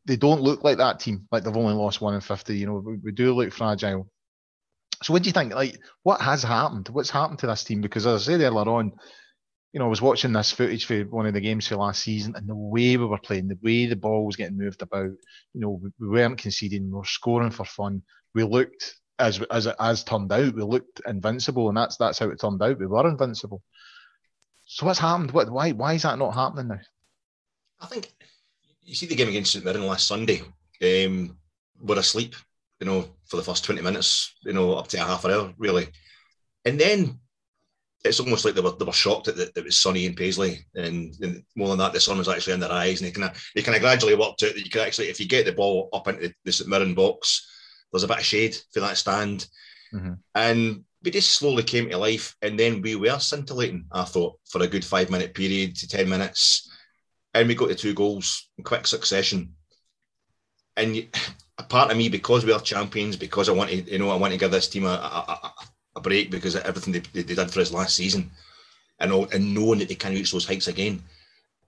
they 0.05 0.15
don't 0.15 0.41
look 0.41 0.63
like 0.63 0.77
that 0.77 0.99
team. 0.99 1.27
Like 1.31 1.43
they've 1.43 1.55
only 1.55 1.73
lost 1.73 2.01
one 2.01 2.15
in 2.15 2.21
fifty. 2.21 2.57
You 2.57 2.67
know, 2.67 2.83
we, 2.85 2.97
we 2.97 3.11
do 3.11 3.33
look 3.33 3.53
fragile. 3.53 4.07
So 5.03 5.13
what 5.13 5.23
do 5.23 5.29
you 5.29 5.33
think? 5.33 5.53
Like, 5.53 5.79
what 6.03 6.21
has 6.21 6.43
happened? 6.43 6.89
What's 6.89 7.09
happened 7.09 7.39
to 7.39 7.47
this 7.47 7.63
team? 7.63 7.81
Because 7.81 8.05
as 8.05 8.27
I 8.27 8.31
said 8.31 8.41
earlier 8.41 8.69
on, 8.69 8.93
you 9.73 9.79
know, 9.79 9.85
I 9.85 9.89
was 9.89 10.01
watching 10.01 10.33
this 10.33 10.51
footage 10.51 10.85
for 10.85 11.01
one 11.03 11.25
of 11.25 11.33
the 11.33 11.41
games 11.41 11.67
for 11.67 11.77
last 11.77 12.03
season, 12.03 12.35
and 12.35 12.47
the 12.47 12.55
way 12.55 12.97
we 12.97 13.05
were 13.05 13.17
playing, 13.17 13.47
the 13.47 13.57
way 13.63 13.85
the 13.85 13.95
ball 13.95 14.25
was 14.25 14.35
getting 14.35 14.57
moved 14.57 14.81
about, 14.81 15.09
you 15.53 15.61
know, 15.61 15.79
we, 15.81 15.89
we 15.99 16.07
weren't 16.07 16.37
conceding, 16.37 16.91
we 16.91 16.97
were 16.97 17.05
scoring 17.05 17.51
for 17.51 17.65
fun. 17.65 18.03
We 18.35 18.43
looked 18.43 18.95
as 19.17 19.41
as 19.51 19.67
it 19.67 19.75
as 19.79 20.03
turned 20.03 20.31
out, 20.31 20.55
we 20.55 20.63
looked 20.63 21.01
invincible, 21.07 21.69
and 21.69 21.77
that's 21.77 21.97
that's 21.97 22.19
how 22.19 22.29
it 22.29 22.39
turned 22.39 22.61
out. 22.61 22.79
We 22.79 22.87
were 22.87 23.09
invincible. 23.09 23.61
So 24.73 24.86
what's 24.86 24.99
happened? 24.99 25.31
What 25.31 25.51
why 25.51 25.73
why 25.73 25.95
is 25.95 26.03
that 26.03 26.17
not 26.17 26.34
happening 26.34 26.69
now? 26.69 26.79
I 27.81 27.88
think 27.88 28.10
you 28.81 28.95
see 28.95 29.05
the 29.05 29.15
game 29.15 29.27
against 29.27 29.51
St 29.51 29.65
Mirren 29.65 29.86
last 29.86 30.07
Sunday. 30.07 30.43
Um, 30.81 31.36
we're 31.77 31.99
asleep, 31.99 32.36
you 32.79 32.88
know, 32.88 33.05
for 33.25 33.36
the 33.36 33.43
first 33.43 33.65
20 33.65 33.81
minutes, 33.81 34.34
you 34.45 34.53
know, 34.53 34.75
up 34.75 34.88
to 34.88 34.97
a 34.97 35.01
half 35.01 35.25
an 35.25 35.31
hour, 35.31 35.53
really. 35.57 35.89
And 36.63 36.79
then 36.79 37.19
it's 38.05 38.21
almost 38.21 38.45
like 38.45 38.55
they 38.55 38.62
were 38.62 38.71
they 38.71 38.86
were 38.86 38.93
shocked 38.93 39.25
that 39.25 39.51
it, 39.57 39.65
was 39.65 39.75
sunny 39.75 40.05
in 40.05 40.15
Paisley, 40.15 40.65
and, 40.73 41.13
and, 41.19 41.43
more 41.57 41.67
than 41.67 41.79
that, 41.79 41.91
the 41.91 41.99
sun 41.99 42.17
was 42.17 42.29
actually 42.29 42.53
in 42.53 42.62
their 42.62 42.71
eyes, 42.71 43.01
and 43.01 43.10
they 43.10 43.12
kind 43.12 43.29
of 43.29 43.43
they 43.53 43.63
kind 43.63 43.75
of 43.75 43.81
gradually 43.81 44.15
worked 44.15 44.41
out 44.43 44.53
that 44.53 44.63
you 44.63 44.69
can 44.69 44.88
actually, 44.88 45.10
if 45.10 45.19
you 45.19 45.27
get 45.27 45.45
the 45.45 45.51
ball 45.51 45.89
up 45.91 46.07
into 46.07 46.29
the, 46.29 46.34
the 46.45 46.51
St 46.53 46.69
Mirren 46.69 46.93
box, 46.93 47.45
there's 47.91 48.03
a 48.03 48.07
bit 48.07 48.19
of 48.19 48.25
shade 48.25 48.55
for 48.71 48.79
that 48.79 48.95
stand, 48.95 49.47
mm-hmm. 49.93 50.13
and 50.34 50.86
we 51.03 51.11
just 51.11 51.31
slowly 51.31 51.63
came 51.63 51.89
to 51.89 51.97
life, 51.97 52.35
and 52.41 52.59
then 52.59 52.81
we 52.81 52.95
were 52.95 53.19
scintillating. 53.19 53.85
I 53.91 54.03
thought 54.03 54.37
for 54.49 54.61
a 54.61 54.67
good 54.67 54.85
five 54.85 55.09
minute 55.09 55.33
period 55.33 55.75
to 55.77 55.87
ten 55.87 56.07
minutes, 56.07 56.69
and 57.33 57.47
we 57.47 57.55
got 57.55 57.69
the 57.69 57.75
two 57.75 57.93
goals 57.93 58.49
in 58.57 58.63
quick 58.63 58.87
succession. 58.87 59.53
And 60.77 61.07
a 61.57 61.63
part 61.63 61.91
of 61.91 61.97
me, 61.97 62.09
because 62.09 62.45
we 62.45 62.53
are 62.53 62.59
champions, 62.59 63.15
because 63.15 63.49
I 63.49 63.53
want 63.53 63.69
to, 63.69 63.75
you 63.75 63.99
know, 63.99 64.09
I 64.09 64.15
want 64.15 64.33
to 64.33 64.39
give 64.39 64.51
this 64.51 64.69
team 64.69 64.85
a, 64.85 64.89
a, 64.89 65.53
a 65.95 66.01
break 66.01 66.31
because 66.31 66.55
everything 66.55 66.93
they, 66.93 66.99
they, 66.99 67.23
did 67.23 67.51
for 67.51 67.59
us 67.59 67.71
last 67.73 67.95
season, 67.95 68.31
and 68.99 69.11
all, 69.11 69.27
and 69.33 69.53
knowing 69.53 69.79
that 69.79 69.89
they 69.89 69.95
can 69.95 70.13
reach 70.13 70.31
those 70.31 70.45
heights 70.45 70.67
again. 70.67 71.01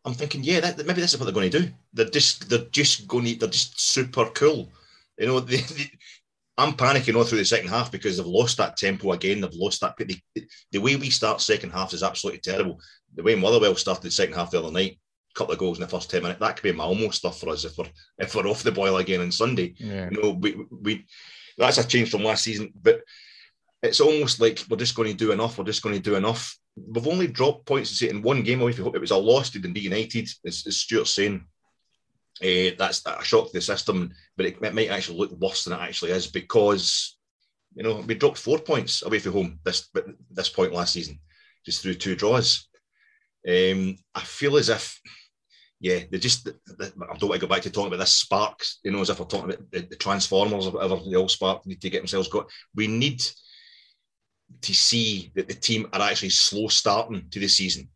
I'm 0.06 0.14
thinking, 0.14 0.44
yeah, 0.44 0.60
that, 0.60 0.78
maybe 0.86 1.02
this 1.02 1.14
is 1.14 1.20
what 1.20 1.26
they're 1.26 1.34
going 1.34 1.50
to 1.50 1.60
do. 1.60 1.72
They're 1.94 2.10
just, 2.10 2.50
they're 2.50 2.66
just 2.72 3.08
going 3.08 3.26
to, 3.26 3.36
they're 3.36 3.50
just 3.50 3.80
super 3.80 4.26
cool. 4.34 4.70
You 5.18 5.28
know, 5.28 5.40
they, 5.40 5.58
they, 5.58 5.92
I'm 6.58 6.74
panicking 6.74 7.16
all 7.16 7.24
through 7.24 7.40
the 7.40 7.46
second 7.46 7.70
half 7.70 7.92
because 7.92 8.18
they've 8.18 8.26
lost 8.26 8.58
that 8.58 8.78
tempo 8.78 9.12
again. 9.14 9.42
They've 9.42 9.54
lost 9.54 9.82
that. 9.82 9.96
The, 9.98 10.20
the 10.72 10.80
way 10.80 10.96
we 10.96 11.10
start 11.10 11.42
second 11.42 11.72
half 11.72 11.94
is 11.94 12.04
absolutely 12.04 12.42
terrible. 12.42 12.80
The 13.16 13.24
way 13.24 13.36
Motherwell 13.36 13.76
started 13.76 14.04
the 14.04 14.12
second 14.12 14.36
half 14.36 14.52
the 14.52 14.60
other 14.60 14.72
night, 14.72 15.00
a 15.32 15.38
couple 15.38 15.54
of 15.54 15.60
goals 15.60 15.78
in 15.78 15.82
the 15.82 15.88
first 15.88 16.12
10 16.12 16.22
minutes. 16.22 16.40
That 16.40 16.56
could 16.56 16.64
be 16.64 16.70
a 16.70 16.74
Malmo 16.74 17.10
stuff 17.10 17.40
for 17.40 17.50
us 17.50 17.66
if 17.66 17.78
we're 17.78 17.90
if 18.20 18.36
we're 18.36 18.48
off 18.48 18.62
the 18.62 18.72
boil 18.72 18.98
again 18.98 19.22
on 19.22 19.32
Sunday. 19.32 19.74
Yeah. 19.78 20.10
You 20.12 20.22
know, 20.22 20.30
we, 20.32 20.64
we 20.70 21.06
that's 21.58 21.80
a 21.80 21.88
change 21.88 22.12
from 22.12 22.24
last 22.24 22.44
season, 22.44 22.72
but 22.80 23.02
it's 23.82 24.00
almost 24.00 24.40
like 24.40 24.62
we're 24.70 24.78
just 24.78 24.96
going 24.96 25.10
to 25.10 25.18
do 25.18 25.32
enough. 25.32 25.58
We're 25.58 25.66
just 25.66 25.82
going 25.82 25.96
to 25.96 26.02
do 26.02 26.16
enough. 26.16 26.58
We've 26.76 27.08
only 27.08 27.28
dropped 27.28 27.66
points 27.66 28.02
in 28.02 28.22
one 28.22 28.44
game 28.44 28.62
away. 28.62 28.72
It 28.72 29.02
was 29.02 29.12
a 29.12 29.18
loss 29.18 29.50
to 29.52 29.60
Dundee 29.60 29.82
United, 29.82 30.30
as, 30.46 30.64
as 30.66 30.78
Stuart's 30.78 31.16
saying. 31.16 31.46
Uh, 32.42 32.72
that's 32.80 33.06
a 33.06 33.24
shock 33.24 33.48
to 33.48 33.54
the 33.54 33.62
system, 33.62 34.12
but 34.38 34.46
it, 34.46 34.58
it 34.62 34.74
might 34.74 34.90
actually 34.90 35.18
look 35.18 35.32
worse 35.32 35.64
than 35.64 35.74
it 35.74 35.82
actually 35.82 36.12
is 36.12 36.28
because 36.28 37.18
you 37.76 37.84
know 37.84 38.04
we 38.08 38.16
dropped 38.16 38.38
four 38.38 38.60
points 38.60 39.04
away 39.04 39.20
from 39.20 39.34
home 39.34 39.60
this 39.64 39.90
this 40.32 40.50
point 40.50 40.74
last 40.74 40.94
season, 40.94 41.20
just 41.66 41.82
through 41.82 41.96
two 41.96 42.16
draws. 42.16 42.68
Um, 43.48 43.98
I 44.16 44.22
feel 44.22 44.58
as 44.58 44.70
if 44.70 45.00
yeah, 45.80 46.00
they 46.10 46.18
just, 46.18 46.48
I 46.48 46.86
don't 46.88 46.98
want 46.98 47.34
to 47.34 47.40
go 47.40 47.48
back 47.48 47.62
to 47.64 47.70
talking 47.70 47.88
about 47.88 48.00
this 48.00 48.14
sparks, 48.14 48.80
you 48.86 48.92
know, 48.92 49.02
as 49.02 49.10
if 49.10 49.20
we're 49.20 49.26
talking 49.26 49.52
about 49.52 49.70
the, 49.70 49.82
the 49.82 49.98
Transformers 49.98 50.66
or 50.66 50.72
whatever, 50.72 50.96
they 50.96 51.18
all 51.18 51.28
spark 51.28 51.66
need 51.66 51.82
to 51.82 51.90
get 51.90 52.00
themselves 52.00 52.30
got. 52.30 52.50
We 52.74 52.88
need 52.88 53.22
to 54.62 54.74
see 54.74 55.34
that 55.36 55.50
the 55.50 55.56
team 55.56 55.90
are 55.92 56.00
actually 56.00 56.30
slow 56.30 56.70
starting 56.70 57.28
to 57.30 57.40
the 57.40 57.50
season. 57.50 57.90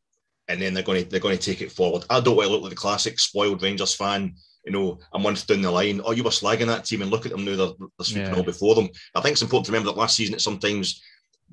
and 0.47 0.61
then 0.61 0.73
they're 0.73 0.83
going 0.83 1.03
to 1.03 1.09
they're 1.09 1.19
going 1.19 1.37
to 1.37 1.43
take 1.43 1.61
it 1.61 1.71
forward. 1.71 2.05
I 2.09 2.19
don't 2.19 2.35
want 2.35 2.47
to 2.47 2.51
look 2.51 2.63
like 2.63 2.69
the 2.71 2.75
classic 2.75 3.19
spoiled 3.19 3.61
Rangers 3.61 3.95
fan. 3.95 4.35
You 4.67 4.73
know, 4.73 4.99
a 5.13 5.19
month 5.19 5.47
down 5.47 5.61
the 5.61 5.71
line, 5.71 6.01
oh, 6.03 6.11
you 6.11 6.23
were 6.23 6.29
slagging 6.29 6.67
that 6.67 6.83
team, 6.83 7.01
and 7.01 7.09
look 7.09 7.25
at 7.25 7.31
them 7.31 7.45
now; 7.45 7.55
they're, 7.55 7.67
they're 7.67 8.05
sweeping 8.05 8.31
yeah. 8.31 8.35
all 8.35 8.43
before 8.43 8.75
them. 8.75 8.89
I 9.15 9.21
think 9.21 9.33
it's 9.33 9.41
important 9.41 9.65
to 9.67 9.71
remember 9.71 9.91
that 9.91 9.97
last 9.97 10.17
season, 10.17 10.37
sometimes 10.39 11.01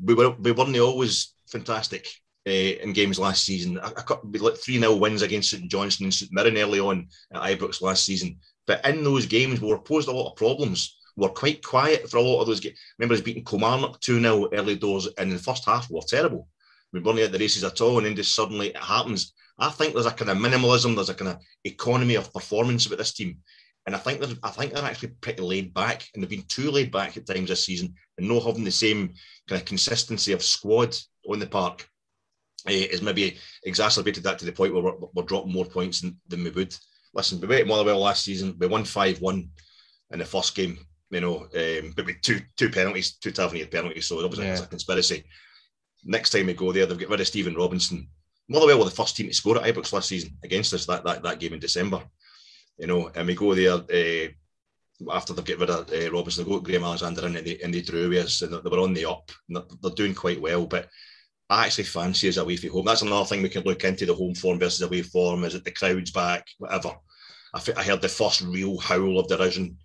we 0.03 0.15
were 0.15 0.31
we 0.31 0.51
weren't 0.51 0.77
always 0.79 1.33
fantastic 1.49 2.09
uh, 2.47 2.51
in 2.51 2.93
games 2.93 3.19
last 3.19 3.45
season. 3.45 3.79
I, 3.79 3.93
I 3.97 4.15
like 4.39 4.57
three 4.57 4.79
0 4.79 4.97
wins 4.97 5.23
against 5.23 5.51
St 5.51 5.71
Johnstone 5.71 6.07
and 6.07 6.15
St 6.15 6.33
Mirren 6.33 6.59
early 6.59 6.81
on 6.81 7.09
at 7.33 7.43
Ibrox 7.43 7.81
last 7.81 8.05
season. 8.05 8.39
But 8.67 8.85
in 8.85 9.05
those 9.05 9.27
games, 9.27 9.61
we 9.61 9.69
were 9.69 9.79
posed 9.79 10.09
a 10.09 10.13
lot 10.13 10.31
of 10.31 10.37
problems. 10.37 10.99
We 11.17 11.23
were 11.23 11.33
quite 11.33 11.63
quiet 11.63 12.11
for 12.11 12.17
a 12.17 12.23
lot 12.23 12.41
of 12.41 12.47
those 12.47 12.61
games. 12.61 12.79
Remember, 12.99 13.15
us 13.15 13.21
beating 13.21 13.45
Kilmarnock 13.45 14.01
2 14.01 14.21
0 14.21 14.49
early 14.53 14.77
doors, 14.77 15.07
and 15.19 15.31
in 15.31 15.37
the 15.37 15.43
first 15.43 15.65
half, 15.65 15.89
we 15.89 15.95
were 15.95 16.03
terrible. 16.07 16.49
We 16.93 17.01
weren't 17.01 17.19
at 17.21 17.33
the 17.33 17.39
races 17.39 17.65
at 17.65 17.81
all, 17.81 17.99
and 17.99 18.07
then 18.07 18.17
just 18.17 18.35
suddenly 18.35 18.69
it 18.69 18.77
happens. 18.77 19.33
I 19.59 19.71
think 19.71 19.95
there's 19.95 20.07
a 20.07 20.11
kind 20.11 20.31
of 20.31 20.39
minimalism, 20.39 20.95
there's 20.95 21.11
a 21.11 21.15
kind 21.15 21.31
of 21.31 21.39
economy 21.65 22.17
of 22.17 22.33
performance 22.33 22.87
about 22.87 22.99
this 22.99 23.13
team. 23.13 23.39
And 23.87 23.95
I 23.95 23.99
think 23.99 24.21
they're, 24.21 24.35
I 24.43 24.51
think 24.51 24.73
they're 24.73 24.83
actually 24.85 25.11
pretty 25.21 25.43
laid 25.43 25.75
back, 25.75 26.09
and 26.15 26.23
they've 26.23 26.31
been 26.31 26.45
too 26.49 26.71
laid 26.71 26.91
back 26.91 27.17
at 27.17 27.27
times 27.27 27.51
this 27.51 27.65
season, 27.65 27.95
and 28.17 28.27
not 28.27 28.43
having 28.43 28.65
the 28.65 28.71
same 28.71 29.13
kind 29.49 29.61
of 29.61 29.67
consistency 29.67 30.33
of 30.33 30.43
squad 30.43 30.97
on 31.29 31.39
the 31.39 31.47
park 31.47 31.87
uh, 32.67 32.73
is 32.73 33.03
maybe 33.03 33.37
exacerbated 33.65 34.25
that 34.25 34.39
to 34.39 34.47
the 34.47 34.53
point 34.53 34.73
where 34.73 34.83
we're, 34.83 34.95
we're 35.15 35.23
dropping 35.25 35.53
more 35.53 35.67
points 35.67 36.01
than, 36.01 36.19
than 36.29 36.43
we 36.43 36.51
would. 36.51 36.75
Listen, 37.13 37.41
we 37.41 37.47
went 37.47 37.67
Motherwell 37.67 38.01
last 38.01 38.25
season. 38.25 38.57
We 38.59 38.67
won 38.67 38.85
five 38.85 39.21
one 39.21 39.51
in 40.13 40.19
the 40.19 40.25
first 40.25 40.55
game, 40.55 40.79
you 41.11 41.21
know, 41.21 41.47
um, 41.55 41.93
but 41.95 42.07
with 42.07 42.21
two 42.23 42.41
two 42.57 42.71
penalties, 42.71 43.17
two 43.19 43.31
Tavernier 43.31 43.67
penalties, 43.67 44.07
so 44.07 44.21
it 44.21 44.31
was, 44.31 44.39
yeah. 44.39 44.59
a 44.59 44.67
conspiracy. 44.67 45.25
Next 46.05 46.31
time 46.31 46.47
we 46.47 46.55
go 46.55 46.73
there, 46.73 46.87
they've 46.87 46.99
got 46.99 47.11
rid 47.11 47.21
of 47.21 47.27
Stephen 47.27 47.55
Robinson. 47.55 48.09
Motherwell 48.49 48.79
were 48.79 48.85
the 48.85 48.91
first 48.91 49.17
team 49.17 49.29
to 49.29 49.35
score 49.35 49.57
at 49.57 49.65
Ibrox 49.65 49.93
last 49.93 50.09
season 50.09 50.37
against 50.43 50.75
us 50.75 50.87
that, 50.87 51.05
that, 51.05 51.23
that 51.23 51.41
game 51.41 51.55
in 51.55 51.61
December. 51.61 52.03
You 52.79 52.87
know, 52.87 53.11
and 53.15 53.27
we 53.27 53.35
go 53.35 53.55
there 53.55 53.73
uh, 53.73 55.13
after 55.13 55.33
they've 55.33 55.45
get 55.45 55.59
rid 55.59 55.71
of 55.71 55.91
uh, 55.91 56.11
Robinson, 56.11 56.45
they 56.45 56.51
go 56.51 56.61
Graham 56.61 56.85
Alexander 56.85 57.27
and 57.27 57.37
they, 57.37 57.59
and 57.63 57.73
they 57.73 57.81
drew 57.81 58.13
us 58.19 58.43
and 58.43 58.53
they 58.53 58.71
were 58.71 58.81
on 58.81 58.95
the 58.95 59.07
up. 59.07 59.31
They're 59.49 59.93
doing 59.95 60.15
quite 60.15 60.41
well, 60.41 60.67
but 60.67 60.89
I 61.51 61.67
actually 61.67 61.85
fancy 61.85 62.29
us 62.29 62.37
away 62.37 62.57
from 62.57 62.71
home. 62.71 62.87
That's 62.87 63.03
another 63.03 63.27
thing 63.27 63.43
we 63.43 63.49
can 63.49 63.65
look 63.65 63.85
into 63.85 64.07
the 64.07 64.15
home 64.15 64.35
form 64.35 64.59
versus 64.59 64.83
away 64.83 65.03
form. 65.03 65.45
Is 65.45 65.55
it 65.55 65.65
the 65.65 65.71
crowd's 65.71 66.11
back? 66.11 66.47
Whatever. 66.59 66.95
I, 67.55 67.61
I 67.77 67.83
heard 67.83 68.03
the 68.03 68.09
first 68.09 68.41
real 68.41 68.79
howl 68.79 69.19
of 69.19 69.29
derision 69.29 69.77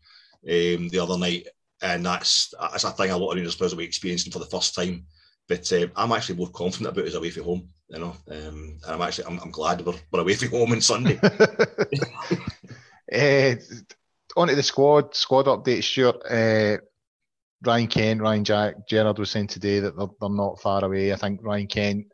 um, 0.43 0.89
the 0.89 0.99
other 1.01 1.17
night, 1.17 1.47
and 1.81 2.05
that's 2.05 2.53
that's 2.59 2.83
a 2.83 2.91
thing 2.91 3.11
a 3.11 3.17
lot 3.17 3.31
of 3.31 3.35
Rangers 3.35 3.55
players 3.55 3.73
will 3.73 3.79
be 3.79 3.85
experiencing 3.85 4.31
for 4.31 4.39
the 4.39 4.45
first 4.45 4.73
time. 4.73 5.05
But 5.47 5.71
uh, 5.73 5.87
I'm 5.95 6.11
actually 6.11 6.35
more 6.35 6.49
confident 6.49 6.89
about 6.89 7.07
us 7.07 7.15
away 7.15 7.29
from 7.29 7.43
home. 7.43 7.69
You 7.89 7.99
know, 7.99 8.15
um, 8.29 8.79
and 8.83 8.85
I'm 8.85 9.01
actually 9.01 9.25
I'm, 9.25 9.39
I'm 9.39 9.51
glad 9.51 9.83
we're, 9.83 9.95
we're 10.11 10.21
away 10.21 10.35
from 10.35 10.49
home 10.49 10.73
on 10.73 10.81
Sunday. 10.81 11.19
uh, 13.11 13.11
on 14.37 14.47
to 14.47 14.55
the 14.55 14.63
squad 14.63 15.15
squad 15.15 15.47
update, 15.47 15.83
Stuart. 15.83 16.21
Uh, 16.29 16.77
Ryan 17.65 17.87
Kent, 17.87 18.21
Ryan 18.21 18.43
Jack, 18.43 18.87
Gerrard 18.87 19.19
was 19.19 19.31
saying 19.31 19.47
today 19.47 19.79
that 19.79 19.97
they're, 19.97 20.07
they're 20.19 20.29
not 20.29 20.61
far 20.61 20.85
away. 20.85 21.11
I 21.11 21.17
think 21.17 21.41
Ryan 21.43 21.67
Kent, 21.67 22.05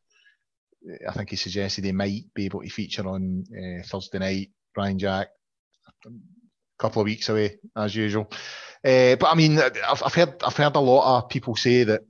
I 1.07 1.11
think 1.11 1.29
he 1.29 1.35
suggested 1.35 1.85
he 1.85 1.91
might 1.91 2.33
be 2.33 2.45
able 2.45 2.63
to 2.63 2.69
feature 2.69 3.07
on 3.07 3.43
uh, 3.51 3.85
Thursday 3.85 4.19
night. 4.19 4.49
Ryan 4.75 4.99
Jack, 4.99 5.27
a 6.05 6.09
couple 6.79 7.01
of 7.01 7.05
weeks 7.05 7.29
away 7.29 7.57
as 7.75 7.95
usual. 7.95 8.29
Uh, 8.83 9.15
but 9.15 9.27
I 9.27 9.35
mean, 9.35 9.59
I've, 9.59 10.03
I've, 10.03 10.13
heard 10.13 10.43
I've 10.43 10.57
heard 10.57 10.75
a 10.75 10.79
lot 10.79 11.19
of 11.19 11.29
people 11.29 11.55
say 11.55 11.83
that 11.83 12.01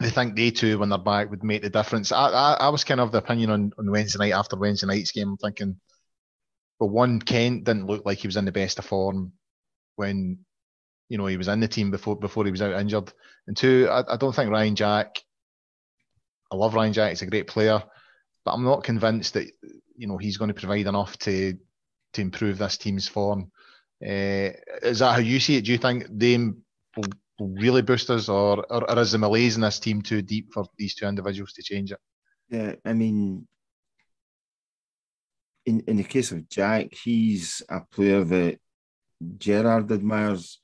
they 0.00 0.10
think 0.10 0.36
they 0.36 0.50
too, 0.50 0.78
when 0.78 0.90
they're 0.90 0.98
back, 0.98 1.30
would 1.30 1.42
make 1.42 1.62
the 1.62 1.70
difference. 1.70 2.12
I, 2.12 2.28
I, 2.28 2.52
I 2.54 2.68
was 2.68 2.84
kind 2.84 3.00
of 3.00 3.12
the 3.12 3.18
opinion 3.18 3.50
on, 3.50 3.72
on 3.78 3.90
Wednesday 3.90 4.18
night 4.18 4.38
after 4.38 4.56
Wednesday 4.56 4.86
night's 4.86 5.12
game. 5.12 5.30
I'm 5.30 5.36
thinking, 5.38 5.80
well, 6.78 6.90
one, 6.90 7.20
Kent 7.20 7.64
didn't 7.64 7.86
look 7.86 8.04
like 8.04 8.18
he 8.18 8.28
was 8.28 8.36
in 8.36 8.44
the 8.44 8.52
best 8.52 8.78
of 8.78 8.84
form 8.84 9.32
when 9.96 10.38
you 11.08 11.16
know 11.16 11.26
he 11.26 11.38
was 11.38 11.48
in 11.48 11.60
the 11.60 11.68
team 11.68 11.90
before 11.90 12.16
before 12.16 12.44
he 12.44 12.50
was 12.50 12.60
out 12.60 12.78
injured. 12.78 13.12
And 13.46 13.56
two, 13.56 13.88
I, 13.90 14.14
I 14.14 14.16
don't 14.16 14.34
think 14.34 14.50
Ryan 14.50 14.76
Jack. 14.76 15.22
I 16.52 16.56
love 16.56 16.74
Ryan 16.74 16.92
Jack; 16.92 17.10
he's 17.10 17.22
a 17.22 17.26
great 17.26 17.46
player, 17.46 17.82
but 18.44 18.52
I'm 18.52 18.64
not 18.64 18.84
convinced 18.84 19.34
that 19.34 19.50
you 19.96 20.06
know 20.06 20.18
he's 20.18 20.36
going 20.36 20.48
to 20.48 20.54
provide 20.54 20.86
enough 20.86 21.16
to 21.20 21.56
to 22.12 22.20
improve 22.20 22.58
this 22.58 22.76
team's 22.76 23.08
form. 23.08 23.50
Uh, 24.02 24.52
is 24.82 24.98
that 24.98 25.14
how 25.14 25.20
you 25.20 25.40
see 25.40 25.56
it? 25.56 25.64
Do 25.64 25.72
you 25.72 25.78
think 25.78 26.06
they 26.10 26.36
will 26.36 27.04
really 27.38 27.82
boost 27.82 28.10
us, 28.10 28.28
or, 28.28 28.64
or, 28.70 28.90
or 28.90 28.98
is 28.98 29.12
the 29.12 29.18
malaise 29.18 29.56
in 29.56 29.62
this 29.62 29.78
team 29.78 30.02
too 30.02 30.22
deep 30.22 30.52
for 30.52 30.66
these 30.78 30.94
two 30.94 31.06
individuals 31.06 31.52
to 31.54 31.62
change 31.62 31.92
it? 31.92 31.98
Yeah, 32.48 32.74
I 32.84 32.92
mean, 32.92 33.46
in 35.64 35.80
in 35.80 35.96
the 35.96 36.04
case 36.04 36.32
of 36.32 36.48
Jack, 36.48 36.94
he's 36.94 37.62
a 37.68 37.80
player 37.80 38.24
that 38.24 38.58
Gerrard 39.38 39.90
admires 39.90 40.60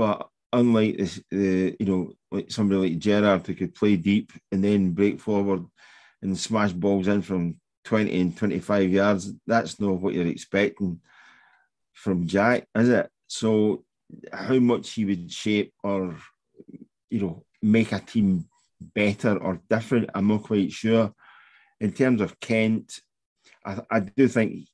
but 0.00 0.30
unlike 0.50 0.96
this, 0.96 1.20
the 1.30 1.76
you 1.78 1.84
know 1.84 2.12
like 2.30 2.50
somebody 2.50 2.80
like 2.80 2.98
Gerrard 2.98 3.46
who 3.46 3.54
could 3.54 3.74
play 3.74 3.96
deep 3.96 4.32
and 4.50 4.64
then 4.64 4.92
break 4.92 5.20
forward 5.20 5.66
and 6.22 6.38
smash 6.38 6.72
balls 6.72 7.06
in 7.06 7.20
from 7.20 7.56
20 7.84 8.18
and 8.18 8.34
25 8.34 8.90
yards, 8.90 9.30
that's 9.46 9.78
not 9.78 10.00
what 10.00 10.14
you're 10.14 10.26
expecting 10.26 11.00
from 11.92 12.26
Jack, 12.26 12.66
is 12.74 12.88
it? 12.88 13.10
So 13.26 13.84
how 14.32 14.58
much 14.58 14.92
he 14.92 15.04
would 15.04 15.30
shape 15.32 15.72
or 15.82 16.16
you 17.10 17.20
know 17.20 17.44
make 17.62 17.92
a 17.92 18.00
team 18.00 18.46
better 18.80 19.36
or 19.36 19.60
different, 19.68 20.10
I'm 20.14 20.28
not 20.28 20.44
quite 20.44 20.72
sure. 20.72 21.12
In 21.80 21.92
terms 21.92 22.20
of 22.20 22.38
Kent, 22.40 23.00
I, 23.64 23.80
I 23.90 24.00
do 24.00 24.28
think 24.28 24.68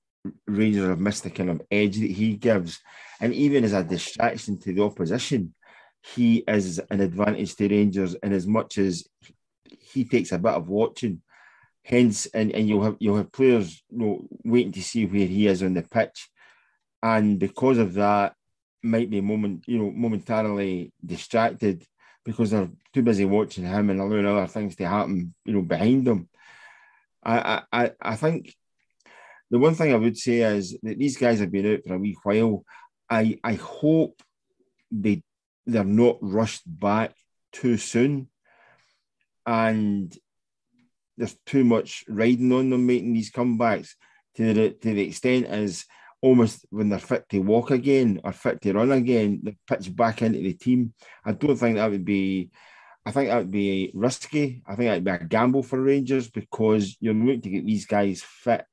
Rangers 0.46 0.88
have 0.88 1.01
missed 1.01 1.25
the 1.25 1.31
kind 1.31 1.51
of 1.51 1.62
edge 1.70 1.99
that 1.99 2.11
he 2.11 2.37
gives. 2.37 2.81
And 3.20 3.33
even 3.35 3.64
as 3.64 3.72
a 3.72 3.85
distraction 3.85 4.59
to 4.61 4.72
the 4.72 4.83
opposition, 4.83 5.55
he 6.14 6.44
is 6.46 6.81
an 6.90 7.01
advantage 7.01 7.57
to 7.57 7.68
Rangers 7.68 8.14
in 8.22 8.33
as 8.33 8.46
much 8.46 8.79
as 8.79 9.07
he 9.64 10.05
takes 10.05 10.33
a 10.33 10.38
bit 10.38 10.53
of 10.53 10.68
watching. 10.68 11.22
Hence, 11.85 12.27
and, 12.27 12.51
and 12.53 12.68
you'll 12.68 12.83
have 12.83 12.96
you'll 12.99 13.16
have 13.16 13.31
players 13.31 13.83
you 13.90 13.99
know, 13.99 14.29
waiting 14.44 14.72
to 14.72 14.83
see 14.83 15.07
where 15.07 15.27
he 15.27 15.46
is 15.46 15.62
on 15.62 15.75
the 15.75 15.83
pitch. 15.83 16.29
And 17.01 17.38
because 17.38 17.79
of 17.79 17.94
that, 17.94 18.35
might 18.82 19.10
be 19.10 19.20
moment, 19.20 19.64
you 19.66 19.78
know, 19.78 19.90
momentarily 19.90 20.92
distracted 21.04 21.84
because 22.24 22.50
they're 22.50 22.70
too 22.92 23.02
busy 23.02 23.24
watching 23.24 23.64
him 23.64 23.90
and 23.90 24.00
allowing 24.00 24.26
other 24.26 24.46
things 24.46 24.76
to 24.76 24.88
happen, 24.88 25.34
you 25.44 25.54
know, 25.54 25.62
behind 25.62 26.06
them. 26.06 26.28
I 27.24 27.62
I 27.72 27.90
I 28.00 28.16
think 28.16 28.54
the 29.50 29.58
one 29.58 29.74
thing 29.74 29.92
I 29.92 29.96
would 29.96 30.16
say 30.16 30.38
is 30.40 30.76
that 30.82 30.98
these 30.98 31.16
guys 31.16 31.40
have 31.40 31.50
been 31.50 31.74
out 31.74 31.80
for 31.86 31.94
a 31.94 31.98
wee 31.98 32.16
while. 32.22 32.64
I 33.08 33.38
I 33.42 33.54
hope 33.54 34.22
they 34.90 35.22
they're 35.66 35.84
not 35.84 36.18
rushed 36.20 36.62
back 36.66 37.14
too 37.52 37.76
soon, 37.76 38.28
and 39.44 40.16
there's 41.16 41.36
too 41.46 41.64
much 41.64 42.04
riding 42.08 42.52
on 42.52 42.70
them 42.70 42.86
making 42.86 43.14
these 43.14 43.32
comebacks 43.32 43.90
to 44.36 44.52
the 44.52 44.70
to 44.70 44.94
the 44.94 45.08
extent 45.08 45.46
as 45.46 45.84
almost 46.22 46.66
when 46.70 46.88
they're 46.88 46.98
fit 46.98 47.29
to 47.31 47.38
walk 47.40 47.70
again 47.70 48.20
or 48.24 48.33
fit 48.33 48.61
to 48.62 48.72
run 48.72 48.92
again, 48.92 49.40
they 49.42 49.57
pitch 49.66 49.94
back 49.94 50.22
into 50.22 50.38
the 50.38 50.55
team. 50.55 50.92
I 51.24 51.33
don't 51.33 51.57
think 51.57 51.76
that 51.76 51.90
would 51.90 52.05
be. 52.05 52.50
I 53.05 53.12
think 53.12 53.29
that 53.29 53.38
would 53.38 53.52
be 53.52 53.92
risky. 53.94 54.62
I 54.66 54.74
think 54.74 54.88
that 54.88 54.94
would 54.94 55.05
be 55.05 55.24
a 55.24 55.29
gamble 55.29 55.62
for 55.62 55.81
Rangers 55.81 56.29
because 56.29 56.96
you're 56.98 57.14
looking 57.14 57.40
to 57.42 57.50
get 57.50 57.64
these 57.64 57.87
guys 57.87 58.22
fit 58.22 58.64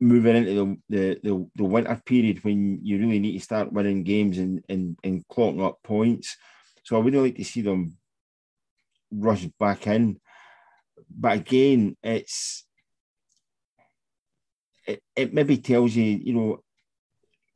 moving 0.00 0.36
into 0.36 0.54
the, 0.54 0.76
the, 0.88 1.20
the, 1.22 1.50
the, 1.56 1.64
winter 1.64 2.00
period 2.04 2.42
when 2.44 2.78
you 2.82 2.98
really 2.98 3.18
need 3.18 3.38
to 3.38 3.44
start 3.44 3.72
winning 3.72 4.02
games 4.04 4.38
and, 4.38 4.62
and, 4.68 4.98
and 5.04 5.26
clocking 5.28 5.64
up 5.64 5.78
points. 5.82 6.36
So 6.82 6.96
I 6.96 6.98
wouldn't 7.00 7.22
like 7.22 7.36
to 7.36 7.44
see 7.44 7.62
them 7.62 7.96
rush 9.10 9.44
back 9.58 9.86
in. 9.86 10.20
But 11.08 11.38
again, 11.38 11.96
it's 12.02 12.66
it, 14.86 15.02
it 15.16 15.34
maybe 15.34 15.56
tells 15.58 15.94
you, 15.94 16.04
you 16.04 16.32
know, 16.32 16.60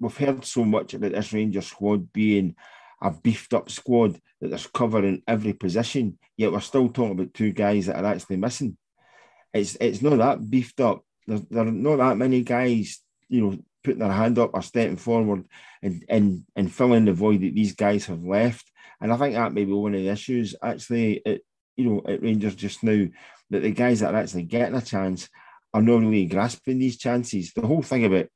we've 0.01 0.17
heard 0.17 0.45
so 0.45 0.65
much 0.65 0.95
about 0.95 1.13
this 1.13 1.33
Ranger 1.33 1.61
squad 1.61 2.13
being 2.13 2.55
a 3.01 3.11
beefed 3.11 3.55
up 3.55 3.71
squad 3.71 4.21
that 4.41 4.49
there's 4.49 4.67
cover 4.67 5.05
in 5.05 5.23
every 5.27 5.53
position, 5.53 6.19
yet 6.37 6.53
we're 6.53 6.61
still 6.61 6.89
talking 6.89 7.13
about 7.13 7.35
two 7.35 7.53
guys 7.53 7.87
that 7.87 7.97
are 7.97 8.13
actually 8.13 8.37
missing. 8.37 8.77
It's 9.53 9.77
it's 9.81 10.03
not 10.03 10.19
that 10.19 10.51
beefed 10.51 10.81
up 10.81 11.03
there 11.29 11.63
are 11.63 11.71
not 11.71 11.97
that 11.97 12.17
many 12.17 12.43
guys, 12.43 13.01
you 13.29 13.43
know, 13.43 13.59
putting 13.85 14.01
their 14.01 14.11
hand 14.11 14.39
up 14.39 14.51
or 14.55 14.63
stepping 14.63 14.97
forward 14.97 15.45
and 15.83 16.05
and 16.09 16.45
and 16.57 16.73
filling 16.73 17.05
the 17.05 17.13
void 17.13 17.43
that 17.43 17.55
these 17.55 17.75
guys 17.75 18.07
have 18.07 18.25
left. 18.25 18.71
And 19.01 19.13
I 19.13 19.17
think 19.17 19.35
that 19.35 19.53
may 19.53 19.65
be 19.65 19.73
one 19.73 19.95
of 19.95 20.01
the 20.01 20.09
issues 20.09 20.55
actually 20.63 21.25
at 21.27 21.41
you 21.77 21.85
know 21.85 22.03
at 22.09 22.23
Rangers 22.23 22.55
just 22.55 22.83
now 22.83 23.07
that 23.51 23.61
the 23.61 23.71
guys 23.71 24.01
that 24.01 24.15
are 24.15 24.19
actually 24.19 24.45
getting 24.45 24.75
a 24.75 24.83
chance 24.83 25.29
are 25.75 25.83
not 25.83 26.01
really 26.01 26.27
grasping 26.27 26.79
these 26.79 26.97
chances. 26.97 27.53
The 27.53 27.67
whole 27.67 27.83
thing 27.83 28.05
about 28.05 28.27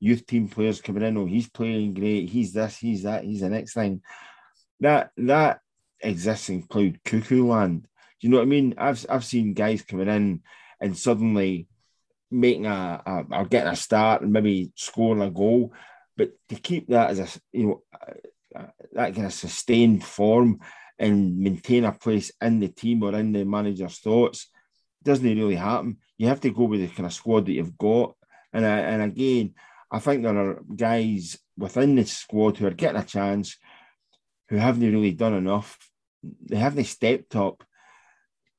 youth 0.00 0.26
team 0.26 0.48
players 0.48 0.80
coming 0.80 1.02
in, 1.02 1.16
oh, 1.16 1.26
he's 1.26 1.48
playing 1.48 1.94
great, 1.94 2.28
he's 2.28 2.52
this, 2.52 2.78
he's 2.78 3.02
that, 3.04 3.24
he's 3.24 3.40
the 3.40 3.50
next 3.50 3.74
thing. 3.74 4.02
That 4.80 5.10
that 5.18 5.60
exists 6.00 6.48
in 6.48 6.62
cloud 6.62 6.98
cuckoo 7.04 7.46
land. 7.46 7.82
Do 7.82 7.88
you 8.26 8.30
know 8.30 8.38
what 8.38 8.44
I 8.44 8.46
mean? 8.46 8.74
I've 8.78 9.04
I've 9.08 9.24
seen 9.24 9.54
guys 9.54 9.82
coming 9.82 10.08
in 10.08 10.42
and 10.80 10.96
suddenly 10.96 11.68
making 12.30 12.66
a, 12.66 13.02
a 13.04 13.24
or 13.30 13.44
getting 13.44 13.72
a 13.72 13.76
start 13.76 14.22
and 14.22 14.32
maybe 14.32 14.72
scoring 14.74 15.22
a 15.22 15.30
goal, 15.30 15.72
but 16.16 16.30
to 16.48 16.54
keep 16.56 16.88
that 16.88 17.10
as 17.10 17.20
a 17.20 17.28
you 17.52 17.66
know 17.66 17.82
uh, 18.56 18.66
that 18.92 19.14
kind 19.14 19.26
of 19.26 19.32
sustained 19.32 20.04
form 20.04 20.60
and 20.98 21.38
maintain 21.38 21.84
a 21.84 21.92
place 21.92 22.32
in 22.40 22.60
the 22.60 22.68
team 22.68 23.02
or 23.02 23.14
in 23.14 23.32
the 23.32 23.44
manager's 23.44 23.98
thoughts 23.98 24.48
doesn't 25.02 25.24
really 25.24 25.56
happen. 25.56 25.98
You 26.18 26.28
have 26.28 26.40
to 26.42 26.50
go 26.50 26.64
with 26.64 26.80
the 26.80 26.88
kind 26.88 27.06
of 27.06 27.12
squad 27.12 27.46
that 27.46 27.52
you've 27.52 27.78
got, 27.78 28.14
and 28.52 28.64
and 28.64 29.02
again, 29.02 29.54
I 29.90 29.98
think 29.98 30.22
there 30.22 30.36
are 30.36 30.62
guys 30.74 31.38
within 31.56 31.96
the 31.96 32.04
squad 32.04 32.56
who 32.56 32.66
are 32.66 32.72
getting 32.72 33.00
a 33.00 33.04
chance 33.04 33.56
who 34.48 34.56
haven't 34.56 34.92
really 34.92 35.12
done 35.12 35.34
enough. 35.34 35.78
They 36.22 36.56
haven't 36.56 36.84
stepped 36.84 37.36
up 37.36 37.62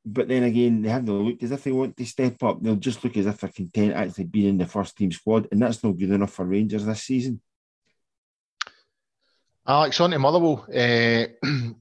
but 0.05 0.27
then 0.27 0.43
again, 0.43 0.81
they 0.81 0.89
haven't 0.89 1.13
looked 1.13 1.43
as 1.43 1.51
if 1.51 1.63
they 1.63 1.71
want 1.71 1.95
to 1.97 2.05
step 2.05 2.41
up. 2.43 2.61
They'll 2.61 2.75
just 2.75 3.03
look 3.03 3.15
as 3.17 3.27
if 3.27 3.39
they're 3.39 3.49
content 3.49 3.93
actually 3.93 4.25
being 4.25 4.49
in 4.49 4.57
the 4.57 4.65
first 4.65 4.97
team 4.97 5.11
squad, 5.11 5.47
and 5.51 5.61
that's 5.61 5.83
not 5.83 5.97
good 5.97 6.09
enough 6.09 6.33
for 6.33 6.45
Rangers 6.45 6.85
this 6.85 7.03
season. 7.03 7.41
Alex, 9.67 9.99
on 10.01 10.09
to 10.11 10.17
Motherwell. 10.19 10.65
Uh, 10.73 11.25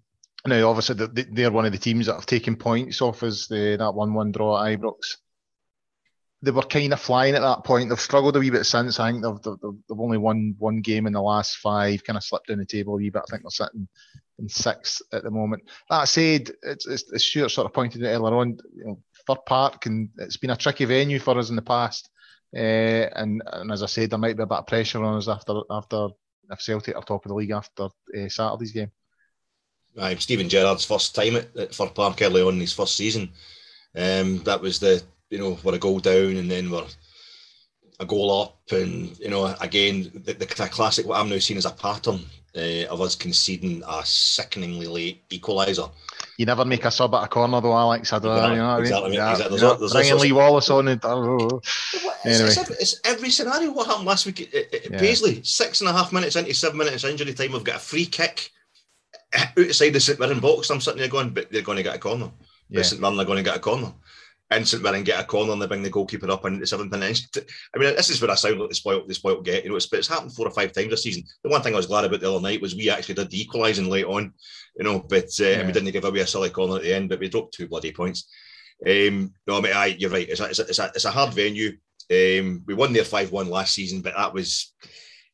now, 0.47 0.69
obviously, 0.69 1.07
they're 1.33 1.51
one 1.51 1.67
of 1.67 1.73
the 1.73 1.79
teams 1.79 2.07
that 2.07 2.15
have 2.15 2.27
taken 2.27 2.57
points 2.57 3.03
off 3.03 3.23
as 3.23 3.47
the, 3.47 3.77
that 3.79 3.95
1 3.95 4.15
1 4.15 4.33
draw 4.33 4.65
at 4.65 4.79
Ibrox. 4.79 5.17
They 6.43 6.51
were 6.51 6.63
kind 6.63 6.95
of 6.95 7.01
flying 7.01 7.35
at 7.35 7.43
that 7.43 7.65
point. 7.65 7.91
They've 7.91 8.01
struggled 8.01 8.37
a 8.37 8.39
wee 8.39 8.49
bit 8.49 8.65
since. 8.65 8.99
I 8.99 9.11
think 9.11 9.23
they've, 9.23 9.43
they've, 9.43 9.73
they've 9.89 10.01
only 10.01 10.17
won 10.17 10.55
one 10.59 10.81
game 10.81 11.07
in 11.07 11.13
the 11.13 11.21
last 11.21 11.59
five, 11.59 12.03
kind 12.03 12.17
of 12.17 12.25
slipped 12.25 12.49
down 12.49 12.59
the 12.59 12.65
table 12.65 12.95
a 12.95 12.97
wee 12.97 13.11
bit. 13.11 13.23
I 13.27 13.31
think 13.31 13.43
they're 13.43 13.51
sitting 13.51 13.87
in 14.39 14.49
sixth 14.49 15.03
at 15.13 15.23
the 15.23 15.31
moment. 15.31 15.65
That 15.91 16.05
said, 16.05 16.51
it's, 16.63 16.87
it's, 16.87 17.25
Stuart 17.25 17.51
sort 17.51 17.67
of 17.67 17.75
pointed 17.75 18.03
out 18.05 18.09
earlier 18.09 18.37
on, 18.37 18.59
you 18.75 18.85
know, 18.85 19.01
Fir 19.27 19.37
Park 19.47 19.85
and 19.85 20.09
it's 20.17 20.39
been 20.39 20.51
a 20.51 20.57
tricky 20.57 20.87
venue 20.87 21.19
for 21.19 21.39
us 21.39 21.51
in 21.51 21.57
the 21.57 21.63
past. 21.63 22.09
Uh, 22.57 23.07
and, 23.15 23.43
and 23.53 23.71
as 23.71 23.83
I 23.83 23.87
said, 23.87 24.09
there 24.09 24.19
might 24.19 24.39
be 24.39 24.43
a 24.43 24.47
bit 24.47 24.59
of 24.59 24.67
pressure 24.67 25.05
on 25.05 25.19
us 25.19 25.29
after 25.29 25.61
after 25.71 26.09
if 26.51 26.61
Celtic 26.61 26.97
are 26.97 27.03
top 27.03 27.25
of 27.25 27.29
the 27.29 27.35
league 27.35 27.53
after 27.53 27.85
uh, 27.85 28.29
Saturday's 28.29 28.73
game. 28.73 28.91
Right, 29.97 30.21
Steven 30.21 30.49
Gerrard's 30.49 30.85
first 30.85 31.15
time 31.15 31.37
at, 31.37 31.57
at 31.57 31.75
Fir 31.75 31.89
Park 31.89 32.23
early 32.23 32.43
on 32.43 32.55
in 32.55 32.61
his 32.61 32.73
first 32.73 32.97
season. 32.97 33.31
Um, 33.97 34.39
that 34.45 34.61
was 34.61 34.79
the 34.79 35.03
you 35.31 35.39
know 35.39 35.59
we're 35.65 35.75
a 35.75 35.79
goal 35.79 36.01
down 36.01 36.37
and 36.37 36.51
then 36.51 36.71
we're 36.71 36.87
a 37.99 38.07
goal 38.07 38.43
up, 38.43 38.59
and 38.71 39.19
you 39.19 39.29
know 39.29 39.55
again 39.61 40.11
the, 40.25 40.33
the, 40.35 40.47
classic 40.47 41.07
what 41.07 41.19
I'm 41.21 41.29
now 41.29 41.39
seeing 41.39 41.59
as 41.59 41.67
a 41.67 41.71
pattern 41.71 42.21
uh, 42.57 42.87
of 42.87 43.01
us 43.01 43.15
conceding 43.15 43.83
a 43.87 44.05
sickeningly 44.05 44.87
late 44.87 45.29
equaliser. 45.29 45.91
You 46.37 46.47
never 46.47 46.65
make 46.65 46.85
a 46.85 46.91
sub 46.91 47.15
at 47.15 47.25
a 47.25 47.29
corner 47.29 47.61
though, 47.61 47.77
Alex. 47.77 48.13
I 48.13 48.19
don't 48.19 48.33
exactly, 48.33 48.57
know. 48.57 48.77
Exactly. 48.79 49.15
Yeah, 49.15 49.31
exactly. 49.33 49.59
There's, 49.59 49.79
there's 49.79 49.93
bringing 49.93 50.19
Lee 50.19 50.33
Wallace 50.33 50.71
on. 50.71 50.89
Oh. 51.03 51.61
It's, 52.25 52.25
anyway. 52.25 52.49
it's, 52.49 52.59
every, 52.59 52.77
it's, 52.77 53.01
every, 53.05 53.31
scenario. 53.31 53.73
What 53.73 53.87
happened 53.89 54.07
last 54.07 54.25
week 54.25 54.55
at, 54.55 54.75
at 54.75 54.91
yeah. 54.91 54.99
Paisley? 54.99 55.43
Six 55.43 55.81
and 55.81 55.91
a 55.91 55.93
half 55.93 56.13
minutes 56.13 56.37
into 56.37 56.55
seven 56.55 56.79
minutes 56.79 57.05
injury 57.05 57.35
time, 57.35 57.53
we've 57.53 57.65
got 57.65 57.77
a 57.77 57.81
free 57.81 58.07
kick 58.07 58.51
outside 59.35 59.91
the 59.91 60.01
St 60.01 60.19
Mirren 60.19 60.41
box. 60.41 60.71
I'm 60.71 60.81
sitting 60.81 61.01
there 61.01 61.09
going, 61.09 61.31
but 61.31 61.51
they're 61.51 61.63
going 61.63 61.77
to 61.77 61.83
get 61.83 61.97
a 61.97 61.99
corner. 61.99 62.31
Yeah. 62.69 62.83
St 62.83 63.01
Mirren 63.01 63.19
are 63.19 63.25
going 63.25 63.39
to 63.39 63.49
get 63.49 63.57
a 63.57 63.61
corner. 63.61 63.93
Instant 64.53 64.83
Mirren 64.83 65.05
get 65.05 65.21
a 65.21 65.25
corner 65.25 65.53
and 65.53 65.63
they 65.63 65.67
bring 65.67 65.83
the 65.83 65.91
goalkeeper 65.91 66.29
up 66.31 66.45
into 66.45 66.59
the 66.59 66.67
seventh 66.67 66.91
minute. 66.91 67.21
I 67.75 67.79
mean, 67.79 67.95
this 67.95 68.11
is 68.11 68.21
where 68.21 68.33
I 68.33 68.35
sound 68.35 68.59
like 68.59 68.69
the 68.69 68.75
spoiled, 68.75 69.09
the 69.09 69.15
spoiled 69.15 69.45
get. 69.45 69.63
You 69.63 69.71
know, 69.71 69.77
it's, 69.77 69.91
it's 69.93 70.09
happened 70.09 70.35
four 70.35 70.49
or 70.49 70.51
five 70.51 70.73
times 70.73 70.91
this 70.91 71.05
season. 71.05 71.23
The 71.45 71.51
one 71.51 71.63
thing 71.63 71.73
I 71.73 71.77
was 71.77 71.87
glad 71.87 72.05
about 72.05 72.21
the 72.21 72.29
other 72.29 72.43
night 72.43 72.61
was 72.61 72.75
we 72.75 72.91
actually 72.91 73.15
did 73.15 73.31
the 73.31 73.41
equalising 73.41 73.89
late 73.89 74.07
on, 74.07 74.33
you 74.77 74.85
know, 74.85 74.99
but 74.99 75.29
uh, 75.41 75.45
yeah. 75.45 75.67
we 75.67 75.73
didn't 75.73 75.93
give 75.93 76.05
away 76.05 76.21
a 76.21 76.27
silly 76.27 76.51
corner 76.51 76.77
at 76.77 76.83
the 76.83 76.93
end, 76.93 77.09
but 77.09 77.21
we 77.21 77.29
dropped 77.29 77.55
two 77.55 77.69
bloody 77.69 77.93
points. 77.93 78.29
Um, 78.85 79.35
no, 79.47 79.59
I 79.59 79.61
mean, 79.61 79.73
I, 79.73 79.87
you're 79.99 80.11
right. 80.11 80.29
It's 80.29 80.41
a, 80.41 80.47
it's 80.47 80.59
a, 80.59 80.63
it's 80.63 80.79
a, 80.81 80.93
it's 80.97 81.05
a 81.05 81.11
hard 81.13 81.33
venue. 81.33 81.77
Um, 82.11 82.65
we 82.67 82.75
won 82.75 82.93
there 82.93 83.05
5 83.05 83.31
1 83.31 83.49
last 83.49 83.75
season, 83.75 84.01
but 84.01 84.15
that 84.17 84.35
was 84.35 84.75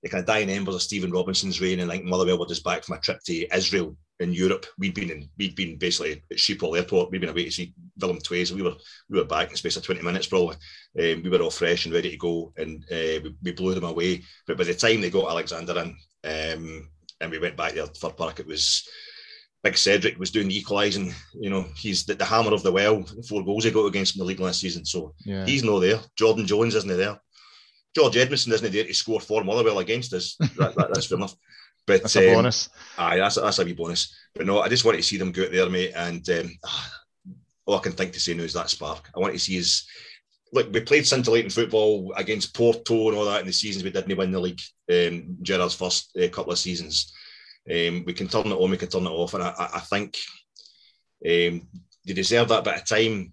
the 0.03 0.09
kind 0.09 0.21
of 0.21 0.27
dying 0.27 0.51
embers 0.51 0.75
of 0.75 0.83
Stephen 0.83 1.11
Robinson's 1.11 1.61
reign. 1.61 1.81
And 1.81 1.89
like 1.89 2.05
Motherwell 2.05 2.39
were 2.39 2.47
just 2.47 2.65
back 2.65 2.85
from 2.85 2.97
a 2.97 3.01
trip 3.01 3.19
to 3.27 3.57
Israel 3.57 3.97
in 4.21 4.33
Europe. 4.33 4.67
We'd 4.79 4.95
been 4.95 5.11
in, 5.11 5.29
we'd 5.39 5.57
been 5.57 5.77
basically 5.79 6.23
at 6.31 6.39
Schiphol 6.39 6.77
Airport. 6.77 7.11
We'd 7.11 7.21
been 7.21 7.31
away 7.31 7.45
to 7.45 7.51
see 7.51 7.75
Willem 8.01 8.19
II. 8.31 8.45
We 8.55 8.63
were 8.63 8.75
we 9.09 9.19
were 9.19 9.25
back 9.25 9.49
in 9.49 9.53
the 9.53 9.59
space 9.59 9.77
of 9.77 9.85
20 9.85 10.03
minutes 10.03 10.27
probably. 10.27 10.57
Um, 10.99 11.23
we 11.23 11.29
were 11.29 11.43
all 11.43 11.51
fresh 11.51 11.85
and 11.85 11.95
ready 11.95 12.11
to 12.11 12.17
go, 12.17 12.53
and 12.57 12.85
uh, 12.91 13.21
we, 13.23 13.37
we, 13.43 13.53
blew 13.53 13.75
them 13.75 13.85
away. 13.85 14.23
But 14.47 14.59
by 14.59 14.65
the 14.65 14.75
time 14.75 15.01
they 15.01 15.11
got 15.11 15.31
Alexander 15.31 15.79
in, 15.81 15.89
um, 16.25 16.89
and 17.21 17.31
we 17.31 17.39
went 17.39 17.57
back 17.57 17.75
there 17.75 17.87
to 17.87 18.01
Fir 18.01 18.11
Park, 18.11 18.41
it 18.41 18.47
was 18.47 18.89
Big 19.63 19.77
Cedric 19.77 20.19
was 20.19 20.31
doing 20.31 20.49
the 20.49 20.57
equalising. 20.57 21.13
You 21.35 21.51
know, 21.51 21.67
he's 21.77 22.05
the, 22.05 22.15
the, 22.15 22.25
hammer 22.25 22.53
of 22.55 22.63
the 22.63 22.73
well. 22.73 23.05
Four 23.29 23.45
goals 23.45 23.65
he 23.65 23.71
got 23.71 23.87
against 23.87 24.15
him 24.15 24.21
in 24.21 24.27
the 24.27 24.29
league 24.29 24.41
last 24.41 24.61
season, 24.61 24.85
so 24.85 25.15
yeah. 25.25 25.45
he's 25.45 25.65
not 25.65 25.81
there. 25.81 25.99
Jordan 26.17 26.47
Jones 26.47 26.75
isn't 26.75 26.97
there. 26.97 27.19
George 27.97 28.17
Edmundson 28.17 28.53
isn't 28.53 28.73
there 28.73 28.85
to 28.85 28.93
score 28.93 29.23
for 29.23 29.43
Motherwell 29.43 29.79
against 29.79 30.13
us. 30.13 30.37
That, 30.59 30.75
that, 30.75 30.89
that's 30.93 31.07
fair 31.07 31.17
enough. 31.17 31.35
But 31.87 32.03
that's 32.03 32.17
a 32.17 32.29
um, 32.29 32.35
bonus. 32.35 32.69
Aye, 32.99 33.17
that's, 33.17 33.37
that's 33.37 33.59
a 33.59 33.65
wee 33.65 33.73
bonus. 33.73 34.15
But 34.35 34.45
no, 34.45 34.61
I 34.61 34.69
just 34.69 34.85
want 34.85 34.99
to 34.99 35.03
see 35.03 35.17
them 35.17 35.33
go 35.33 35.45
out 35.45 35.51
there, 35.51 35.71
mate. 35.71 35.93
And 35.97 36.29
um, 36.29 36.59
all 37.65 37.79
I 37.79 37.81
can 37.81 37.93
think 37.93 38.13
to 38.13 38.21
say 38.21 38.35
now 38.35 38.43
is 38.43 38.53
that 38.53 38.69
spark. 38.69 39.09
I 39.17 39.19
want 39.19 39.33
to 39.33 39.39
see 39.39 39.55
his. 39.55 39.87
Look, 40.53 40.71
we 40.75 40.81
played 40.81 41.07
scintillating 41.07 41.51
football 41.51 42.13
against 42.19 42.55
Porto 42.55 43.09
and 43.09 43.17
all 43.17 43.25
that 43.25 43.41
in 43.41 43.47
the 43.47 43.53
seasons 43.53 43.83
we 43.83 43.91
didn't 43.91 44.15
win 44.15 44.31
the 44.31 44.41
league. 44.41 44.61
Um, 44.93 45.39
Gerrard's 45.41 45.75
first 45.75 46.15
uh, 46.23 46.29
couple 46.29 46.53
of 46.53 46.59
seasons. 46.59 47.15
Um, 47.71 48.05
we 48.07 48.13
can 48.13 48.29
turn 48.29 48.49
it 48.49 48.53
on, 48.53 48.71
we 48.71 48.77
can 48.77 48.89
turn 48.89 49.07
it 49.07 49.11
off, 49.11 49.33
and 49.33 49.43
I, 49.43 49.55
I 49.59 49.81
think 49.81 50.19
um, 51.25 51.67
they 52.05 52.13
deserve 52.13 52.49
that 52.49 52.63
bit 52.63 52.77
of 52.77 52.85
time. 52.85 53.33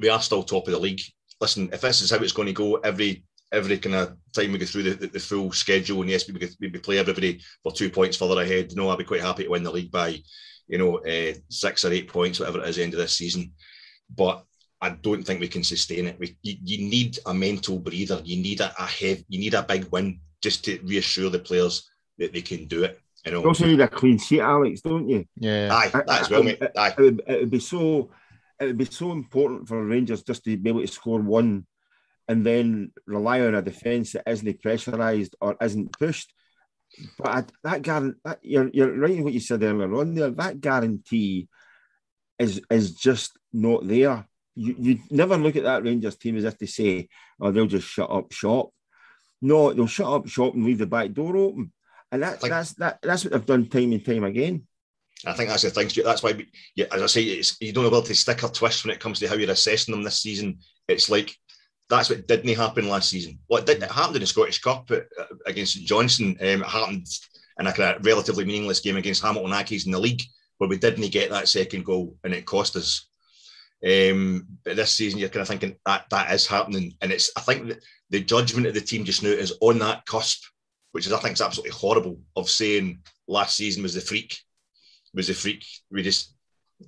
We 0.00 0.08
are 0.08 0.20
still 0.20 0.42
top 0.42 0.66
of 0.66 0.72
the 0.72 0.80
league. 0.80 1.00
Listen, 1.40 1.70
if 1.72 1.80
this 1.80 2.02
is 2.02 2.10
how 2.10 2.16
it's 2.16 2.32
going 2.32 2.46
to 2.46 2.52
go 2.52 2.76
every 2.76 3.24
every 3.50 3.78
kind 3.78 3.94
of 3.94 4.16
time 4.34 4.52
we 4.52 4.58
go 4.58 4.66
through 4.66 4.82
the, 4.84 4.94
the, 4.94 5.06
the 5.06 5.18
full 5.18 5.52
schedule, 5.52 6.00
and 6.02 6.10
yes, 6.10 6.28
we, 6.28 6.48
we 6.60 6.68
play 6.70 6.98
everybody 6.98 7.40
for 7.62 7.72
two 7.72 7.90
points 7.90 8.16
further 8.16 8.40
ahead. 8.40 8.70
You 8.70 8.76
know, 8.76 8.90
I'd 8.90 8.98
be 8.98 9.04
quite 9.04 9.22
happy 9.22 9.44
to 9.44 9.50
win 9.50 9.62
the 9.62 9.70
league 9.70 9.90
by, 9.90 10.22
you 10.66 10.78
know, 10.78 10.98
uh, 10.98 11.32
six 11.48 11.84
or 11.84 11.92
eight 11.92 12.08
points, 12.08 12.40
whatever 12.40 12.60
it 12.60 12.68
is, 12.68 12.78
end 12.78 12.94
of 12.94 13.00
this 13.00 13.16
season. 13.16 13.52
But 14.14 14.44
I 14.80 14.90
don't 14.90 15.24
think 15.24 15.40
we 15.40 15.48
can 15.48 15.64
sustain 15.64 16.06
it. 16.06 16.18
We, 16.18 16.36
you, 16.42 16.56
you 16.62 16.88
need 16.88 17.18
a 17.26 17.34
mental 17.34 17.78
breather. 17.78 18.20
You 18.24 18.40
need 18.42 18.60
a, 18.60 18.72
a 18.78 18.86
heavy, 18.86 19.24
you 19.28 19.40
need 19.40 19.54
a 19.54 19.62
big 19.62 19.86
win 19.90 20.20
just 20.42 20.64
to 20.66 20.78
reassure 20.84 21.30
the 21.30 21.38
players 21.38 21.88
that 22.18 22.32
they 22.32 22.42
can 22.42 22.66
do 22.66 22.84
it. 22.84 23.00
You 23.24 23.32
know, 23.32 23.40
you 23.40 23.48
also 23.48 23.66
need 23.66 23.80
a 23.80 23.88
clean 23.88 24.18
sheet, 24.18 24.40
Alex, 24.40 24.80
don't 24.80 25.08
you? 25.08 25.24
Yeah, 25.36 25.70
aye, 25.72 25.88
that 25.88 26.08
as 26.08 26.30
well, 26.30 26.44
mate. 26.44 26.62
Aye. 26.76 26.94
It 26.96 27.00
would, 27.00 27.22
it 27.26 27.40
would 27.40 27.50
be 27.50 27.58
so, 27.58 28.10
it 28.60 28.66
would 28.66 28.78
be 28.78 28.84
so 28.84 29.10
important 29.12 29.66
for 29.66 29.84
Rangers 29.84 30.22
just 30.22 30.44
to 30.44 30.56
be 30.56 30.68
able 30.70 30.80
to 30.80 30.86
score 30.86 31.20
one 31.20 31.66
and 32.28 32.44
then 32.44 32.92
rely 33.06 33.40
on 33.40 33.54
a 33.54 33.62
defence 33.62 34.12
that 34.12 34.28
isn't 34.28 34.62
pressurised 34.62 35.34
or 35.40 35.56
isn't 35.62 35.92
pushed. 35.98 36.32
But 37.18 37.28
I, 37.28 37.44
that 37.64 37.82
guarantee, 37.82 38.18
you're, 38.42 38.70
you're 38.72 38.98
right 38.98 39.10
in 39.10 39.24
what 39.24 39.32
you 39.32 39.40
said 39.40 39.62
earlier 39.62 39.92
on 39.94 40.14
there. 40.14 40.30
That 40.30 40.60
guarantee 40.60 41.48
is 42.38 42.60
is 42.70 42.94
just 42.94 43.38
not 43.52 43.86
there. 43.86 44.26
You 44.54 44.74
you 44.78 44.98
never 45.10 45.36
look 45.36 45.56
at 45.56 45.64
that 45.64 45.84
Rangers 45.84 46.16
team 46.16 46.36
as 46.36 46.44
if 46.44 46.58
they 46.58 46.66
say, 46.66 47.08
"Oh, 47.40 47.50
they'll 47.50 47.66
just 47.66 47.88
shut 47.88 48.10
up 48.10 48.32
shop." 48.32 48.70
No, 49.40 49.72
they'll 49.72 49.86
shut 49.86 50.06
up 50.06 50.28
shop 50.28 50.54
and 50.54 50.64
leave 50.64 50.78
the 50.78 50.86
back 50.86 51.12
door 51.12 51.36
open, 51.36 51.72
and 52.10 52.22
that, 52.22 52.40
think, 52.40 52.50
that's 52.50 52.72
that, 52.74 52.98
that's 53.02 53.24
what 53.24 53.32
they've 53.32 53.46
done 53.46 53.68
time 53.68 53.92
and 53.92 54.04
time 54.04 54.24
again. 54.24 54.66
I 55.26 55.32
think 55.32 55.50
that's 55.50 55.62
the 55.62 55.70
thing. 55.70 55.90
That's 56.04 56.22
why, 56.22 56.32
we, 56.32 56.48
yeah, 56.76 56.86
as 56.92 57.02
I 57.02 57.06
say, 57.06 57.22
it's, 57.22 57.56
you 57.60 57.72
don't 57.72 57.84
know 57.84 57.90
whether 57.90 58.06
to 58.06 58.14
stick 58.14 58.44
or 58.44 58.48
twist 58.48 58.84
when 58.84 58.94
it 58.94 59.00
comes 59.00 59.18
to 59.18 59.28
how 59.28 59.34
you're 59.34 59.50
assessing 59.50 59.92
them 59.92 60.04
this 60.04 60.22
season. 60.22 60.58
It's 60.86 61.10
like 61.10 61.36
that's 61.90 62.10
what 62.10 62.26
didn't 62.28 62.56
happen 62.56 62.88
last 62.88 63.10
season. 63.10 63.38
What 63.46 63.66
did 63.66 63.82
it 63.82 63.90
happened 63.90 64.16
in 64.16 64.20
the 64.20 64.26
Scottish 64.26 64.60
Cup 64.60 64.90
uh, 64.90 65.00
against 65.46 65.84
Johnstone? 65.84 66.36
Um, 66.40 66.62
it 66.62 66.66
happened 66.66 67.06
in 67.58 67.66
a 67.66 67.72
kind 67.72 67.96
of 67.96 68.04
relatively 68.04 68.44
meaningless 68.44 68.80
game 68.80 68.96
against 68.96 69.22
Hamilton 69.22 69.52
Accies 69.52 69.86
in 69.86 69.92
the 69.92 69.98
league, 69.98 70.22
where 70.58 70.68
we 70.68 70.76
didn't 70.76 71.10
get 71.10 71.30
that 71.30 71.48
second 71.48 71.84
goal 71.84 72.16
and 72.24 72.34
it 72.34 72.44
cost 72.44 72.76
us. 72.76 73.08
Um, 73.84 74.46
but 74.64 74.76
this 74.76 74.92
season, 74.92 75.18
you're 75.18 75.28
kind 75.28 75.42
of 75.42 75.48
thinking 75.48 75.76
that 75.86 76.06
that 76.10 76.32
is 76.32 76.46
happening, 76.46 76.94
and 77.00 77.12
it's. 77.12 77.30
I 77.36 77.40
think 77.40 77.68
that 77.68 77.82
the 78.10 78.20
judgment 78.20 78.66
of 78.66 78.74
the 78.74 78.80
team 78.80 79.04
just 79.04 79.22
now 79.22 79.30
is 79.30 79.56
on 79.60 79.78
that 79.78 80.04
cusp, 80.04 80.42
which 80.92 81.06
is 81.06 81.12
I 81.12 81.18
think 81.18 81.34
is 81.34 81.40
absolutely 81.40 81.78
horrible. 81.78 82.18
Of 82.34 82.50
saying 82.50 83.00
last 83.28 83.56
season 83.56 83.84
was 83.84 83.94
the 83.94 84.00
freak, 84.00 84.36
was 85.14 85.28
the 85.28 85.34
freak. 85.34 85.64
We 85.92 86.02
just, 86.02 86.34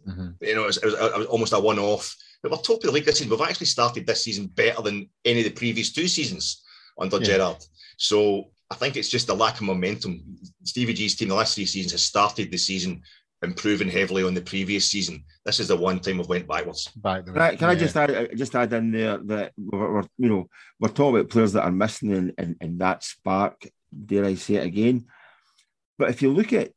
mm-hmm. 0.06 0.30
you 0.40 0.54
know, 0.56 0.64
it 0.64 0.66
was, 0.66 0.76
it 0.78 0.86
was, 0.86 0.94
it 0.94 1.18
was 1.18 1.26
almost 1.26 1.52
a 1.52 1.60
one-off 1.60 2.16
but 2.42 2.50
we're 2.50 2.58
top 2.58 2.76
of 2.76 2.82
the 2.82 2.92
league 2.92 3.04
this 3.04 3.18
season. 3.18 3.30
We've 3.30 3.48
actually 3.48 3.66
started 3.66 4.06
this 4.06 4.24
season 4.24 4.46
better 4.46 4.82
than 4.82 5.08
any 5.24 5.40
of 5.40 5.44
the 5.44 5.50
previous 5.50 5.92
two 5.92 6.08
seasons 6.08 6.62
under 6.98 7.18
yeah. 7.18 7.24
Gerrard. 7.24 7.64
So 7.96 8.50
I 8.70 8.76
think 8.76 8.96
it's 8.96 9.08
just 9.08 9.28
a 9.28 9.34
lack 9.34 9.56
of 9.56 9.62
momentum. 9.62 10.22
Stevie 10.64 10.94
G's 10.94 11.16
team, 11.16 11.28
the 11.28 11.34
last 11.34 11.54
three 11.54 11.66
seasons, 11.66 11.92
has 11.92 12.02
started 12.02 12.50
the 12.50 12.56
season 12.56 13.02
improving 13.42 13.88
heavily 13.88 14.22
on 14.22 14.34
the 14.34 14.40
previous 14.40 14.86
season. 14.86 15.24
This 15.44 15.60
is 15.60 15.68
the 15.68 15.76
one 15.76 15.98
time 16.00 16.18
we've 16.18 16.28
went 16.28 16.46
backwards. 16.46 16.88
Back 16.96 17.24
right, 17.28 17.58
can 17.58 17.68
yeah. 17.68 17.72
I 17.72 17.74
just 17.74 17.96
add 17.96 18.10
uh, 18.10 18.26
just 18.34 18.54
add 18.54 18.72
in 18.72 18.92
there 18.92 19.18
that 19.18 19.52
we're, 19.56 19.94
we're, 19.94 20.08
you 20.18 20.28
know 20.28 20.48
we're 20.78 20.88
talking 20.88 21.20
about 21.20 21.30
players 21.30 21.52
that 21.52 21.64
are 21.64 21.72
missing 21.72 22.12
and 22.12 22.32
in, 22.38 22.56
in 22.60 22.78
that 22.78 23.02
spark. 23.02 23.66
Dare 24.06 24.26
I 24.26 24.34
say 24.34 24.56
it 24.56 24.66
again? 24.66 25.06
But 25.98 26.10
if 26.10 26.22
you 26.22 26.32
look 26.32 26.52
at 26.52 26.72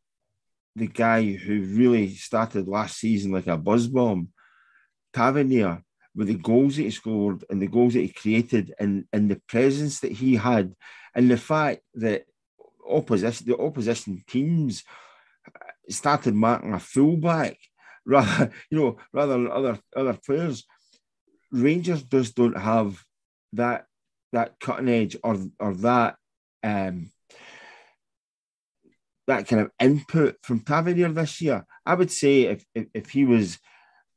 the 0.75 0.87
guy 0.87 1.33
who 1.33 1.63
really 1.63 2.15
started 2.15 2.67
last 2.67 2.97
season 2.97 3.31
like 3.31 3.47
a 3.47 3.57
buzz 3.57 3.87
bomb, 3.87 4.29
Tavernier 5.13 5.83
with 6.15 6.27
the 6.27 6.35
goals 6.35 6.75
that 6.75 6.83
he 6.83 6.91
scored 6.91 7.43
and 7.49 7.61
the 7.61 7.67
goals 7.67 7.93
that 7.93 8.01
he 8.01 8.09
created 8.09 8.73
and, 8.79 9.05
and 9.11 9.29
the 9.29 9.41
presence 9.47 9.99
that 10.01 10.11
he 10.11 10.35
had 10.35 10.75
and 11.15 11.29
the 11.29 11.37
fact 11.37 11.81
that 11.95 12.25
opposition 12.87 13.47
the 13.47 13.57
opposition 13.57 14.23
teams 14.27 14.83
started 15.89 16.33
marking 16.33 16.73
a 16.73 16.79
fullback 16.79 17.57
rather 18.05 18.51
you 18.69 18.77
know 18.77 18.97
rather 19.13 19.33
than 19.33 19.49
other 19.49 19.79
other 19.95 20.17
players. 20.25 20.65
Rangers 21.51 22.03
just 22.03 22.35
don't 22.35 22.57
have 22.57 23.01
that 23.53 23.85
that 24.33 24.59
cutting 24.59 24.89
edge 24.89 25.15
or 25.23 25.37
or 25.59 25.73
that 25.75 26.15
um, 26.63 27.11
that 29.27 29.47
kind 29.47 29.61
of 29.61 29.71
input 29.79 30.37
from 30.41 30.61
Tavernier 30.61 31.09
this 31.09 31.41
year. 31.41 31.65
I 31.85 31.93
would 31.93 32.11
say 32.11 32.43
if, 32.43 32.65
if, 32.73 32.87
if 32.93 33.09
he 33.09 33.25
was 33.25 33.59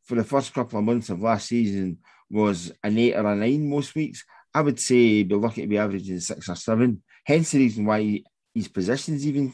for 0.07 0.15
the 0.15 0.25
first 0.25 0.55
couple 0.55 0.79
of 0.79 0.85
months 0.85 1.11
of 1.11 1.21
last 1.21 1.49
season 1.49 1.99
was 2.31 2.73
an 2.83 2.97
eight 2.99 3.15
or 3.15 3.27
a 3.27 3.37
nine 3.37 3.69
most 3.69 3.95
weeks, 3.95 4.25
I 4.55 4.61
would 4.63 4.81
say 4.81 5.23
be 5.23 5.35
lucky 5.35 5.63
to 5.63 5.67
be 5.67 5.79
averaging 5.79 6.21
six 6.21 6.49
or 6.49 6.55
seven. 6.55 7.03
Hence 7.25 7.51
the 7.51 7.59
reason 7.59 7.85
why 7.85 8.01
he, 8.01 8.27
his 8.55 8.69
position's 8.69 9.27
even 9.27 9.53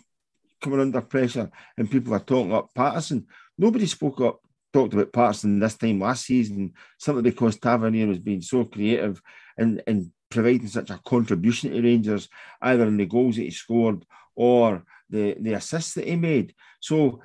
coming 0.60 0.80
under 0.80 1.00
pressure 1.00 1.50
and 1.76 1.90
people 1.90 2.14
are 2.14 2.20
talking 2.20 2.52
up 2.52 2.72
Patterson. 2.74 3.26
Nobody 3.58 3.86
spoke 3.86 4.20
up, 4.20 4.40
talked 4.72 4.94
about 4.94 5.12
Patterson 5.12 5.58
this 5.58 5.76
time 5.76 6.00
last 6.00 6.26
season, 6.26 6.72
simply 6.98 7.22
because 7.22 7.58
Tavernier 7.58 8.06
was 8.06 8.18
being 8.18 8.42
so 8.42 8.64
creative 8.64 9.20
and, 9.56 9.82
and 9.86 10.12
providing 10.30 10.68
such 10.68 10.90
a 10.90 11.00
contribution 11.06 11.72
to 11.72 11.82
Rangers, 11.82 12.28
either 12.60 12.86
in 12.86 12.96
the 12.96 13.06
goals 13.06 13.36
that 13.36 13.42
he 13.42 13.50
scored 13.50 14.04
or 14.34 14.84
the, 15.10 15.36
the 15.40 15.54
assists 15.54 15.94
that 15.94 16.06
he 16.06 16.16
made. 16.16 16.54
So 16.80 17.20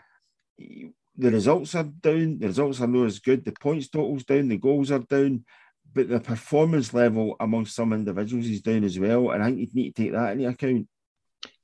the 1.17 1.31
results 1.31 1.73
are 1.75 1.83
down, 1.83 2.37
the 2.39 2.47
results 2.47 2.79
are 2.81 2.87
not 2.87 3.05
as 3.05 3.19
good, 3.19 3.43
the 3.43 3.51
points 3.51 3.89
totals 3.89 4.23
down, 4.23 4.47
the 4.47 4.57
goals 4.57 4.91
are 4.91 4.99
down, 4.99 5.43
but 5.93 6.09
the 6.09 6.19
performance 6.19 6.93
level 6.93 7.35
amongst 7.39 7.75
some 7.75 7.93
individuals 7.93 8.45
is 8.45 8.61
down 8.61 8.83
as 8.83 8.99
well. 8.99 9.31
And 9.31 9.41
I 9.41 9.47
think 9.47 9.59
you 9.59 9.67
need 9.73 9.95
to 9.95 10.03
take 10.03 10.11
that 10.11 10.33
into 10.33 10.47
account. 10.47 10.87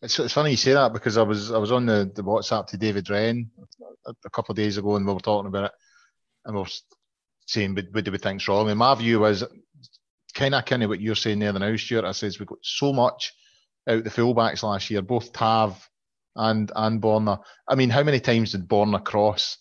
It's, 0.01 0.19
it's 0.19 0.33
funny 0.33 0.51
you 0.51 0.57
say 0.57 0.73
that 0.73 0.93
because 0.93 1.17
I 1.17 1.23
was 1.23 1.51
I 1.51 1.57
was 1.57 1.71
on 1.71 1.85
the, 1.85 2.11
the 2.13 2.23
WhatsApp 2.23 2.67
to 2.67 2.77
David 2.77 3.09
Wren 3.09 3.49
a, 4.05 4.13
a 4.25 4.29
couple 4.29 4.51
of 4.51 4.57
days 4.57 4.77
ago 4.77 4.95
and 4.95 5.05
we 5.05 5.13
were 5.13 5.19
talking 5.19 5.47
about 5.47 5.65
it 5.65 5.71
and 6.45 6.55
we 6.55 6.61
were 6.61 6.67
saying 7.47 7.73
what, 7.75 7.85
what 7.91 8.03
do 8.03 8.11
we 8.11 8.17
think's 8.17 8.47
wrong 8.47 8.69
and 8.69 8.77
my 8.77 8.93
view 8.95 9.19
was 9.19 9.43
kind 10.33 10.55
of 10.55 10.65
kind 10.65 10.83
of 10.83 10.89
what 10.89 11.01
you're 11.01 11.15
saying 11.15 11.39
there 11.39 11.53
now 11.53 11.75
Stuart 11.75 12.05
I 12.05 12.11
says 12.11 12.39
we 12.39 12.45
got 12.45 12.59
so 12.61 12.91
much 12.91 13.33
out 13.87 14.03
the 14.03 14.09
fullbacks 14.09 14.63
last 14.63 14.89
year 14.89 15.01
both 15.01 15.31
Tav 15.31 15.89
and 16.35 16.71
and 16.75 17.01
Borna 17.01 17.39
I 17.67 17.75
mean 17.75 17.89
how 17.89 18.03
many 18.03 18.19
times 18.19 18.51
did 18.51 18.67
Borna 18.67 19.03
cross 19.03 19.57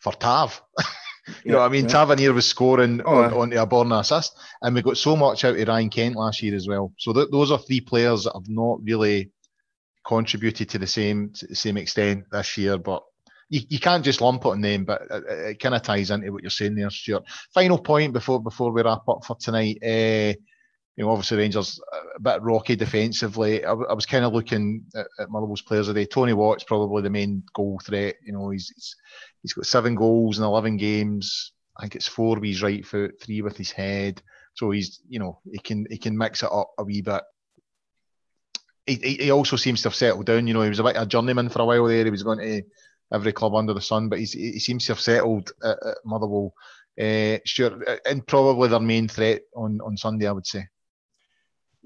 for 0.00 0.12
Tav 0.12 0.62
you 1.26 1.34
yeah, 1.44 1.52
know 1.52 1.60
I 1.60 1.68
mean 1.68 1.84
yeah. 1.84 1.90
Tavernier 1.90 2.32
was 2.32 2.46
scoring 2.46 3.02
oh, 3.04 3.22
on, 3.22 3.32
onto 3.32 3.58
a 3.58 3.66
Borna 3.66 4.00
assist 4.00 4.36
and 4.62 4.74
we 4.74 4.82
got 4.82 4.98
so 4.98 5.16
much 5.16 5.44
out 5.44 5.58
of 5.58 5.68
Ryan 5.68 5.90
Kent 5.90 6.16
last 6.16 6.42
year 6.42 6.54
as 6.54 6.68
well 6.68 6.92
so 6.98 7.12
th- 7.12 7.30
those 7.30 7.50
are 7.50 7.58
three 7.58 7.80
players 7.80 8.24
that 8.24 8.34
have 8.34 8.48
not 8.48 8.78
really 8.82 9.30
contributed 10.06 10.68
to 10.70 10.78
the 10.78 10.86
same 10.86 11.32
to 11.34 11.46
the 11.46 11.54
same 11.54 11.76
extent 11.76 12.24
this 12.30 12.56
year, 12.56 12.78
but 12.78 13.02
you, 13.48 13.60
you 13.68 13.78
can't 13.78 14.04
just 14.04 14.20
lump 14.20 14.44
it 14.44 14.48
on 14.48 14.60
them. 14.60 14.84
But 14.84 15.02
it, 15.10 15.24
it 15.28 15.60
kind 15.60 15.74
of 15.74 15.82
ties 15.82 16.10
into 16.10 16.32
what 16.32 16.42
you're 16.42 16.50
saying 16.50 16.76
there, 16.76 16.90
Stuart. 16.90 17.24
Final 17.52 17.78
point 17.78 18.12
before 18.12 18.42
before 18.42 18.72
we 18.72 18.82
wrap 18.82 19.08
up 19.08 19.24
for 19.24 19.36
tonight. 19.36 19.78
Uh, 19.82 20.34
you 20.96 21.04
know, 21.04 21.10
obviously 21.10 21.38
Rangers 21.38 21.80
a 22.16 22.20
bit 22.20 22.42
rocky 22.42 22.76
defensively. 22.76 23.64
I, 23.64 23.72
I 23.72 23.92
was 23.92 24.06
kind 24.06 24.24
of 24.24 24.32
looking 24.32 24.84
at, 24.94 25.06
at 25.20 25.30
Motherwell's 25.30 25.62
players 25.62 25.86
today. 25.86 26.06
Tony 26.06 26.32
Watt's 26.32 26.64
probably 26.64 27.02
the 27.02 27.10
main 27.10 27.42
goal 27.54 27.80
threat. 27.84 28.16
You 28.24 28.32
know, 28.32 28.50
he's, 28.50 28.72
he's 28.74 28.96
he's 29.42 29.52
got 29.52 29.66
seven 29.66 29.94
goals 29.94 30.38
in 30.38 30.44
eleven 30.44 30.76
games. 30.76 31.52
I 31.78 31.82
think 31.82 31.96
it's 31.96 32.08
four 32.08 32.36
with 32.36 32.44
his 32.44 32.62
right 32.62 32.84
foot, 32.84 33.20
three 33.20 33.42
with 33.42 33.56
his 33.56 33.70
head. 33.70 34.22
So 34.54 34.70
he's, 34.70 35.00
you 35.08 35.18
know, 35.18 35.40
he 35.50 35.58
can 35.58 35.86
he 35.90 35.98
can 35.98 36.16
mix 36.16 36.42
it 36.42 36.50
up 36.50 36.70
a 36.78 36.84
wee 36.84 37.02
bit 37.02 37.22
he, 38.86 39.16
he 39.20 39.30
also 39.30 39.56
seems 39.56 39.82
to 39.82 39.88
have 39.88 39.94
settled 39.94 40.26
down. 40.26 40.46
You 40.46 40.54
know, 40.54 40.62
he 40.62 40.68
was 40.68 40.78
a 40.78 40.84
bit 40.84 40.96
a 40.96 41.06
journeyman 41.06 41.48
for 41.48 41.62
a 41.62 41.66
while 41.66 41.84
there. 41.86 42.04
He 42.04 42.10
was 42.10 42.22
going 42.22 42.38
to 42.38 42.62
every 43.12 43.32
club 43.32 43.54
under 43.54 43.74
the 43.74 43.80
sun, 43.80 44.08
but 44.08 44.18
he's, 44.18 44.32
he 44.32 44.58
seems 44.58 44.86
to 44.86 44.92
have 44.92 45.00
settled 45.00 45.50
at, 45.62 45.76
at 45.84 45.96
Motherwell. 46.04 46.54
Uh, 46.98 47.38
sure, 47.44 47.78
and 48.06 48.26
probably 48.26 48.68
their 48.68 48.80
main 48.80 49.06
threat 49.06 49.42
on, 49.54 49.80
on 49.84 49.96
Sunday, 49.96 50.26
I 50.26 50.32
would 50.32 50.46
say. 50.46 50.66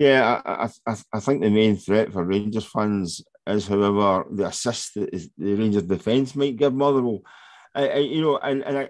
Yeah, 0.01 0.41
I, 0.47 0.71
I, 0.87 0.97
I 1.13 1.21
think 1.21 1.43
the 1.43 1.51
main 1.51 1.77
threat 1.77 2.11
for 2.11 2.25
Rangers 2.25 2.65
fans 2.65 3.23
is, 3.47 3.69
however, 3.69 4.25
the 4.31 4.47
assist 4.47 4.95
that 4.95 5.11
the 5.37 5.55
Rangers 5.55 5.83
defence 5.83 6.35
might 6.35 6.57
give 6.57 6.73
Motherwell. 6.73 7.21
I, 7.75 7.89
I, 7.89 7.97
you 7.99 8.23
know, 8.23 8.39
and, 8.39 8.65
and 8.65 8.79
I, 8.79 8.89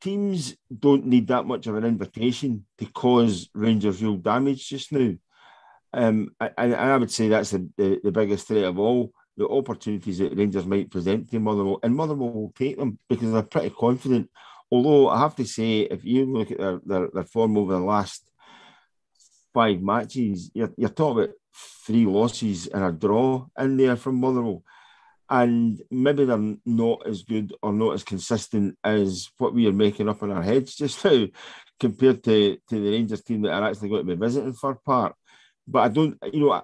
teams 0.00 0.56
don't 0.74 1.04
need 1.04 1.26
that 1.26 1.44
much 1.44 1.66
of 1.66 1.76
an 1.76 1.84
invitation 1.84 2.64
to 2.78 2.86
cause 2.86 3.50
Rangers 3.52 4.02
real 4.02 4.16
damage 4.16 4.66
just 4.66 4.90
now. 4.90 5.12
Um, 5.92 6.30
and, 6.40 6.74
I 6.74 6.96
would 6.96 7.10
say 7.10 7.28
that's 7.28 7.50
the, 7.50 7.68
the, 7.76 8.00
the, 8.04 8.10
biggest 8.10 8.48
threat 8.48 8.64
of 8.64 8.78
all 8.78 9.12
the 9.36 9.48
opportunities 9.48 10.16
that 10.18 10.34
Rangers 10.34 10.64
might 10.64 10.90
present 10.90 11.30
to 11.30 11.38
Motherwell, 11.38 11.80
and 11.82 11.94
Motherwell 11.94 12.32
will 12.32 12.52
take 12.56 12.78
them 12.78 12.98
because 13.10 13.32
they're 13.32 13.42
pretty 13.42 13.70
confident. 13.78 14.30
Although 14.70 15.10
I 15.10 15.18
have 15.18 15.36
to 15.36 15.44
say, 15.44 15.80
if 15.80 16.06
you 16.06 16.24
look 16.24 16.50
at 16.50 16.58
their, 16.58 16.80
their, 16.86 17.08
their 17.12 17.24
form 17.24 17.58
over 17.58 17.74
the 17.74 17.80
last 17.80 18.30
five 19.52 19.80
matches, 19.80 20.50
you're, 20.54 20.72
you're 20.76 20.90
talking 20.90 21.24
about 21.24 21.34
three 21.86 22.06
losses 22.06 22.66
and 22.68 22.84
a 22.84 22.92
draw 22.92 23.46
in 23.58 23.76
there 23.76 23.96
from 23.96 24.20
Motherwell. 24.20 24.62
And 25.30 25.80
maybe 25.90 26.24
they're 26.24 26.56
not 26.64 27.06
as 27.06 27.22
good 27.22 27.52
or 27.62 27.72
not 27.72 27.94
as 27.94 28.04
consistent 28.04 28.78
as 28.82 29.28
what 29.36 29.54
we 29.54 29.66
are 29.66 29.72
making 29.72 30.08
up 30.08 30.22
in 30.22 30.30
our 30.30 30.42
heads 30.42 30.74
just 30.74 31.04
now, 31.04 31.26
compared 31.78 32.24
to, 32.24 32.58
to 32.68 32.80
the 32.80 32.90
Rangers 32.90 33.22
team 33.22 33.42
that 33.42 33.52
are 33.52 33.68
actually 33.68 33.90
going 33.90 34.06
to 34.06 34.16
be 34.16 34.20
visiting 34.20 34.54
Fir 34.54 34.74
Park. 34.86 35.14
But 35.66 35.80
I 35.80 35.88
don't, 35.88 36.16
you 36.32 36.40
know, 36.40 36.62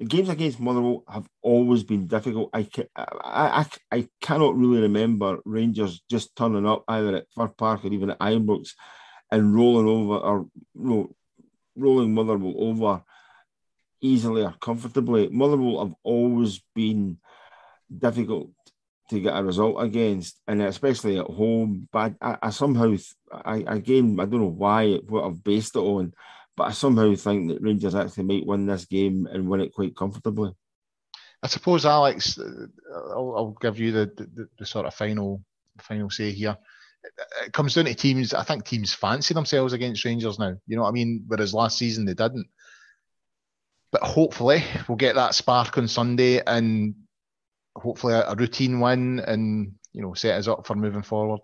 the 0.00 0.06
games 0.06 0.28
against 0.28 0.58
Motherwell 0.58 1.04
have 1.08 1.28
always 1.42 1.84
been 1.84 2.06
difficult. 2.06 2.50
I, 2.54 2.66
I, 2.96 3.04
I, 3.20 3.66
I 3.92 4.08
cannot 4.20 4.56
really 4.56 4.80
remember 4.80 5.38
Rangers 5.44 6.00
just 6.10 6.34
turning 6.34 6.66
up 6.66 6.84
either 6.88 7.16
at 7.16 7.26
Fir 7.34 7.48
Park 7.48 7.84
or 7.84 7.92
even 7.92 8.10
at 8.10 8.18
Ibrox 8.18 8.70
and 9.30 9.54
rolling 9.54 9.86
over 9.86 10.16
or 10.16 10.46
you 10.74 10.84
know, 10.84 11.10
rolling 11.76 12.14
Motherwell 12.14 12.54
over 12.56 13.02
easily 14.00 14.42
or 14.42 14.54
comfortably. 14.60 15.28
Motherwell 15.28 15.84
have 15.84 15.94
always 16.02 16.60
been 16.74 17.18
difficult 17.96 18.50
to 19.10 19.20
get 19.20 19.36
a 19.36 19.42
result 19.42 19.82
against, 19.82 20.40
and 20.46 20.62
especially 20.62 21.18
at 21.18 21.26
home. 21.26 21.88
But 21.92 22.14
I, 22.20 22.38
I 22.42 22.50
somehow, 22.50 22.94
I 23.32 23.64
again, 23.66 24.18
I 24.20 24.24
don't 24.24 24.40
know 24.40 24.46
why 24.46 24.94
what 25.08 25.24
I've 25.24 25.42
based 25.42 25.76
it 25.76 25.80
on. 25.80 26.12
But 26.56 26.64
I 26.64 26.72
somehow 26.72 27.14
think 27.14 27.48
that 27.48 27.62
Rangers 27.62 27.94
actually 27.94 28.24
might 28.24 28.46
win 28.46 28.66
this 28.66 28.84
game 28.84 29.26
and 29.30 29.48
win 29.48 29.60
it 29.60 29.74
quite 29.74 29.96
comfortably. 29.96 30.52
I 31.42 31.46
suppose, 31.46 31.86
Alex, 31.86 32.38
uh, 32.38 32.66
I'll, 33.12 33.34
I'll 33.36 33.56
give 33.60 33.78
you 33.78 33.92
the, 33.92 34.12
the, 34.16 34.48
the, 34.58 34.66
sort 34.66 34.84
of 34.84 34.94
final 34.94 35.42
final 35.80 36.10
say 36.10 36.32
here. 36.32 36.56
It 37.44 37.52
comes 37.52 37.74
down 37.74 37.86
to 37.86 37.94
teams. 37.94 38.34
I 38.34 38.42
think 38.42 38.64
teams 38.64 38.92
fancy 38.92 39.34
themselves 39.34 39.72
against 39.72 40.04
Rangers 40.04 40.38
now. 40.38 40.56
You 40.66 40.76
know 40.76 40.82
what 40.82 40.88
I 40.88 40.92
mean? 40.92 41.24
Whereas 41.26 41.54
last 41.54 41.78
season 41.78 42.04
they 42.04 42.14
didn't. 42.14 42.46
But 43.92 44.02
hopefully 44.02 44.62
we'll 44.88 44.96
get 44.96 45.16
that 45.16 45.34
spark 45.34 45.76
on 45.78 45.88
Sunday 45.88 46.40
and 46.46 46.94
hopefully 47.76 48.14
a, 48.14 48.28
a 48.28 48.34
routine 48.34 48.80
win 48.80 49.20
and 49.20 49.72
you 49.92 50.02
know 50.02 50.14
set 50.14 50.38
us 50.38 50.48
up 50.48 50.66
for 50.66 50.74
moving 50.74 51.02
forward. 51.02 51.40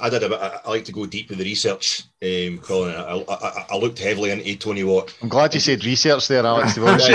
I 0.00 0.08
did 0.08 0.22
a 0.22 0.28
bit. 0.28 0.40
I 0.40 0.68
like 0.68 0.84
to 0.86 0.92
go 0.92 1.06
deep 1.06 1.28
with 1.28 1.38
the 1.38 1.44
research, 1.44 2.04
um, 2.22 2.58
Colin. 2.58 2.94
I, 2.94 3.24
I, 3.28 3.66
I, 3.70 3.76
looked 3.76 3.98
heavily 3.98 4.30
into 4.30 4.56
Tony 4.56 4.84
Watt. 4.84 5.14
I'm 5.22 5.28
glad 5.28 5.54
you 5.54 5.60
said 5.60 5.84
research 5.84 6.28
there, 6.28 6.46
Alex. 6.46 6.74
that's, 6.84 7.06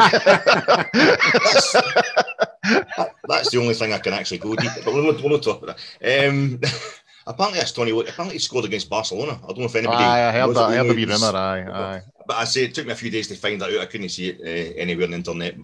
that's, 3.27 3.51
the 3.51 3.59
only 3.59 3.73
thing 3.73 3.93
I 3.93 3.97
can 3.97 4.13
actually 4.13 4.37
go 4.37 4.55
deep. 4.55 4.71
But 4.85 4.93
we'll, 4.93 5.19
we'll 5.21 5.39
talk 5.39 5.63
about 5.63 5.77
that. 5.99 6.29
Um, 6.29 6.59
apparently, 7.27 7.59
that's 7.59 7.71
Tony 7.71 7.93
Watt. 7.93 8.09
Apparently, 8.09 8.35
he 8.35 8.39
scored 8.39 8.65
against 8.65 8.89
Barcelona. 8.89 9.39
I 9.43 9.47
don't 9.47 9.59
know 9.59 9.65
if 9.65 9.75
anybody. 9.75 10.03
Aye, 10.03 10.29
I 10.29 10.31
heard 10.31 10.55
that. 10.55 10.61
I 10.61 10.75
heard 10.75 10.87
the 10.87 10.95
wee 10.95 11.05
rumour. 11.05 11.35
Aye, 11.35 11.67
aye. 11.71 12.01
But 12.27 12.37
I 12.37 12.43
say 12.43 12.65
it 12.65 12.75
took 12.75 12.85
me 12.85 12.93
a 12.93 12.95
few 12.95 13.09
days 13.09 13.27
to 13.29 13.35
find 13.35 13.59
that 13.61 13.73
out. 13.73 13.79
I 13.79 13.85
couldn't 13.85 14.09
see 14.09 14.29
it 14.29 14.41
uh, 14.41 14.79
anywhere 14.79 15.05
on 15.05 15.11
the 15.11 15.17
internet. 15.17 15.55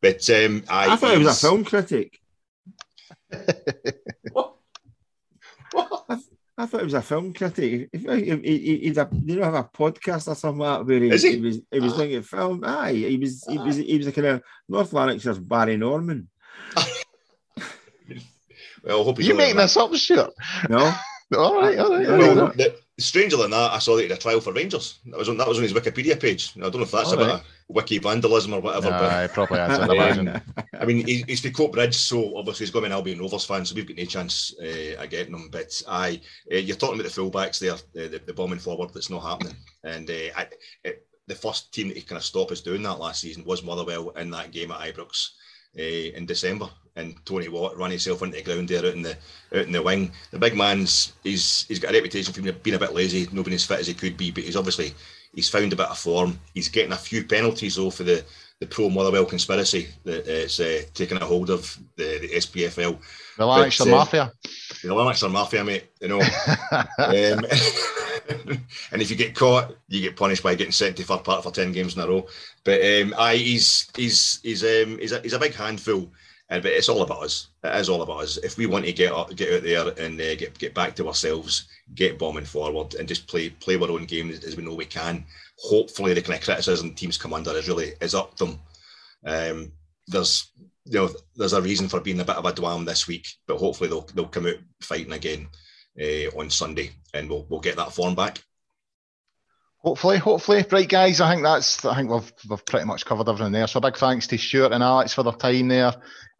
But 0.00 0.28
um, 0.30 0.62
I, 0.68 0.92
I 0.92 0.96
thought 0.96 1.12
he 1.12 1.24
was 1.24 1.42
a 1.42 1.46
film 1.46 1.64
critic. 1.64 2.20
what? 4.32 4.54
I, 5.74 6.18
I, 6.58 6.66
thought 6.66 6.80
he 6.80 6.84
was 6.84 6.94
a 6.94 7.02
film 7.02 7.32
critic. 7.32 7.88
If, 7.92 8.04
if, 8.06 8.42
he, 8.42 8.78
he's 8.78 8.98
a, 8.98 9.08
you 9.12 9.36
know, 9.36 9.44
have 9.44 9.54
a 9.54 9.64
podcast 9.64 10.28
or 10.28 10.34
something 10.34 10.58
like 10.58 10.78
that 10.78 10.86
where 10.86 11.00
he, 11.00 11.10
he? 11.10 11.32
he 11.32 11.40
was 11.40 11.60
he 11.70 11.80
was 11.80 11.94
doing 11.94 12.14
a 12.16 12.22
film. 12.22 12.62
Aye, 12.64 12.92
he 12.92 13.16
was 13.16 13.44
he 13.48 13.58
was 13.58 13.76
he 13.76 13.98
was 13.98 14.06
a 14.06 14.12
kind 14.12 14.26
of 14.28 14.42
North 14.68 14.92
Lanarkshire's 14.92 15.38
Barry 15.38 15.76
Norman. 15.76 16.28
well, 18.84 19.00
I 19.00 19.04
hope 19.04 19.20
you 19.20 19.34
making 19.34 19.56
this 19.56 19.76
up, 19.76 19.94
sure? 19.94 20.30
No. 20.68 20.92
all 21.36 21.60
right, 21.60 21.78
all 21.78 21.96
right. 21.96 22.08
Well, 22.08 22.52
the, 22.54 22.76
stranger 22.98 23.36
than 23.36 23.50
that, 23.50 23.72
I 23.72 23.78
saw 23.78 23.96
that 23.96 24.02
he 24.02 24.08
had 24.08 24.18
a 24.18 24.20
trial 24.20 24.40
for 24.40 24.52
Rangers. 24.52 25.00
That 25.06 25.18
was 25.18 25.28
on 25.28 25.36
that 25.38 25.48
was 25.48 25.58
on 25.58 25.62
his 25.62 25.72
Wikipedia 25.72 26.20
page. 26.20 26.52
I 26.56 26.60
don't 26.60 26.76
know 26.76 26.82
if 26.82 26.90
that's 26.90 27.12
a 27.12 27.16
bit. 27.16 27.40
wiki 27.68 27.98
vandalism 27.98 28.54
or 28.54 28.60
whatever. 28.60 28.90
Nah, 28.90 28.98
but, 28.98 29.32
probably 29.32 29.58
has. 29.58 29.78
I 29.78 29.92
imagine. 29.92 30.40
I 30.78 30.84
mean, 30.84 31.06
he's, 31.06 31.24
he's 31.24 31.42
the 31.42 31.50
Coatbridge, 31.50 31.94
so 31.94 32.36
obviously 32.36 32.64
he's 32.64 32.72
got 32.72 32.84
an 32.84 32.92
Albion 32.92 33.18
Rovers 33.18 33.44
fan, 33.44 33.64
so 33.64 33.74
we've 33.74 33.86
got 33.86 33.96
no 33.96 34.04
chance 34.04 34.54
uh, 34.60 35.02
of 35.02 35.10
getting 35.10 35.34
him. 35.34 35.48
But 35.50 35.80
I, 35.88 36.20
uh, 36.52 36.56
you're 36.56 36.76
talking 36.76 37.00
about 37.00 37.10
the 37.10 37.20
fullbacks 37.20 37.58
there, 37.58 37.72
uh, 37.74 38.08
the, 38.08 38.20
the 38.26 38.34
bombing 38.34 38.58
forward 38.58 38.90
that's 38.92 39.10
not 39.10 39.20
happening, 39.20 39.56
and 39.84 40.08
uh, 40.10 40.36
I, 40.36 40.46
it, 40.84 41.06
the 41.28 41.34
first 41.34 41.72
team 41.72 41.88
that 41.88 41.96
he 41.96 42.02
kind 42.02 42.18
of 42.18 42.24
stopped 42.24 42.52
us 42.52 42.60
doing 42.60 42.82
that 42.82 42.98
last 42.98 43.20
season 43.20 43.44
was 43.44 43.62
Motherwell 43.62 44.10
in 44.10 44.30
that 44.32 44.50
game 44.50 44.70
at 44.70 44.80
Ibrox 44.80 45.28
uh, 45.78 46.16
in 46.16 46.26
December. 46.26 46.68
And 46.94 47.14
Tony 47.24 47.48
Watt 47.48 47.76
ran 47.76 47.90
himself 47.90 48.22
into 48.22 48.36
the 48.36 48.42
ground 48.42 48.68
there 48.68 48.84
out 48.84 48.94
in 48.94 49.02
the 49.02 49.16
out 49.54 49.66
in 49.66 49.72
the 49.72 49.82
wing. 49.82 50.12
The 50.30 50.38
big 50.38 50.54
man's 50.54 51.14
he's 51.24 51.64
he's 51.66 51.78
got 51.78 51.92
a 51.92 51.94
reputation 51.94 52.32
for 52.32 52.42
being 52.42 52.76
a 52.76 52.78
bit 52.78 52.92
lazy, 52.92 53.28
not 53.32 53.44
being 53.44 53.54
as 53.54 53.64
fit 53.64 53.80
as 53.80 53.86
he 53.86 53.94
could 53.94 54.16
be, 54.16 54.30
but 54.30 54.44
he's 54.44 54.56
obviously 54.56 54.92
he's 55.34 55.48
found 55.48 55.72
a 55.72 55.76
bit 55.76 55.88
of 55.88 55.98
form. 55.98 56.38
He's 56.52 56.68
getting 56.68 56.92
a 56.92 56.96
few 56.96 57.24
penalties 57.24 57.76
though 57.76 57.90
for 57.90 58.02
the 58.02 58.24
the 58.62 58.66
pro 58.68 58.88
Motherwell 58.88 59.24
conspiracy 59.24 59.88
that 60.04 60.20
uh, 60.20 60.44
it's 60.44 60.60
uh, 60.60 60.82
taking 60.94 61.16
a 61.16 61.24
hold 61.24 61.50
of 61.50 61.76
the, 61.96 62.18
the 62.20 62.28
SPFL. 62.28 62.96
The 63.36 63.44
Lanarkshire 63.44 63.88
uh, 63.88 63.90
Mafia. 63.90 64.32
The 64.84 64.94
Lanarkshire 64.94 65.30
Mafia, 65.30 65.64
mate. 65.64 65.86
You 66.00 66.08
know. 66.08 66.20
um, 66.98 67.44
and 68.92 69.02
if 69.02 69.10
you 69.10 69.16
get 69.16 69.34
caught, 69.34 69.76
you 69.88 70.00
get 70.00 70.16
punished 70.16 70.44
by 70.44 70.54
getting 70.54 70.72
sent 70.72 70.96
to 70.96 71.02
Fir 71.02 71.18
Park 71.18 71.42
for 71.42 71.50
ten 71.50 71.72
games 71.72 71.96
in 71.96 72.02
a 72.02 72.06
row. 72.06 72.24
But 72.62 72.80
um, 72.82 73.14
I, 73.18 73.34
he's 73.34 73.90
he's 73.96 74.38
he's 74.44 74.62
um, 74.62 74.98
he's 74.98 75.10
a, 75.10 75.20
he's 75.20 75.32
a 75.32 75.40
big 75.40 75.54
handful, 75.54 76.12
and 76.52 76.62
but 76.62 76.72
it's 76.72 76.90
all 76.90 77.00
about 77.00 77.22
us. 77.22 77.48
It 77.64 77.74
is 77.76 77.88
all 77.88 78.02
about 78.02 78.24
us. 78.24 78.36
If 78.36 78.58
we 78.58 78.66
want 78.66 78.84
to 78.84 78.92
get 78.92 79.10
up, 79.10 79.34
get 79.34 79.54
out 79.54 79.62
there 79.62 79.88
and 80.04 80.20
uh, 80.20 80.34
get 80.34 80.58
get 80.58 80.74
back 80.74 80.94
to 80.96 81.08
ourselves, 81.08 81.66
get 81.94 82.18
bombing 82.18 82.44
forward, 82.44 82.94
and 82.94 83.08
just 83.08 83.26
play 83.26 83.48
play 83.48 83.76
our 83.76 83.90
own 83.90 84.04
game 84.04 84.30
as, 84.30 84.54
we 84.54 84.62
know 84.62 84.74
we 84.74 84.84
can. 84.84 85.24
Hopefully, 85.56 86.12
the 86.12 86.20
kind 86.20 86.38
of 86.38 86.44
criticism 86.44 86.92
teams 86.92 87.16
come 87.16 87.32
under 87.32 87.56
is 87.56 87.68
really 87.68 87.92
is 88.02 88.14
up 88.14 88.36
them. 88.36 88.60
Um, 89.24 89.72
there's 90.08 90.52
you 90.84 90.98
know 90.98 91.10
there's 91.36 91.54
a 91.54 91.62
reason 91.62 91.88
for 91.88 92.00
being 92.00 92.20
a 92.20 92.24
bit 92.24 92.36
of 92.36 92.44
a 92.44 92.52
dwam 92.52 92.84
this 92.84 93.08
week, 93.08 93.28
but 93.46 93.56
hopefully 93.56 93.88
they'll 93.88 94.06
they'll 94.14 94.26
come 94.26 94.46
out 94.46 94.58
fighting 94.82 95.12
again 95.12 95.48
uh, 95.98 96.28
on 96.38 96.50
Sunday, 96.50 96.90
and 97.14 97.30
we'll 97.30 97.46
we'll 97.48 97.60
get 97.60 97.76
that 97.76 97.94
form 97.94 98.14
back. 98.14 98.42
Hopefully, 99.84 100.18
hopefully, 100.18 100.64
right, 100.70 100.88
guys. 100.88 101.20
I 101.20 101.32
think 101.32 101.42
that's. 101.42 101.84
I 101.84 101.96
think 101.96 102.08
we've 102.08 102.32
we've 102.48 102.64
pretty 102.64 102.86
much 102.86 103.04
covered 103.04 103.28
everything 103.28 103.50
there. 103.52 103.66
So 103.66 103.80
big 103.80 103.96
thanks 103.96 104.28
to 104.28 104.38
Stuart 104.38 104.70
and 104.70 104.82
Alex 104.82 105.12
for 105.12 105.24
their 105.24 105.32
time 105.32 105.66
there. 105.66 105.92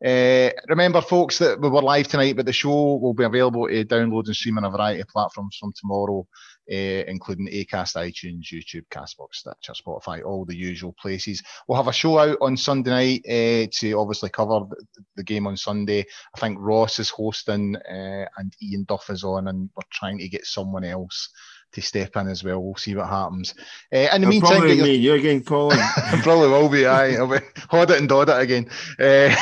Uh, 0.05 0.51
remember, 0.69 1.01
folks, 1.01 1.39
that 1.39 1.61
we 1.61 1.69
were 1.69 1.83
live 1.83 2.07
tonight, 2.07 2.37
but 2.37 2.47
the 2.47 2.53
show 2.53 2.97
will 2.97 3.15
be 3.15 3.25
available 3.25 3.67
to 3.67 3.85
download 3.85 4.27
and 4.27 4.37
stream 4.37 4.59
on 4.59 4.65
a 4.65 4.71
variety 4.71 5.01
of 5.01 5.09
platforms 5.09 5.57
from 5.59 5.73
tomorrow, 5.75 6.25
uh, 6.71 7.05
including 7.09 7.49
Acast, 7.49 7.97
iTunes, 7.97 8.53
YouTube, 8.53 8.87
Castbox, 8.91 9.35
Stitcher, 9.35 9.73
Spotify, 9.73 10.25
all 10.25 10.45
the 10.45 10.57
usual 10.57 10.95
places. 11.01 11.43
We'll 11.67 11.79
have 11.79 11.89
a 11.89 11.93
show 11.93 12.19
out 12.19 12.39
on 12.41 12.57
Sunday 12.57 12.91
night 12.91 13.23
uh, 13.29 13.71
to 13.79 13.93
obviously 13.95 14.31
cover 14.31 14.61
the, 14.71 15.05
the, 15.17 15.25
game 15.25 15.49
on 15.49 15.57
Sunday. 15.57 16.05
I 16.37 16.39
think 16.39 16.59
Ross 16.61 17.01
is 17.01 17.11
hosting 17.11 17.77
and 17.89 18.57
Ian 18.63 18.85
Duff 18.85 19.11
is 19.11 19.25
on, 19.25 19.49
and 19.49 19.69
we're 19.75 19.83
trying 19.91 20.19
to 20.19 20.29
get 20.29 20.47
someone 20.47 20.85
else 20.85 21.29
to 21.73 21.83
step 21.83 22.17
in 22.17 22.29
as 22.29 22.45
well. 22.45 22.63
We'll 22.63 22.77
see 22.77 22.95
what 22.95 23.09
happens. 23.09 23.55
Uh, 23.93 24.09
in 24.15 24.21
the 24.21 24.27
meantime, 24.27 24.59
probably 24.59 24.77
your... 24.77 24.87
me. 24.87 24.97
You 24.97 25.15
again, 25.15 25.43
Colin. 25.43 25.79
probably 26.23 26.49
will 26.49 26.69
be. 26.69 26.85
I. 26.87 27.15
I'll 27.15 27.27
be 27.27 27.39
hold 27.69 27.91
it 27.91 27.99
and 27.99 28.09
dod 28.09 28.29
it 28.29 28.41
again. 28.41 28.71
Uh, 28.99 29.01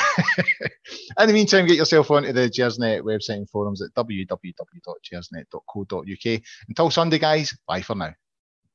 in 1.18 1.28
the 1.28 1.32
meantime, 1.32 1.66
get 1.66 1.76
yourself 1.76 2.10
onto 2.10 2.32
the 2.32 2.48
Gersnet 2.48 3.02
website 3.02 3.36
and 3.36 3.50
forums 3.50 3.82
at 3.82 3.92
www.gersnet.co.uk. 3.94 6.42
Until 6.68 6.90
Sunday, 6.90 7.18
guys. 7.18 7.54
Bye 7.66 7.82
for 7.82 7.94
now. 7.94 8.14